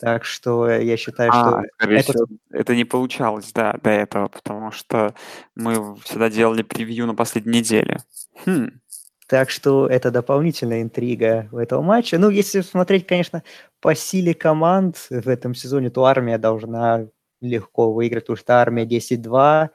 Так 0.00 0.24
что 0.24 0.68
я 0.68 0.96
считаю, 0.96 1.30
А, 1.32 1.62
что 1.78 1.86
это 1.86 2.12
всего, 2.12 2.26
это 2.50 2.74
не 2.76 2.84
получалось, 2.84 3.50
да, 3.52 3.78
до 3.82 3.90
этого, 3.90 4.28
потому 4.28 4.70
что 4.70 5.14
мы 5.54 5.96
всегда 6.02 6.28
делали 6.28 6.62
превью 6.62 7.06
на 7.06 7.14
последней 7.14 7.58
неделе. 7.60 8.00
Хм, 8.44 8.80
Так 9.28 9.50
что 9.50 9.86
это 9.88 10.10
дополнительная 10.10 10.82
интрига 10.82 11.48
в 11.50 11.56
этого 11.56 11.82
матча. 11.82 12.18
Ну, 12.18 12.28
если 12.30 12.60
смотреть, 12.60 13.06
конечно, 13.06 13.42
по 13.80 13.94
силе 13.94 14.34
команд 14.34 14.96
в 15.10 15.28
этом 15.28 15.54
сезоне, 15.54 15.90
то 15.90 16.04
армия 16.04 16.38
должна 16.38 17.06
легко 17.40 17.92
выиграть, 17.92 18.24
потому 18.24 18.36
что 18.36 18.60
армия 18.60 18.84
10-2, 18.86 19.70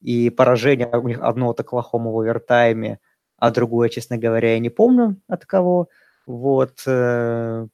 и 0.00 0.30
поражение 0.30 0.88
у 0.88 1.06
них 1.08 1.20
одно 1.22 1.50
от 1.50 1.60
Оклахома 1.60 2.10
в 2.10 2.18
овертайме, 2.18 2.98
а 3.38 3.50
другое, 3.50 3.88
честно 3.88 4.18
говоря, 4.18 4.54
я 4.54 4.58
не 4.58 4.70
помню 4.70 5.20
от 5.28 5.46
кого. 5.46 5.88
Вот, 6.26 6.82
э, 6.86 7.66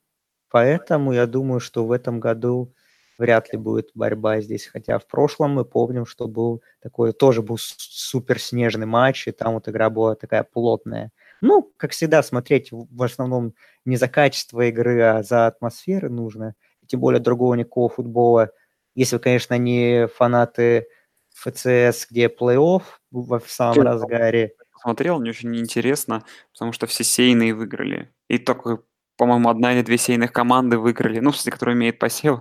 поэтому 0.50 1.12
я 1.12 1.26
думаю, 1.26 1.60
что 1.60 1.84
в 1.86 1.92
этом 1.92 2.20
году 2.20 2.72
вряд 3.18 3.52
ли 3.52 3.58
будет 3.58 3.90
борьба 3.94 4.40
здесь, 4.40 4.66
хотя 4.66 4.98
в 4.98 5.06
прошлом 5.06 5.52
мы 5.52 5.64
помним, 5.64 6.06
что 6.06 6.28
был 6.28 6.62
такой, 6.80 7.12
тоже 7.12 7.42
был 7.42 7.58
с- 7.58 7.74
супер 7.78 8.40
снежный 8.40 8.86
матч, 8.86 9.26
и 9.26 9.32
там 9.32 9.54
вот 9.54 9.68
игра 9.68 9.90
была 9.90 10.14
такая 10.14 10.44
плотная. 10.44 11.10
Ну, 11.40 11.72
как 11.76 11.92
всегда, 11.92 12.22
смотреть 12.22 12.70
в 12.72 13.02
основном 13.02 13.54
не 13.84 13.96
за 13.96 14.08
качество 14.08 14.60
игры, 14.62 15.00
а 15.02 15.22
за 15.22 15.46
атмосферы 15.46 16.08
нужно. 16.08 16.54
Тем 16.86 17.00
более 17.00 17.20
другого 17.20 17.54
никакого 17.54 17.88
футбола. 17.88 18.50
Если 18.94 19.16
вы, 19.16 19.20
конечно, 19.20 19.58
не 19.58 20.08
фанаты 20.08 20.88
ФЦС, 21.34 22.06
где 22.10 22.26
плей-офф 22.28 22.82
в 23.10 23.42
самом 23.46 23.82
разгаре. 23.82 24.54
посмотрел, 24.72 25.20
мне 25.20 25.30
очень 25.30 25.56
интересно, 25.56 26.24
потому 26.52 26.72
что 26.72 26.86
все 26.86 27.04
сейные 27.04 27.54
выиграли. 27.54 28.10
И 28.28 28.38
только, 28.38 28.82
по-моему, 29.18 29.50
одна 29.50 29.74
или 29.74 29.82
две 29.82 29.98
сейных 29.98 30.32
команды 30.32 30.78
выиграли, 30.78 31.18
ну, 31.20 31.30
в 31.32 31.36
смысле, 31.36 31.52
которые 31.52 31.74
имеют 31.76 31.98
посев, 31.98 32.40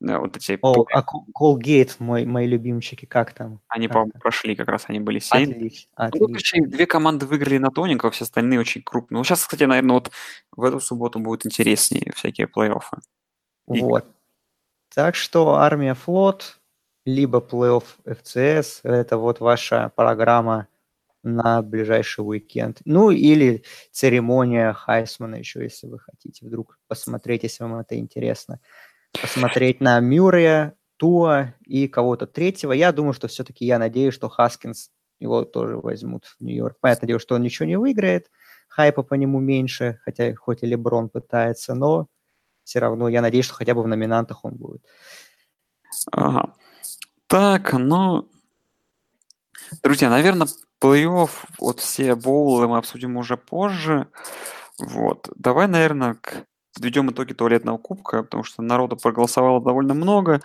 э, 0.00 0.16
вот 0.18 0.36
эти, 0.36 0.58
О, 0.62 0.84
по- 0.84 0.86
а 0.92 1.02
Колгейт, 1.02 1.96
мой, 1.98 2.24
мои 2.24 2.46
любимчики, 2.46 3.04
как 3.06 3.32
там? 3.34 3.60
они, 3.68 3.88
по-моему, 3.88 4.12
там? 4.12 4.20
прошли, 4.20 4.54
как 4.56 4.68
раз 4.68 4.84
они 4.88 5.00
были. 5.00 5.18
Отлично, 5.30 5.90
Ну, 5.98 6.10
только 6.10 6.24
отлично. 6.36 6.56
еще 6.58 6.66
две 6.68 6.86
команды 6.86 7.26
выиграли 7.26 7.58
на 7.58 7.70
тоненького, 7.70 8.10
все 8.12 8.24
остальные 8.24 8.60
очень 8.60 8.82
крупные. 8.82 9.18
Ну, 9.18 9.24
сейчас, 9.24 9.42
кстати, 9.42 9.64
наверное, 9.64 9.94
вот 9.94 10.10
в 10.56 10.62
эту 10.62 10.80
субботу 10.80 11.18
будут 11.18 11.44
интереснее 11.44 12.12
всякие 12.14 12.46
плей-оффы. 12.46 13.00
И- 13.72 13.80
Вот. 13.80 14.06
Так 14.94 15.14
что 15.16 15.54
армия 15.56 15.94
флот, 15.94 16.58
либо 17.04 17.38
плей-офф 17.40 17.84
ФЦС, 18.06 18.80
это 18.84 19.18
вот 19.18 19.40
ваша 19.40 19.90
программа 19.96 20.68
на 21.26 21.60
ближайший 21.62 22.20
уикенд. 22.20 22.80
Ну 22.84 23.10
или 23.10 23.64
церемония 23.90 24.72
Хайсмана 24.72 25.36
еще, 25.36 25.62
если 25.62 25.86
вы 25.86 25.98
хотите 25.98 26.46
вдруг 26.46 26.78
посмотреть, 26.88 27.42
если 27.42 27.64
вам 27.64 27.76
это 27.76 27.98
интересно. 27.98 28.60
Посмотреть 29.20 29.80
на 29.80 29.98
Мюррея, 30.00 30.74
Туа 30.96 31.54
и 31.66 31.88
кого-то 31.88 32.26
третьего. 32.26 32.72
Я 32.72 32.92
думаю, 32.92 33.12
что 33.12 33.28
все-таки 33.28 33.66
я 33.66 33.78
надеюсь, 33.78 34.14
что 34.14 34.28
Хаскинс 34.28 34.90
его 35.18 35.44
тоже 35.44 35.76
возьмут 35.76 36.24
в 36.24 36.36
Нью-Йорк. 36.40 36.78
Понятное 36.80 37.08
дело, 37.08 37.20
что 37.20 37.34
он 37.34 37.42
ничего 37.42 37.66
не 37.66 37.76
выиграет, 37.76 38.30
хайпа 38.68 39.02
по 39.02 39.14
нему 39.14 39.40
меньше, 39.40 40.00
хотя 40.04 40.34
хоть 40.34 40.62
и 40.62 40.66
Леброн 40.66 41.08
пытается, 41.08 41.74
но 41.74 42.08
все 42.64 42.78
равно 42.78 43.08
я 43.08 43.22
надеюсь, 43.22 43.46
что 43.46 43.54
хотя 43.54 43.74
бы 43.74 43.82
в 43.82 43.88
номинантах 43.88 44.44
он 44.44 44.54
будет. 44.54 44.82
Ага. 46.12 46.54
Так, 47.26 47.72
ну, 47.72 48.28
друзья, 49.82 50.10
наверное, 50.10 50.48
плей-офф, 50.82 51.30
вот 51.58 51.80
все 51.80 52.14
боулы 52.14 52.68
мы 52.68 52.78
обсудим 52.78 53.16
уже 53.16 53.36
позже. 53.36 54.08
Вот. 54.78 55.28
Давай, 55.36 55.68
наверное, 55.68 56.14
к... 56.14 56.44
подведем 56.74 57.10
итоги 57.10 57.32
туалетного 57.32 57.78
кубка, 57.78 58.22
потому 58.22 58.44
что 58.44 58.62
народу 58.62 58.96
проголосовало 58.96 59.62
довольно 59.62 59.94
много. 59.94 60.40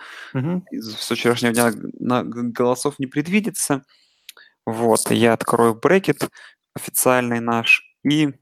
Из- 0.70 0.96
С 0.98 1.10
вчерашнего 1.14 1.52
дня 1.52 1.70
на- 2.00 2.24
голосов 2.24 2.98
не 2.98 3.06
предвидится. 3.06 3.82
Вот, 4.64 5.10
я 5.10 5.32
открою 5.34 5.74
брекет 5.74 6.28
официальный 6.74 7.40
наш 7.40 7.82
и... 8.04 8.32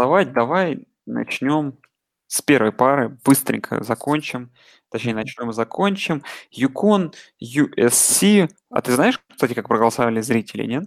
голосовать. 0.00 0.32
Давай 0.32 0.86
начнем 1.06 1.78
с 2.26 2.40
первой 2.42 2.72
пары. 2.72 3.18
Быстренько 3.24 3.82
закончим. 3.82 4.50
Точнее, 4.90 5.14
начнем 5.14 5.50
и 5.50 5.52
закончим. 5.52 6.22
Юкон, 6.50 7.12
USC. 7.42 8.50
А 8.70 8.80
ты 8.80 8.92
знаешь, 8.92 9.20
кстати, 9.28 9.54
как 9.54 9.68
проголосовали 9.68 10.20
зрители, 10.20 10.64
нет? 10.66 10.84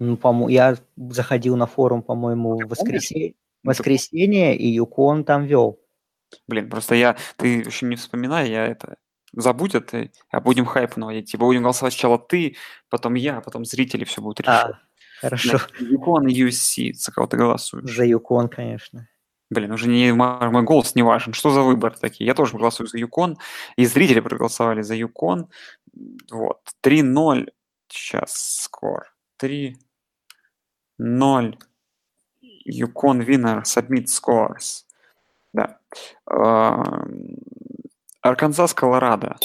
Ну, 0.00 0.16
по 0.16 0.48
я 0.48 0.76
заходил 0.96 1.56
на 1.56 1.66
форум, 1.66 2.02
по-моему, 2.02 2.50
в 2.50 2.58
помнишь? 2.58 2.70
воскресенье, 2.70 3.34
Ну, 3.64 3.70
воскресенье, 3.70 4.56
и 4.56 4.68
Юкон 4.68 5.24
там 5.24 5.44
вел. 5.44 5.80
Блин, 6.46 6.68
просто 6.68 6.94
я... 6.94 7.16
Ты 7.36 7.62
вообще 7.64 7.86
не 7.86 7.96
вспоминай, 7.96 8.50
я 8.50 8.66
это... 8.66 8.96
Забудь 9.32 9.74
это, 9.74 10.08
а 10.30 10.40
будем 10.40 10.64
хайп 10.64 10.96
наводить. 10.96 11.30
Типа 11.30 11.44
будем 11.44 11.62
голосовать 11.62 11.92
сначала 11.92 12.18
ты, 12.18 12.56
потом 12.88 13.14
я, 13.14 13.42
потом 13.42 13.64
зрители 13.66 14.04
все 14.04 14.22
будут 14.22 14.40
решать. 14.40 14.70
А, 14.72 14.80
хорошо. 15.20 15.58
Юкон 15.80 16.28
и 16.28 16.34
USC, 16.42 16.94
за 16.94 17.12
кого 17.12 17.26
ты 17.26 17.36
голосуешь. 17.36 17.94
За 17.94 18.04
Юкон, 18.04 18.48
конечно. 18.48 19.08
Блин, 19.50 19.72
уже 19.72 19.88
не, 19.88 20.12
мой 20.12 20.62
голос 20.62 20.94
не 20.94 21.02
важен. 21.02 21.32
Что 21.32 21.50
за 21.50 21.62
выбор 21.62 21.96
такие? 21.98 22.26
Я 22.26 22.34
тоже 22.34 22.56
голосую 22.56 22.86
за 22.86 22.98
Юкон. 22.98 23.38
И 23.76 23.86
зрители 23.86 24.20
проголосовали 24.20 24.82
за 24.82 24.94
Юкон. 24.94 25.48
Вот. 26.30 26.60
3-0. 26.84 27.48
Сейчас 27.88 28.60
скор. 28.62 29.14
3-0. 29.42 29.78
Юкон 32.40 33.22
winner. 33.22 33.62
Submit 33.62 34.06
scores. 34.06 34.84
Да. 35.54 35.78
Арканзас, 38.20 38.74
Колорадо. 38.74 39.38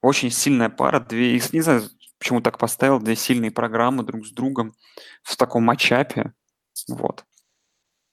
Очень 0.00 0.30
сильная 0.30 0.70
пара. 0.70 1.00
Две, 1.00 1.34
не 1.52 1.60
знаю, 1.60 1.82
почему 2.18 2.40
так 2.40 2.58
поставил. 2.58 3.00
Две 3.00 3.16
сильные 3.16 3.50
программы 3.50 4.02
друг 4.02 4.26
с 4.26 4.30
другом 4.30 4.74
в 5.22 5.36
таком 5.36 5.64
матчапе. 5.64 6.32
Вот. 6.88 7.24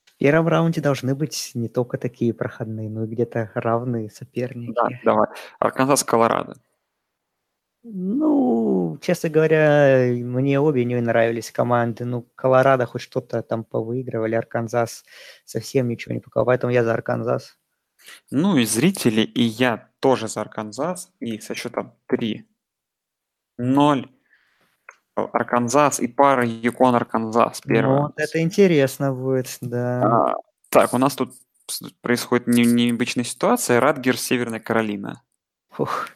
В 0.05 0.17
первом 0.17 0.47
раунде 0.47 0.81
должны 0.81 1.15
быть 1.15 1.51
не 1.53 1.67
только 1.67 1.97
такие 1.97 2.33
проходные, 2.33 2.89
но 2.89 3.03
и 3.05 3.07
где-то 3.07 3.51
равные 3.55 4.09
соперники. 4.09 4.73
Да, 4.73 4.87
давай. 5.03 5.27
Арканзас, 5.59 6.03
Колорадо. 6.03 6.55
Ну, 7.83 8.97
честно 9.01 9.29
говоря, 9.29 10.07
мне 10.13 10.59
обе 10.59 10.85
не 10.85 11.01
нравились 11.01 11.51
команды. 11.51 12.05
Ну, 12.05 12.21
Колорадо 12.35 12.85
хоть 12.85 13.01
что-то 13.01 13.41
там 13.41 13.65
повыигрывали, 13.65 14.35
Арканзас 14.35 15.03
совсем 15.43 15.89
ничего 15.89 16.13
не 16.13 16.21
показал. 16.21 16.45
Поэтому 16.45 16.71
я 16.71 16.83
за 16.85 16.93
Арканзас. 16.93 17.57
Ну 18.31 18.57
и 18.57 18.65
зрители, 18.65 19.21
и 19.21 19.43
я 19.43 19.89
тоже 19.99 20.29
за 20.29 20.41
Арканзас. 20.41 21.11
И 21.19 21.39
со 21.39 21.55
счетом 21.55 21.93
3-0 23.59 24.09
Арканзас 25.15 25.99
и 25.99 26.07
пара 26.07 26.45
Юкон 26.45 26.95
Арканзас. 26.95 27.61
Ну, 27.65 27.73
Первая. 27.73 28.01
вот 28.03 28.13
это 28.19 28.41
интересно 28.41 29.13
будет, 29.13 29.57
да. 29.61 30.01
А, 30.31 30.33
так, 30.69 30.93
у 30.93 30.97
нас 30.97 31.15
тут 31.15 31.33
происходит 32.01 32.47
не- 32.47 32.65
необычная 32.65 33.23
ситуация. 33.23 33.79
Радгер, 33.79 34.17
Северная 34.17 34.59
Каролина. 34.59 35.21
Фух. 35.69 36.09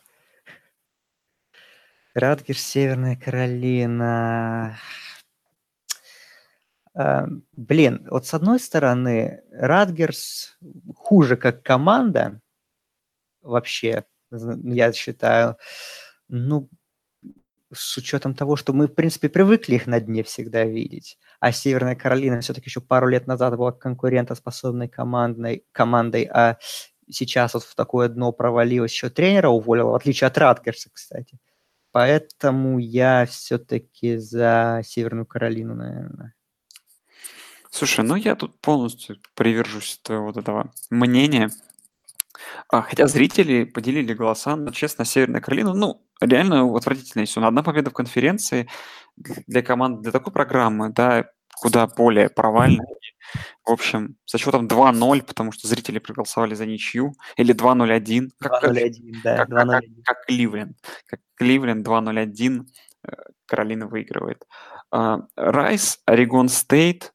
Радгер, 2.15 2.57
Северная 2.57 3.15
Каролина. 3.15 4.77
А, 6.95 7.27
Блин, 7.55 8.07
вот 8.09 8.25
с 8.25 8.33
одной 8.33 8.59
стороны, 8.59 9.43
Радгерс 9.51 10.57
хуже 10.95 11.37
как 11.37 11.61
команда 11.61 12.41
вообще 13.43 14.05
я 14.31 14.91
считаю. 14.91 15.57
Ну, 16.27 16.67
с 17.73 17.97
учетом 17.97 18.33
того, 18.33 18.55
что 18.55 18.73
мы, 18.73 18.87
в 18.87 18.95
принципе, 18.95 19.29
привыкли 19.29 19.75
их 19.75 19.87
на 19.87 19.99
дне 19.99 20.23
всегда 20.23 20.63
видеть. 20.63 21.17
А 21.39 21.51
Северная 21.51 21.95
Каролина 21.95 22.41
все-таки 22.41 22.69
еще 22.69 22.81
пару 22.81 23.07
лет 23.07 23.27
назад 23.27 23.57
была 23.57 23.71
конкурентоспособной 23.71 24.87
командной, 24.87 25.65
командой, 25.71 26.23
а 26.23 26.57
сейчас 27.09 27.53
вот 27.53 27.63
в 27.63 27.75
такое 27.75 28.09
дно 28.09 28.31
провалилось, 28.31 28.91
еще 28.91 29.09
тренера 29.09 29.49
уволила, 29.49 29.91
в 29.91 29.95
отличие 29.95 30.27
от 30.27 30.37
Раткерса, 30.37 30.89
кстати. 30.91 31.39
Поэтому 31.91 32.79
я 32.79 33.25
все-таки 33.25 34.17
за 34.17 34.81
Северную 34.83 35.25
Каролину, 35.25 35.75
наверное. 35.75 36.35
Слушай, 37.69 38.05
ну 38.05 38.15
я 38.15 38.35
тут 38.35 38.59
полностью 38.61 39.17
привержусь 39.35 39.99
твоего 40.01 40.25
вот 40.25 40.37
этого 40.37 40.71
мнения. 40.89 41.49
А, 42.69 42.81
хотя 42.81 43.07
зрители 43.07 43.63
поделили 43.63 44.13
голоса 44.13 44.55
на, 44.55 44.71
честно, 44.71 45.05
Северная 45.05 45.41
Каролина. 45.41 45.73
Ну, 45.73 46.05
реально 46.21 46.75
отвратительная 46.75 47.25
все. 47.25 47.43
Одна 47.43 47.63
победа 47.63 47.89
в 47.89 47.93
конференции 47.93 48.67
для 49.15 49.61
команд, 49.61 50.01
для 50.01 50.11
такой 50.11 50.33
программы, 50.33 50.89
да, 50.89 51.25
куда 51.61 51.87
более 51.87 52.29
провальная. 52.29 52.85
В 53.65 53.71
общем, 53.71 54.15
со 54.25 54.37
счетом 54.37 54.67
2-0, 54.67 55.23
потому 55.23 55.51
что 55.51 55.67
зрители 55.67 55.99
проголосовали 55.99 56.53
за 56.53 56.65
ничью, 56.65 57.13
или 57.35 57.53
2-0-1. 57.53 58.29
Как, 58.39 58.63
2-0-1, 58.63 59.15
да, 59.23 59.37
как, 59.37 59.49
2 59.49 59.65
как, 59.65 59.83
как 60.05 60.25
Кливленд. 60.25 60.77
Как 61.07 61.19
Кливленд 61.35 61.85
2-0-1, 61.85 62.65
э, 63.03 63.11
Каролина 63.45 63.87
выигрывает. 63.87 64.45
А, 64.91 65.21
Райс, 65.35 65.99
Орегон 66.05 66.49
Стейт, 66.49 67.13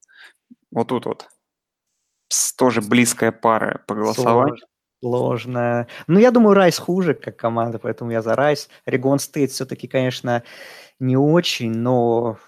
вот 0.71 0.89
тут 0.89 1.07
вот. 1.07 1.29
Тоже 2.57 2.81
близкая 2.81 3.31
пара 3.31 3.85
по 3.87 3.95
голосованию. 3.95 4.57
Сложно. 4.57 4.67
Ну, 5.03 6.19
я 6.19 6.31
думаю, 6.31 6.55
Райс 6.55 6.79
хуже 6.79 7.15
как 7.15 7.37
команда, 7.37 7.79
поэтому 7.79 8.13
я 8.13 8.23
за 8.23 8.37
Райс. 8.37 8.69
Oregon 8.87 9.19
State 9.19 9.51
все-таки, 9.51 9.89
конечно, 9.89 10.43
не 11.01 11.17
очень, 11.17 11.73
но 11.73 12.39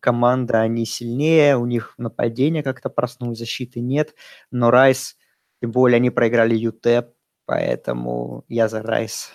команда, 0.00 0.60
они 0.60 0.84
сильнее, 0.86 1.56
у 1.56 1.66
них 1.66 1.94
нападение 1.98 2.62
как-то 2.62 2.90
проснулось, 2.90 3.38
защиты 3.38 3.80
нет, 3.80 4.14
но 4.50 4.70
Райс, 4.70 5.16
тем 5.60 5.72
более 5.72 5.96
они 5.96 6.10
проиграли 6.10 6.54
UTEP, 6.54 7.14
поэтому 7.46 8.44
я 8.48 8.68
за 8.68 8.82
Райс. 8.82 9.30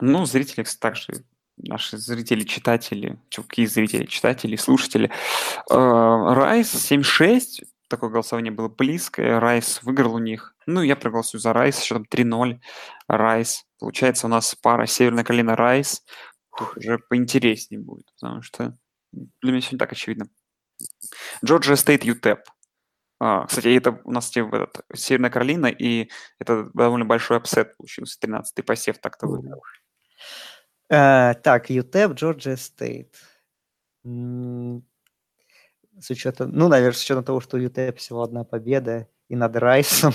Ну, 0.00 0.24
зрители 0.26 0.64
также 0.80 1.24
наши 1.56 1.96
зрители, 1.96 2.44
читатели, 2.44 3.18
чуваки, 3.28 3.66
зрители, 3.66 4.04
читатели, 4.04 4.56
слушатели. 4.56 5.10
Э, 5.70 5.74
Райс 5.74 6.74
7-6, 6.74 7.64
такое 7.88 8.10
голосование 8.10 8.52
было 8.52 8.68
близкое, 8.68 9.40
Райс 9.40 9.82
выиграл 9.82 10.14
у 10.14 10.18
них. 10.18 10.54
Ну, 10.66 10.82
я 10.82 10.96
проголосую 10.96 11.40
за 11.40 11.52
Райс, 11.52 11.78
счетом 11.78 12.06
3-0, 12.10 12.60
Райс. 13.08 13.64
Получается, 13.78 14.26
у 14.26 14.30
нас 14.30 14.54
пара 14.54 14.86
Северная 14.86 15.24
Каролина 15.24 15.56
Райс. 15.56 16.02
Тут 16.56 16.76
уже 16.76 16.98
поинтереснее 16.98 17.80
будет, 17.80 18.06
потому 18.14 18.42
что 18.42 18.76
для 19.12 19.52
меня 19.52 19.60
все 19.60 19.71
не 19.71 19.78
так 19.78 19.92
очевидно. 19.92 20.28
Georgia 21.44 21.76
State 21.76 22.04
UTEP. 22.04 22.40
А, 23.18 23.46
кстати, 23.46 23.74
это 23.74 24.00
у 24.04 24.10
нас 24.10 24.30
этот, 24.36 24.84
Северная 24.94 25.30
Каролина, 25.30 25.66
и 25.66 26.10
это 26.38 26.68
довольно 26.74 27.06
большой 27.06 27.38
upset 27.38 27.76
получился, 27.76 28.18
13-й 28.20 28.62
посев 28.62 28.98
так-то 28.98 29.26
выиграл. 29.26 29.62
Uh, 30.92 31.34
так, 31.42 31.70
UTEP, 31.70 32.12
Georgia 32.12 32.56
State. 32.56 33.16
С 36.00 36.10
учетом, 36.10 36.50
ну, 36.52 36.68
наверное, 36.68 36.94
с 36.96 37.02
учетом 37.02 37.24
того, 37.24 37.40
что 37.40 37.56
у 37.56 37.60
UTEP 37.60 37.98
всего 37.98 38.22
одна 38.22 38.44
победа, 38.44 39.08
и 39.28 39.36
над 39.36 39.56
Райсом, 39.56 40.12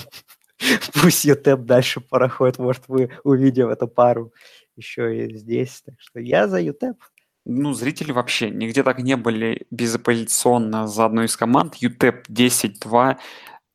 пусть 1.01 1.25
UTEP 1.25 1.61
дальше 1.61 2.01
проходит, 2.01 2.59
может, 2.59 2.83
мы 2.87 3.09
увидим 3.23 3.69
эту 3.69 3.87
пару 3.87 4.33
еще 4.75 5.25
и 5.25 5.35
здесь. 5.35 5.81
Так 5.85 5.95
что 5.99 6.19
я 6.19 6.47
за 6.47 6.61
UTEP. 6.61 6.97
Ну, 7.45 7.73
зрители 7.73 8.11
вообще 8.11 8.51
нигде 8.51 8.83
так 8.83 8.99
не 8.99 9.17
были 9.17 9.65
безапелляционно 9.71 10.87
за 10.87 11.05
одну 11.05 11.23
из 11.23 11.35
команд. 11.35 11.75
UTEP 11.75 12.29
10-2, 12.29 13.17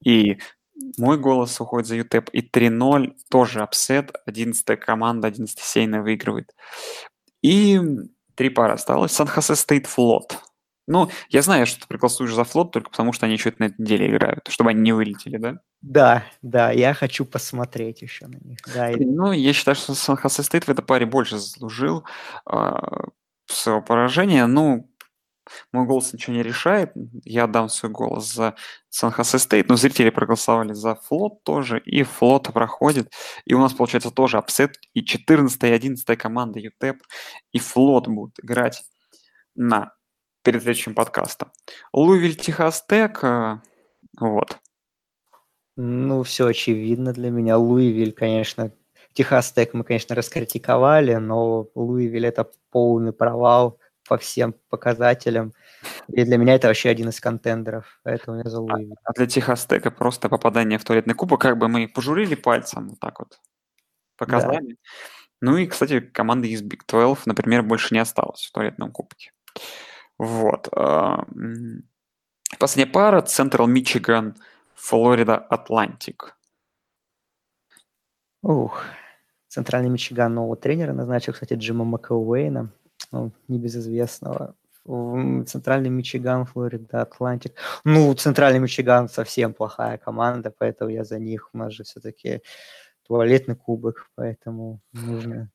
и 0.05 0.39
мой 0.99 1.19
голос 1.19 1.61
уходит 1.61 1.89
за 1.89 1.97
UTEP. 1.97 2.31
И 2.31 2.41
3-0 2.41 3.15
тоже 3.29 3.63
upset. 3.63 4.13
11 4.27 4.79
команда, 4.79 5.29
11 5.29 5.59
сеяная 5.59 6.03
выигрывает. 6.03 6.55
И 7.43 7.81
три 8.35 8.51
пары 8.51 8.75
осталось. 8.75 9.13
Сан-Хосе 9.13 9.57
State 9.57 9.87
Флот. 9.87 10.39
Ну, 10.87 11.11
я 11.31 11.43
знаю, 11.43 11.67
что 11.67 11.81
ты 11.81 11.87
проголосуешь 11.89 12.33
за 12.33 12.45
флот 12.45 12.73
только 12.73 12.91
потому, 12.91 13.13
что 13.13 13.27
они 13.27 13.35
еще 13.35 13.53
на 13.59 13.65
этой 13.65 13.81
неделе 13.81 14.09
играют, 14.09 14.47
чтобы 14.49 14.71
они 14.71 14.81
не 14.81 14.93
вылетели, 14.93 15.37
да? 15.37 15.59
Да, 15.83 16.25
да, 16.43 16.71
я 16.71 16.95
хочу 16.95 17.25
посмотреть 17.25 18.03
еще 18.03 18.27
на 18.27 18.37
них. 18.37 18.59
Да, 18.73 18.91
и... 18.91 19.05
Ну, 19.05 19.33
я 19.33 19.53
считаю, 19.53 19.75
что 19.75 19.95
Сан-Хосе 19.95 20.43
State 20.43 20.65
в 20.65 20.71
этой 20.71 20.85
паре 20.85 21.07
больше 21.07 21.39
заслужил 21.39 22.05
э, 22.51 22.73
своего 23.47 23.83
поражения. 23.83 24.47
Ну, 24.47 24.89
мой 25.73 25.87
голос 25.87 26.13
ничего 26.13 26.35
не 26.37 26.43
решает. 26.43 26.93
Я 27.25 27.45
отдам 27.45 27.69
свой 27.69 27.91
голос 27.91 28.33
за 28.33 28.55
Сан-Хосе 28.91 29.39
State, 29.39 29.69
но 29.69 29.77
зрители 29.77 30.11
проголосовали 30.11 30.73
за 30.73 30.95
флот 30.95 31.43
тоже, 31.45 31.81
и 31.81 32.03
флот 32.03 32.53
проходит. 32.53 33.13
И 33.45 33.55
у 33.55 33.61
нас 33.61 33.73
получается 33.73 34.11
тоже 34.11 34.39
upset, 34.39 34.77
и 34.95 35.05
14 35.05 35.63
и 35.65 35.67
11 35.67 36.19
команда 36.19 36.61
UTEP, 36.61 37.03
и 37.53 37.59
флот 37.59 38.09
будут 38.09 38.39
играть 38.43 38.85
на 39.55 39.96
перед 40.47 40.63
следующим 40.63 40.95
подкастом. 40.95 41.51
Луивиль 41.93 42.37
Техас 42.37 42.85
Tech, 42.89 43.19
э, 43.25 43.59
вот. 44.21 44.59
Ну, 45.77 46.23
все 46.23 46.47
очевидно 46.47 47.13
для 47.13 47.31
меня. 47.31 47.59
Луивиль, 47.59 48.13
конечно, 48.13 48.71
Техас 49.13 49.51
Tech 49.51 49.75
мы, 49.75 49.83
конечно, 49.83 50.15
раскритиковали, 50.15 51.17
но 51.17 51.67
Луивиль 51.75 52.27
это 52.27 52.49
полный 52.71 53.13
провал 53.13 53.81
по 54.09 54.19
всем 54.19 54.55
показателям. 54.71 55.53
И 56.07 56.23
для 56.23 56.39
меня 56.39 56.55
это 56.55 56.69
вообще 56.69 56.91
один 56.91 57.09
из 57.09 57.21
contender 57.21 57.79
ов, 57.79 57.99
поэтому 58.05 58.39
я 58.39 58.45
за 58.45 58.61
Луи. 58.61 58.93
А, 58.93 59.11
а 59.11 59.13
для 59.15 59.27
Техастека 59.27 59.91
просто 59.91 60.29
попадание 60.29 60.79
в 60.79 60.85
туалетный 60.85 61.15
кубок, 61.15 61.41
как 61.41 61.59
бы 61.59 61.67
мы 61.67 61.89
пожурили 61.89 62.37
пальцем, 62.37 62.91
вот 62.91 63.01
так 63.01 63.19
вот 63.19 63.41
показали. 64.17 64.61
Да. 64.61 64.77
Ну 65.41 65.57
и, 65.57 65.67
кстати, 65.67 65.99
команда 65.99 66.47
из 66.47 66.63
Big 66.63 66.83
12, 66.87 67.27
например, 67.27 67.65
больше 67.65 67.93
не 67.93 67.99
осталась 67.99 68.47
в 68.47 68.53
туалетном 68.53 68.93
кубке. 68.93 69.33
Вот. 70.19 70.69
А, 70.73 71.27
последняя 72.59 72.93
пара 72.93 73.23
Central 73.23 73.67
Michigan, 73.67 74.35
Флорида, 74.75 75.37
Атлантик. 75.37 76.37
Ух, 78.43 78.83
Центральный 79.49 79.91
Мичиган 79.91 80.35
нового 80.35 80.57
тренера 80.57 80.93
назначил, 80.93 81.33
кстати, 81.33 81.55
Джима 81.55 81.85
Макэуэйна 81.85 82.71
ну, 83.13 83.33
небезызвестного. 83.49 84.55
Центральный 84.85 85.91
Мичиган, 85.91 86.45
Флорида, 86.47 87.03
Атлантик. 87.03 87.55
Ну, 87.85 88.15
Центральный 88.15 88.61
Мичиган 88.61 89.09
совсем 89.09 89.53
плохая 89.53 89.99
команда, 89.99 90.53
поэтому 90.57 90.91
я 90.91 91.05
за 91.05 91.19
них. 91.19 91.51
У 91.53 91.59
нас 91.59 91.73
же 91.73 91.83
все-таки 91.83 92.43
туалетный 93.07 93.57
кубок, 93.57 94.11
поэтому 94.15 94.81
нужно... 94.93 95.51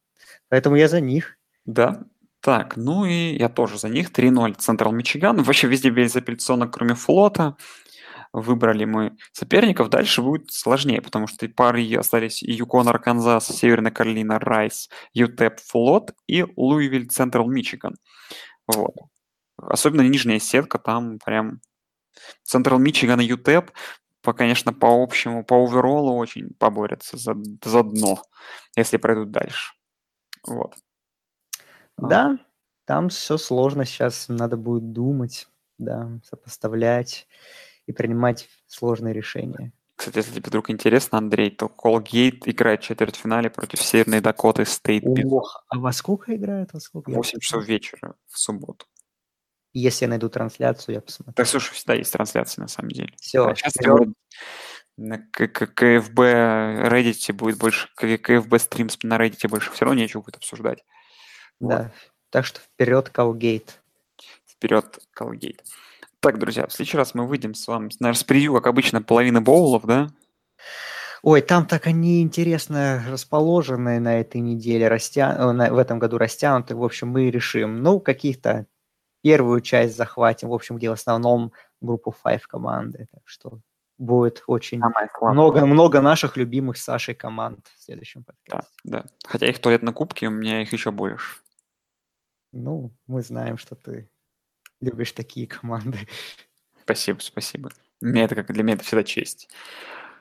Поэтому 0.50 0.76
я 0.76 0.88
за 0.90 1.00
них. 1.00 1.38
Да, 1.66 2.04
так, 2.42 2.76
ну 2.76 3.06
и 3.06 3.38
я 3.38 3.50
тоже 3.50 3.78
за 3.78 3.88
них. 3.88 4.12
3-0 4.12 4.56
Central 4.58 4.92
Michigan. 4.92 5.44
Вообще 5.44 5.68
везде 5.68 5.92
безапелляционно, 5.92 6.68
кроме 6.68 6.96
флота. 6.96 7.56
Выбрали 8.34 8.86
мы 8.86 9.18
соперников. 9.32 9.90
Дальше 9.90 10.22
будет 10.22 10.52
сложнее, 10.52 11.02
потому 11.02 11.28
что 11.28 11.48
пары 11.50 11.96
остались 11.96 12.42
UConn, 12.42 12.88
Арканзас, 12.88 13.48
Северная 13.48 13.92
Каролина, 13.92 14.40
Райс, 14.40 14.90
UTEP, 15.14 15.60
Флот 15.60 16.14
и 16.28 16.46
Луивиль, 16.56 17.08
Central 17.10 17.48
Michigan. 17.48 17.96
Вот. 18.68 18.96
Особенно 19.58 20.02
нижняя 20.02 20.40
сетка, 20.40 20.80
там 20.80 21.20
прям 21.20 21.60
Централ 22.44 22.80
Мичиган 22.80 23.22
и 23.22 23.26
ЮТЭП, 23.26 23.72
по, 24.24 24.34
конечно, 24.34 24.74
по 24.74 24.88
общему, 25.04 25.44
по 25.44 25.64
оверолу 25.64 26.16
очень 26.16 26.50
поборются 26.58 27.18
за, 27.18 27.36
за 27.64 27.84
дно, 27.84 28.24
если 28.76 28.98
пройдут 28.98 29.32
дальше. 29.32 29.74
Вот. 30.48 30.76
Да, 31.98 32.40
там 32.86 33.10
все 33.10 33.38
сложно, 33.38 33.86
сейчас 33.86 34.28
надо 34.28 34.58
будет 34.58 34.92
думать, 34.92 35.48
да, 35.78 36.20
сопоставлять 36.24 37.28
и 37.86 37.94
принимать 37.94 38.50
сложные 38.68 39.14
решения. 39.14 39.72
Кстати, 39.96 40.18
если 40.18 40.32
тебе 40.32 40.48
вдруг 40.48 40.72
интересно, 40.72 41.20
Андрей, 41.20 41.52
то 41.52 41.70
Колгейт 41.70 42.48
играет 42.48 42.82
в 42.82 42.86
четвертьфинале 42.86 43.52
против 43.52 43.84
Северной 43.84 44.20
Дакоты 44.20 44.66
Стейт. 44.66 45.04
Ох, 45.26 45.64
а 45.68 45.78
во 45.78 45.92
сколько 45.92 46.36
играет? 46.36 46.74
Во 46.74 46.80
сколько? 46.80 47.12
8 47.12 47.40
часов 47.40 47.66
вечера 47.66 48.16
в 48.26 48.40
субботу. 48.40 48.88
Если 49.74 50.06
я 50.06 50.10
найду 50.10 50.28
трансляцию, 50.28 50.96
я 50.96 51.02
посмотрю. 51.02 51.34
Так, 51.36 51.46
слушай, 51.46 51.74
всегда 51.74 51.94
есть 51.94 52.12
трансляции 52.12 52.62
на 52.62 52.68
самом 52.68 52.90
деле. 52.90 53.14
Все, 53.22 53.46
а 53.46 53.56
сейчас 53.56 53.74
на 54.98 55.20
КФБ 55.20 56.20
Reddit 56.20 57.34
будет 57.34 57.58
больше, 57.58 57.88
КФБ 57.96 58.58
стримс 58.58 58.98
на 59.04 59.18
Reddit 59.18 59.48
больше 59.48 59.72
все 59.72 59.86
равно 59.86 60.02
нечего 60.02 60.22
будет 60.22 60.38
обсуждать. 60.38 60.84
Да, 61.62 61.84
вот. 61.84 61.92
так 62.30 62.46
что 62.46 62.60
вперед 62.60 63.10
Колгейт. 63.10 63.80
Вперед 64.48 65.00
Колгейт. 65.14 65.64
Так, 66.20 66.38
друзья, 66.38 66.68
в 66.68 66.74
следующий 66.74 66.98
раз 66.98 67.16
мы 67.16 67.26
выйдем 67.26 67.56
с 67.56 67.68
вами, 67.68 67.90
наверное, 68.00 68.20
с 68.20 68.24
превью, 68.24 68.54
как 68.54 68.68
обычно, 68.68 69.02
половины 69.02 69.42
боулов, 69.42 69.86
да? 69.86 70.10
Ой, 71.24 71.42
там 71.42 71.66
так 71.66 71.88
они 71.88 72.22
интересно 72.22 73.04
расположены 73.10 74.00
на 74.00 74.20
этой 74.20 74.42
неделе, 74.42 74.88
растя... 74.88 75.36
э, 75.38 75.72
в 75.72 75.78
этом 75.78 76.00
году 76.00 76.18
растянуты. 76.18 76.76
В 76.76 76.84
общем, 76.84 77.10
мы 77.10 77.30
решим. 77.30 77.84
Ну, 77.84 78.00
каких-то 78.00 78.66
первую 79.22 79.62
часть 79.62 79.96
захватим, 79.96 80.50
в 80.50 80.54
общем, 80.54 80.78
где 80.78 80.90
в 80.90 80.94
основном 80.94 81.54
группу 81.80 82.16
Five 82.24 82.42
команды. 82.48 83.08
Так 83.12 83.22
что 83.26 83.60
будет 84.00 84.44
очень 84.48 84.82
много, 85.22 85.66
много 85.68 86.02
наших 86.02 86.38
любимых 86.38 86.78
Сашей 86.78 87.14
команд 87.14 87.68
в 87.78 87.84
следующем 87.84 88.24
Да, 88.26 88.34
подкасте. 88.34 88.74
да. 88.84 89.06
Хотя 89.26 89.48
их 89.48 89.60
туалет 89.60 89.84
на 89.84 89.94
кубке, 89.94 90.28
у 90.28 90.32
меня 90.32 90.64
их 90.64 90.74
еще 90.74 90.90
больше. 90.90 91.38
Ну, 92.52 92.92
мы 93.08 93.22
знаем, 93.22 93.58
что 93.58 93.76
ты 93.76 94.10
любишь 94.80 95.12
такие 95.12 95.48
команды. 95.48 96.08
Спасибо, 96.84 97.20
спасибо. 97.20 97.72
Мне 98.02 98.24
это 98.24 98.36
как 98.36 98.52
для 98.52 98.64
меня 98.64 98.76
это 98.76 98.84
всегда 98.84 99.04
честь. 99.04 99.50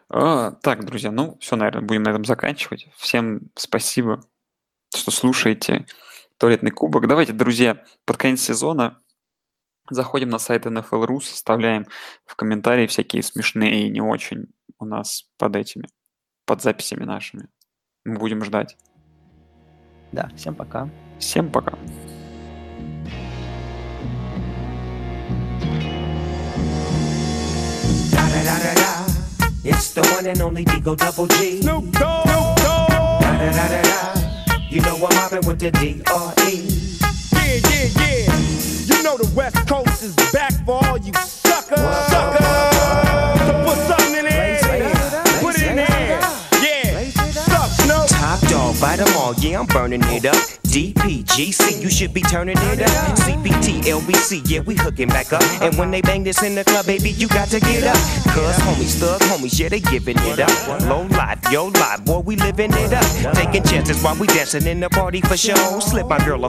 А, 0.09 0.53
так, 0.53 0.85
друзья, 0.85 1.11
ну 1.11 1.39
все, 1.41 1.57
наверное, 1.57 1.83
будем 1.83 2.03
на 2.03 2.11
этом 2.11 2.25
заканчивать. 2.25 2.89
Всем 2.97 3.51
спасибо, 3.55 4.23
что 4.95 5.11
слушаете 5.11 5.87
туалетный 6.37 6.71
кубок. 6.71 7.07
Давайте, 7.07 7.33
друзья, 7.33 7.85
под 8.05 8.17
конец 8.17 8.41
сезона 8.41 9.01
заходим 9.89 10.29
на 10.29 10.39
сайт 10.39 10.67
NFL.ru, 10.67 11.21
составляем 11.21 11.87
в 12.27 12.37
комментарии 12.37 12.87
всякие 12.87 13.23
смешные 13.23 13.87
и 13.87 13.91
не 13.91 14.01
очень 14.01 14.47
у 14.79 14.85
нас 14.85 15.31
под 15.39 15.57
этими, 15.57 15.89
под 16.45 16.63
записями 16.63 17.05
нашими. 17.05 17.49
Мы 18.05 18.19
будем 18.19 18.45
ждать. 18.45 18.77
Да, 20.13 20.31
всем 20.37 20.55
пока. 20.55 20.89
Всем 21.19 21.51
пока. 21.53 21.79
It's 29.93 30.09
the 30.09 30.15
one 30.15 30.25
and 30.25 30.41
only 30.41 30.65
Digo 30.65 30.97
Double 30.97 31.27
G. 31.27 31.63
Snoop 31.63 31.91
Dogg. 31.91 32.29
Snoop 32.29 32.57
Dogg. 32.59 33.23
da 33.23 33.51
da 33.51 33.69
da 33.69 33.83
da. 33.83 34.55
You 34.69 34.81
know 34.83 34.95
I'm 34.95 35.17
mobbing 35.17 35.45
with 35.49 35.59
the 35.59 35.73
D.R.E. 35.73 36.55
Yeah, 37.33 37.59
yeah, 37.69 37.89
yeah. 37.99 38.97
You 38.97 39.03
know 39.03 39.19
the 39.19 39.29
West 39.35 39.57
Coast 39.67 40.05
is 40.05 40.15
back 40.33 40.53
for 40.65 40.79
all 40.87 40.97
you 40.97 41.13
suckers. 41.15 41.81
Suckers. 41.81 42.80
Top 48.81 48.97
dog, 48.97 48.99
bite 48.99 49.01
'em 49.01 49.17
all, 49.17 49.35
yeah, 49.35 49.61
I'm 49.61 49.67
burning 49.67 50.03
it 50.05 50.25
up. 50.25 50.37
DPGC, 50.63 51.83
you 51.83 51.91
should 51.91 52.15
be 52.15 52.23
turning 52.23 52.57
it 52.59 52.83
up. 52.83 53.19
CPT, 53.19 53.83
LBC, 53.89 54.43
yeah, 54.47 54.61
we 54.61 54.75
hooking 54.75 55.09
back 55.09 55.33
up. 55.33 55.43
And 55.61 55.77
when 55.77 55.91
they 55.91 56.01
bang 56.01 56.25
this 56.25 56.43
in 56.43 56.55
the 56.55 56.65
club, 56.65 56.87
baby, 56.87 57.11
you 57.11 57.29
got 57.29 57.49
to 57.49 57.61
get 57.61 57.85
up. 57.85 57.97
Cuz 58.35 58.57
homies, 58.65 58.99
thug 58.99 59.21
homies, 59.23 59.59
yeah, 59.59 59.69
they 59.69 59.81
giving 59.81 60.19
it 60.19 60.41
up. 60.41 60.83
Low 60.83 61.03
life, 61.11 61.41
yo 61.51 61.67
life, 61.67 62.05
boy, 62.05 62.21
we 62.21 62.37
living 62.37 62.73
it 62.73 62.93
up. 62.93 63.35
Taking 63.35 63.65
chances 63.65 64.03
while 64.03 64.17
we 64.17 64.27
dancing 64.29 64.67
in 64.67 64.81
the 64.81 64.89
party 64.89 65.21
for 65.21 65.37
show. 65.37 65.81
Slip 65.81 66.07
my 66.07 66.19
girl 66.25 66.45
a 66.45 66.49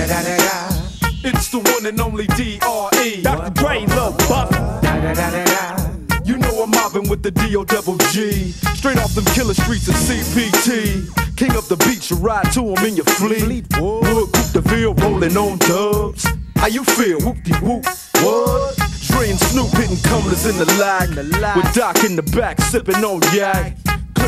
It's 0.00 1.48
the 1.50 1.58
one 1.58 1.86
and 1.86 2.00
only 2.00 2.28
D.R.E. 2.28 3.22
Dr. 3.22 3.50
Dre, 3.50 3.84
Lil. 3.86 4.12
Da-da-da-da-da. 4.28 5.90
You 6.24 6.38
know 6.38 6.62
I'm 6.62 6.70
mobbing 6.70 7.08
with 7.08 7.24
the 7.24 7.32
D.O. 7.32 7.64
double 7.64 7.96
G. 8.12 8.52
Straight 8.78 8.98
off 8.98 9.14
them 9.14 9.24
killer 9.34 9.54
streets 9.54 9.88
of 9.88 9.94
CPT. 9.94 11.36
King 11.36 11.56
up 11.56 11.64
the 11.64 11.76
beach, 11.78 12.10
you 12.10 12.16
ride 12.16 12.52
to 12.52 12.74
'em 12.74 12.84
in 12.86 12.94
your 12.94 13.06
fleet. 13.06 13.66
Wood, 13.78 14.30
Coupe 14.32 14.52
de 14.52 14.60
Ville, 14.60 14.94
rolling 14.94 15.36
on 15.36 15.58
dubs. 15.58 16.26
How 16.56 16.68
you 16.68 16.84
feel? 16.84 17.18
Whoop 17.20 17.42
de 17.42 17.54
whoop. 17.54 17.84
What? 18.22 18.76
Dre 19.08 19.30
and 19.30 19.40
Snoop 19.40 19.70
hitting 19.72 19.98
cumblers 20.04 20.46
in 20.46 20.56
the 20.58 20.66
lag. 20.78 21.08
With 21.56 21.74
Doc 21.74 22.04
in 22.04 22.14
the 22.14 22.22
back, 22.22 22.60
sipping 22.60 23.02
on 23.04 23.20
yak. 23.34 23.74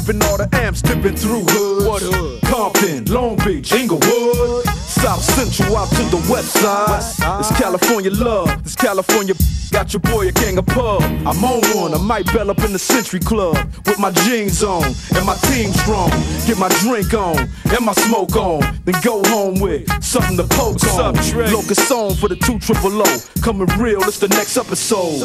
Clipping 0.01 0.23
all 0.29 0.39
the 0.39 0.49
amps, 0.57 0.81
dipping 0.81 1.15
through 1.15 1.45
hoods. 1.45 1.85
What 1.85 2.01
hood? 2.01 2.41
Compton, 2.45 3.05
Long 3.13 3.37
Beach, 3.45 3.71
Inglewood. 3.73 4.65
South 4.81 5.21
Central 5.21 5.77
out 5.77 5.91
to 5.91 6.03
the 6.09 6.17
west 6.33 6.53
side. 6.55 7.05
It's 7.39 7.53
California 7.61 8.11
love. 8.11 8.65
This 8.65 8.77
California 8.77 9.35
got 9.71 9.93
your 9.93 10.01
boy 10.01 10.29
a 10.29 10.33
gang 10.33 10.57
of 10.57 10.65
pub. 10.67 11.03
I'm 11.03 11.45
on 11.45 11.61
one. 11.77 11.93
I 11.93 11.99
might 11.99 12.25
bell 12.33 12.51
up 12.51 12.61
in 12.61 12.73
the 12.73 12.79
Century 12.79 13.21
Club 13.21 13.57
with 13.85 13.99
my 13.99 14.11
jeans 14.25 14.63
on 14.63 14.85
and 14.85 15.27
my 15.27 15.37
team 15.53 15.71
strong. 15.71 16.09
Get 16.47 16.57
my 16.57 16.71
drink 16.81 17.13
on 17.13 17.37
and 17.37 17.85
my 17.85 17.93
smoke 17.93 18.37
on. 18.37 18.61
Then 18.87 18.97
go 19.03 19.23
home 19.29 19.61
with 19.61 19.85
something 20.03 20.39
to 20.39 20.45
poke 20.45 20.83
on. 20.97 21.15
Locust 21.53 21.93
on 21.93 22.15
for 22.15 22.29
the 22.31 22.37
two 22.37 22.59
triple 22.59 23.03
O. 23.03 23.19
Coming 23.43 23.69
real. 23.77 24.01
It's 24.05 24.19
the 24.19 24.29
next 24.29 24.57
episode. 24.57 25.21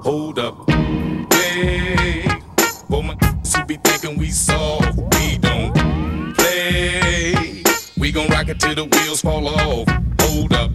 Hold 0.00 0.38
up. 0.38 0.68
Wait. 0.68 2.28
For 2.88 3.02
my 3.02 3.14
who 3.14 3.64
be 3.66 3.76
thinking 3.76 4.16
we 4.16 4.30
soft, 4.30 4.96
we 4.96 5.38
don't 5.38 5.72
play. 6.36 7.62
We 7.98 8.12
gon' 8.12 8.28
rock 8.28 8.48
it 8.48 8.60
till 8.60 8.74
the 8.76 8.84
wheels 8.84 9.20
fall 9.20 9.48
off. 9.48 9.88
Hold 10.20 10.52
up. 10.52 10.70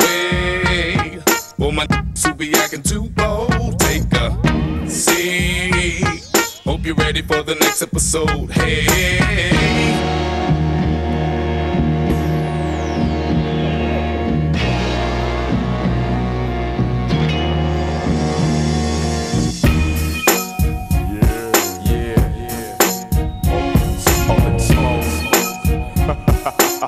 Wait. 0.00 1.22
For 1.56 1.72
my 1.72 1.86
who 2.22 2.34
be 2.34 2.54
acting 2.54 2.82
too 2.82 3.08
bold, 3.10 3.80
take 3.80 4.12
a 4.12 4.88
seat. 4.88 6.04
Hope 6.64 6.84
you're 6.84 6.94
ready 6.94 7.22
for 7.22 7.42
the 7.42 7.54
next 7.54 7.80
episode. 7.82 8.50
Hey. 8.50 10.21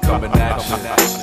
coming 0.01 0.32
at 0.34 1.01
you. 1.01 1.14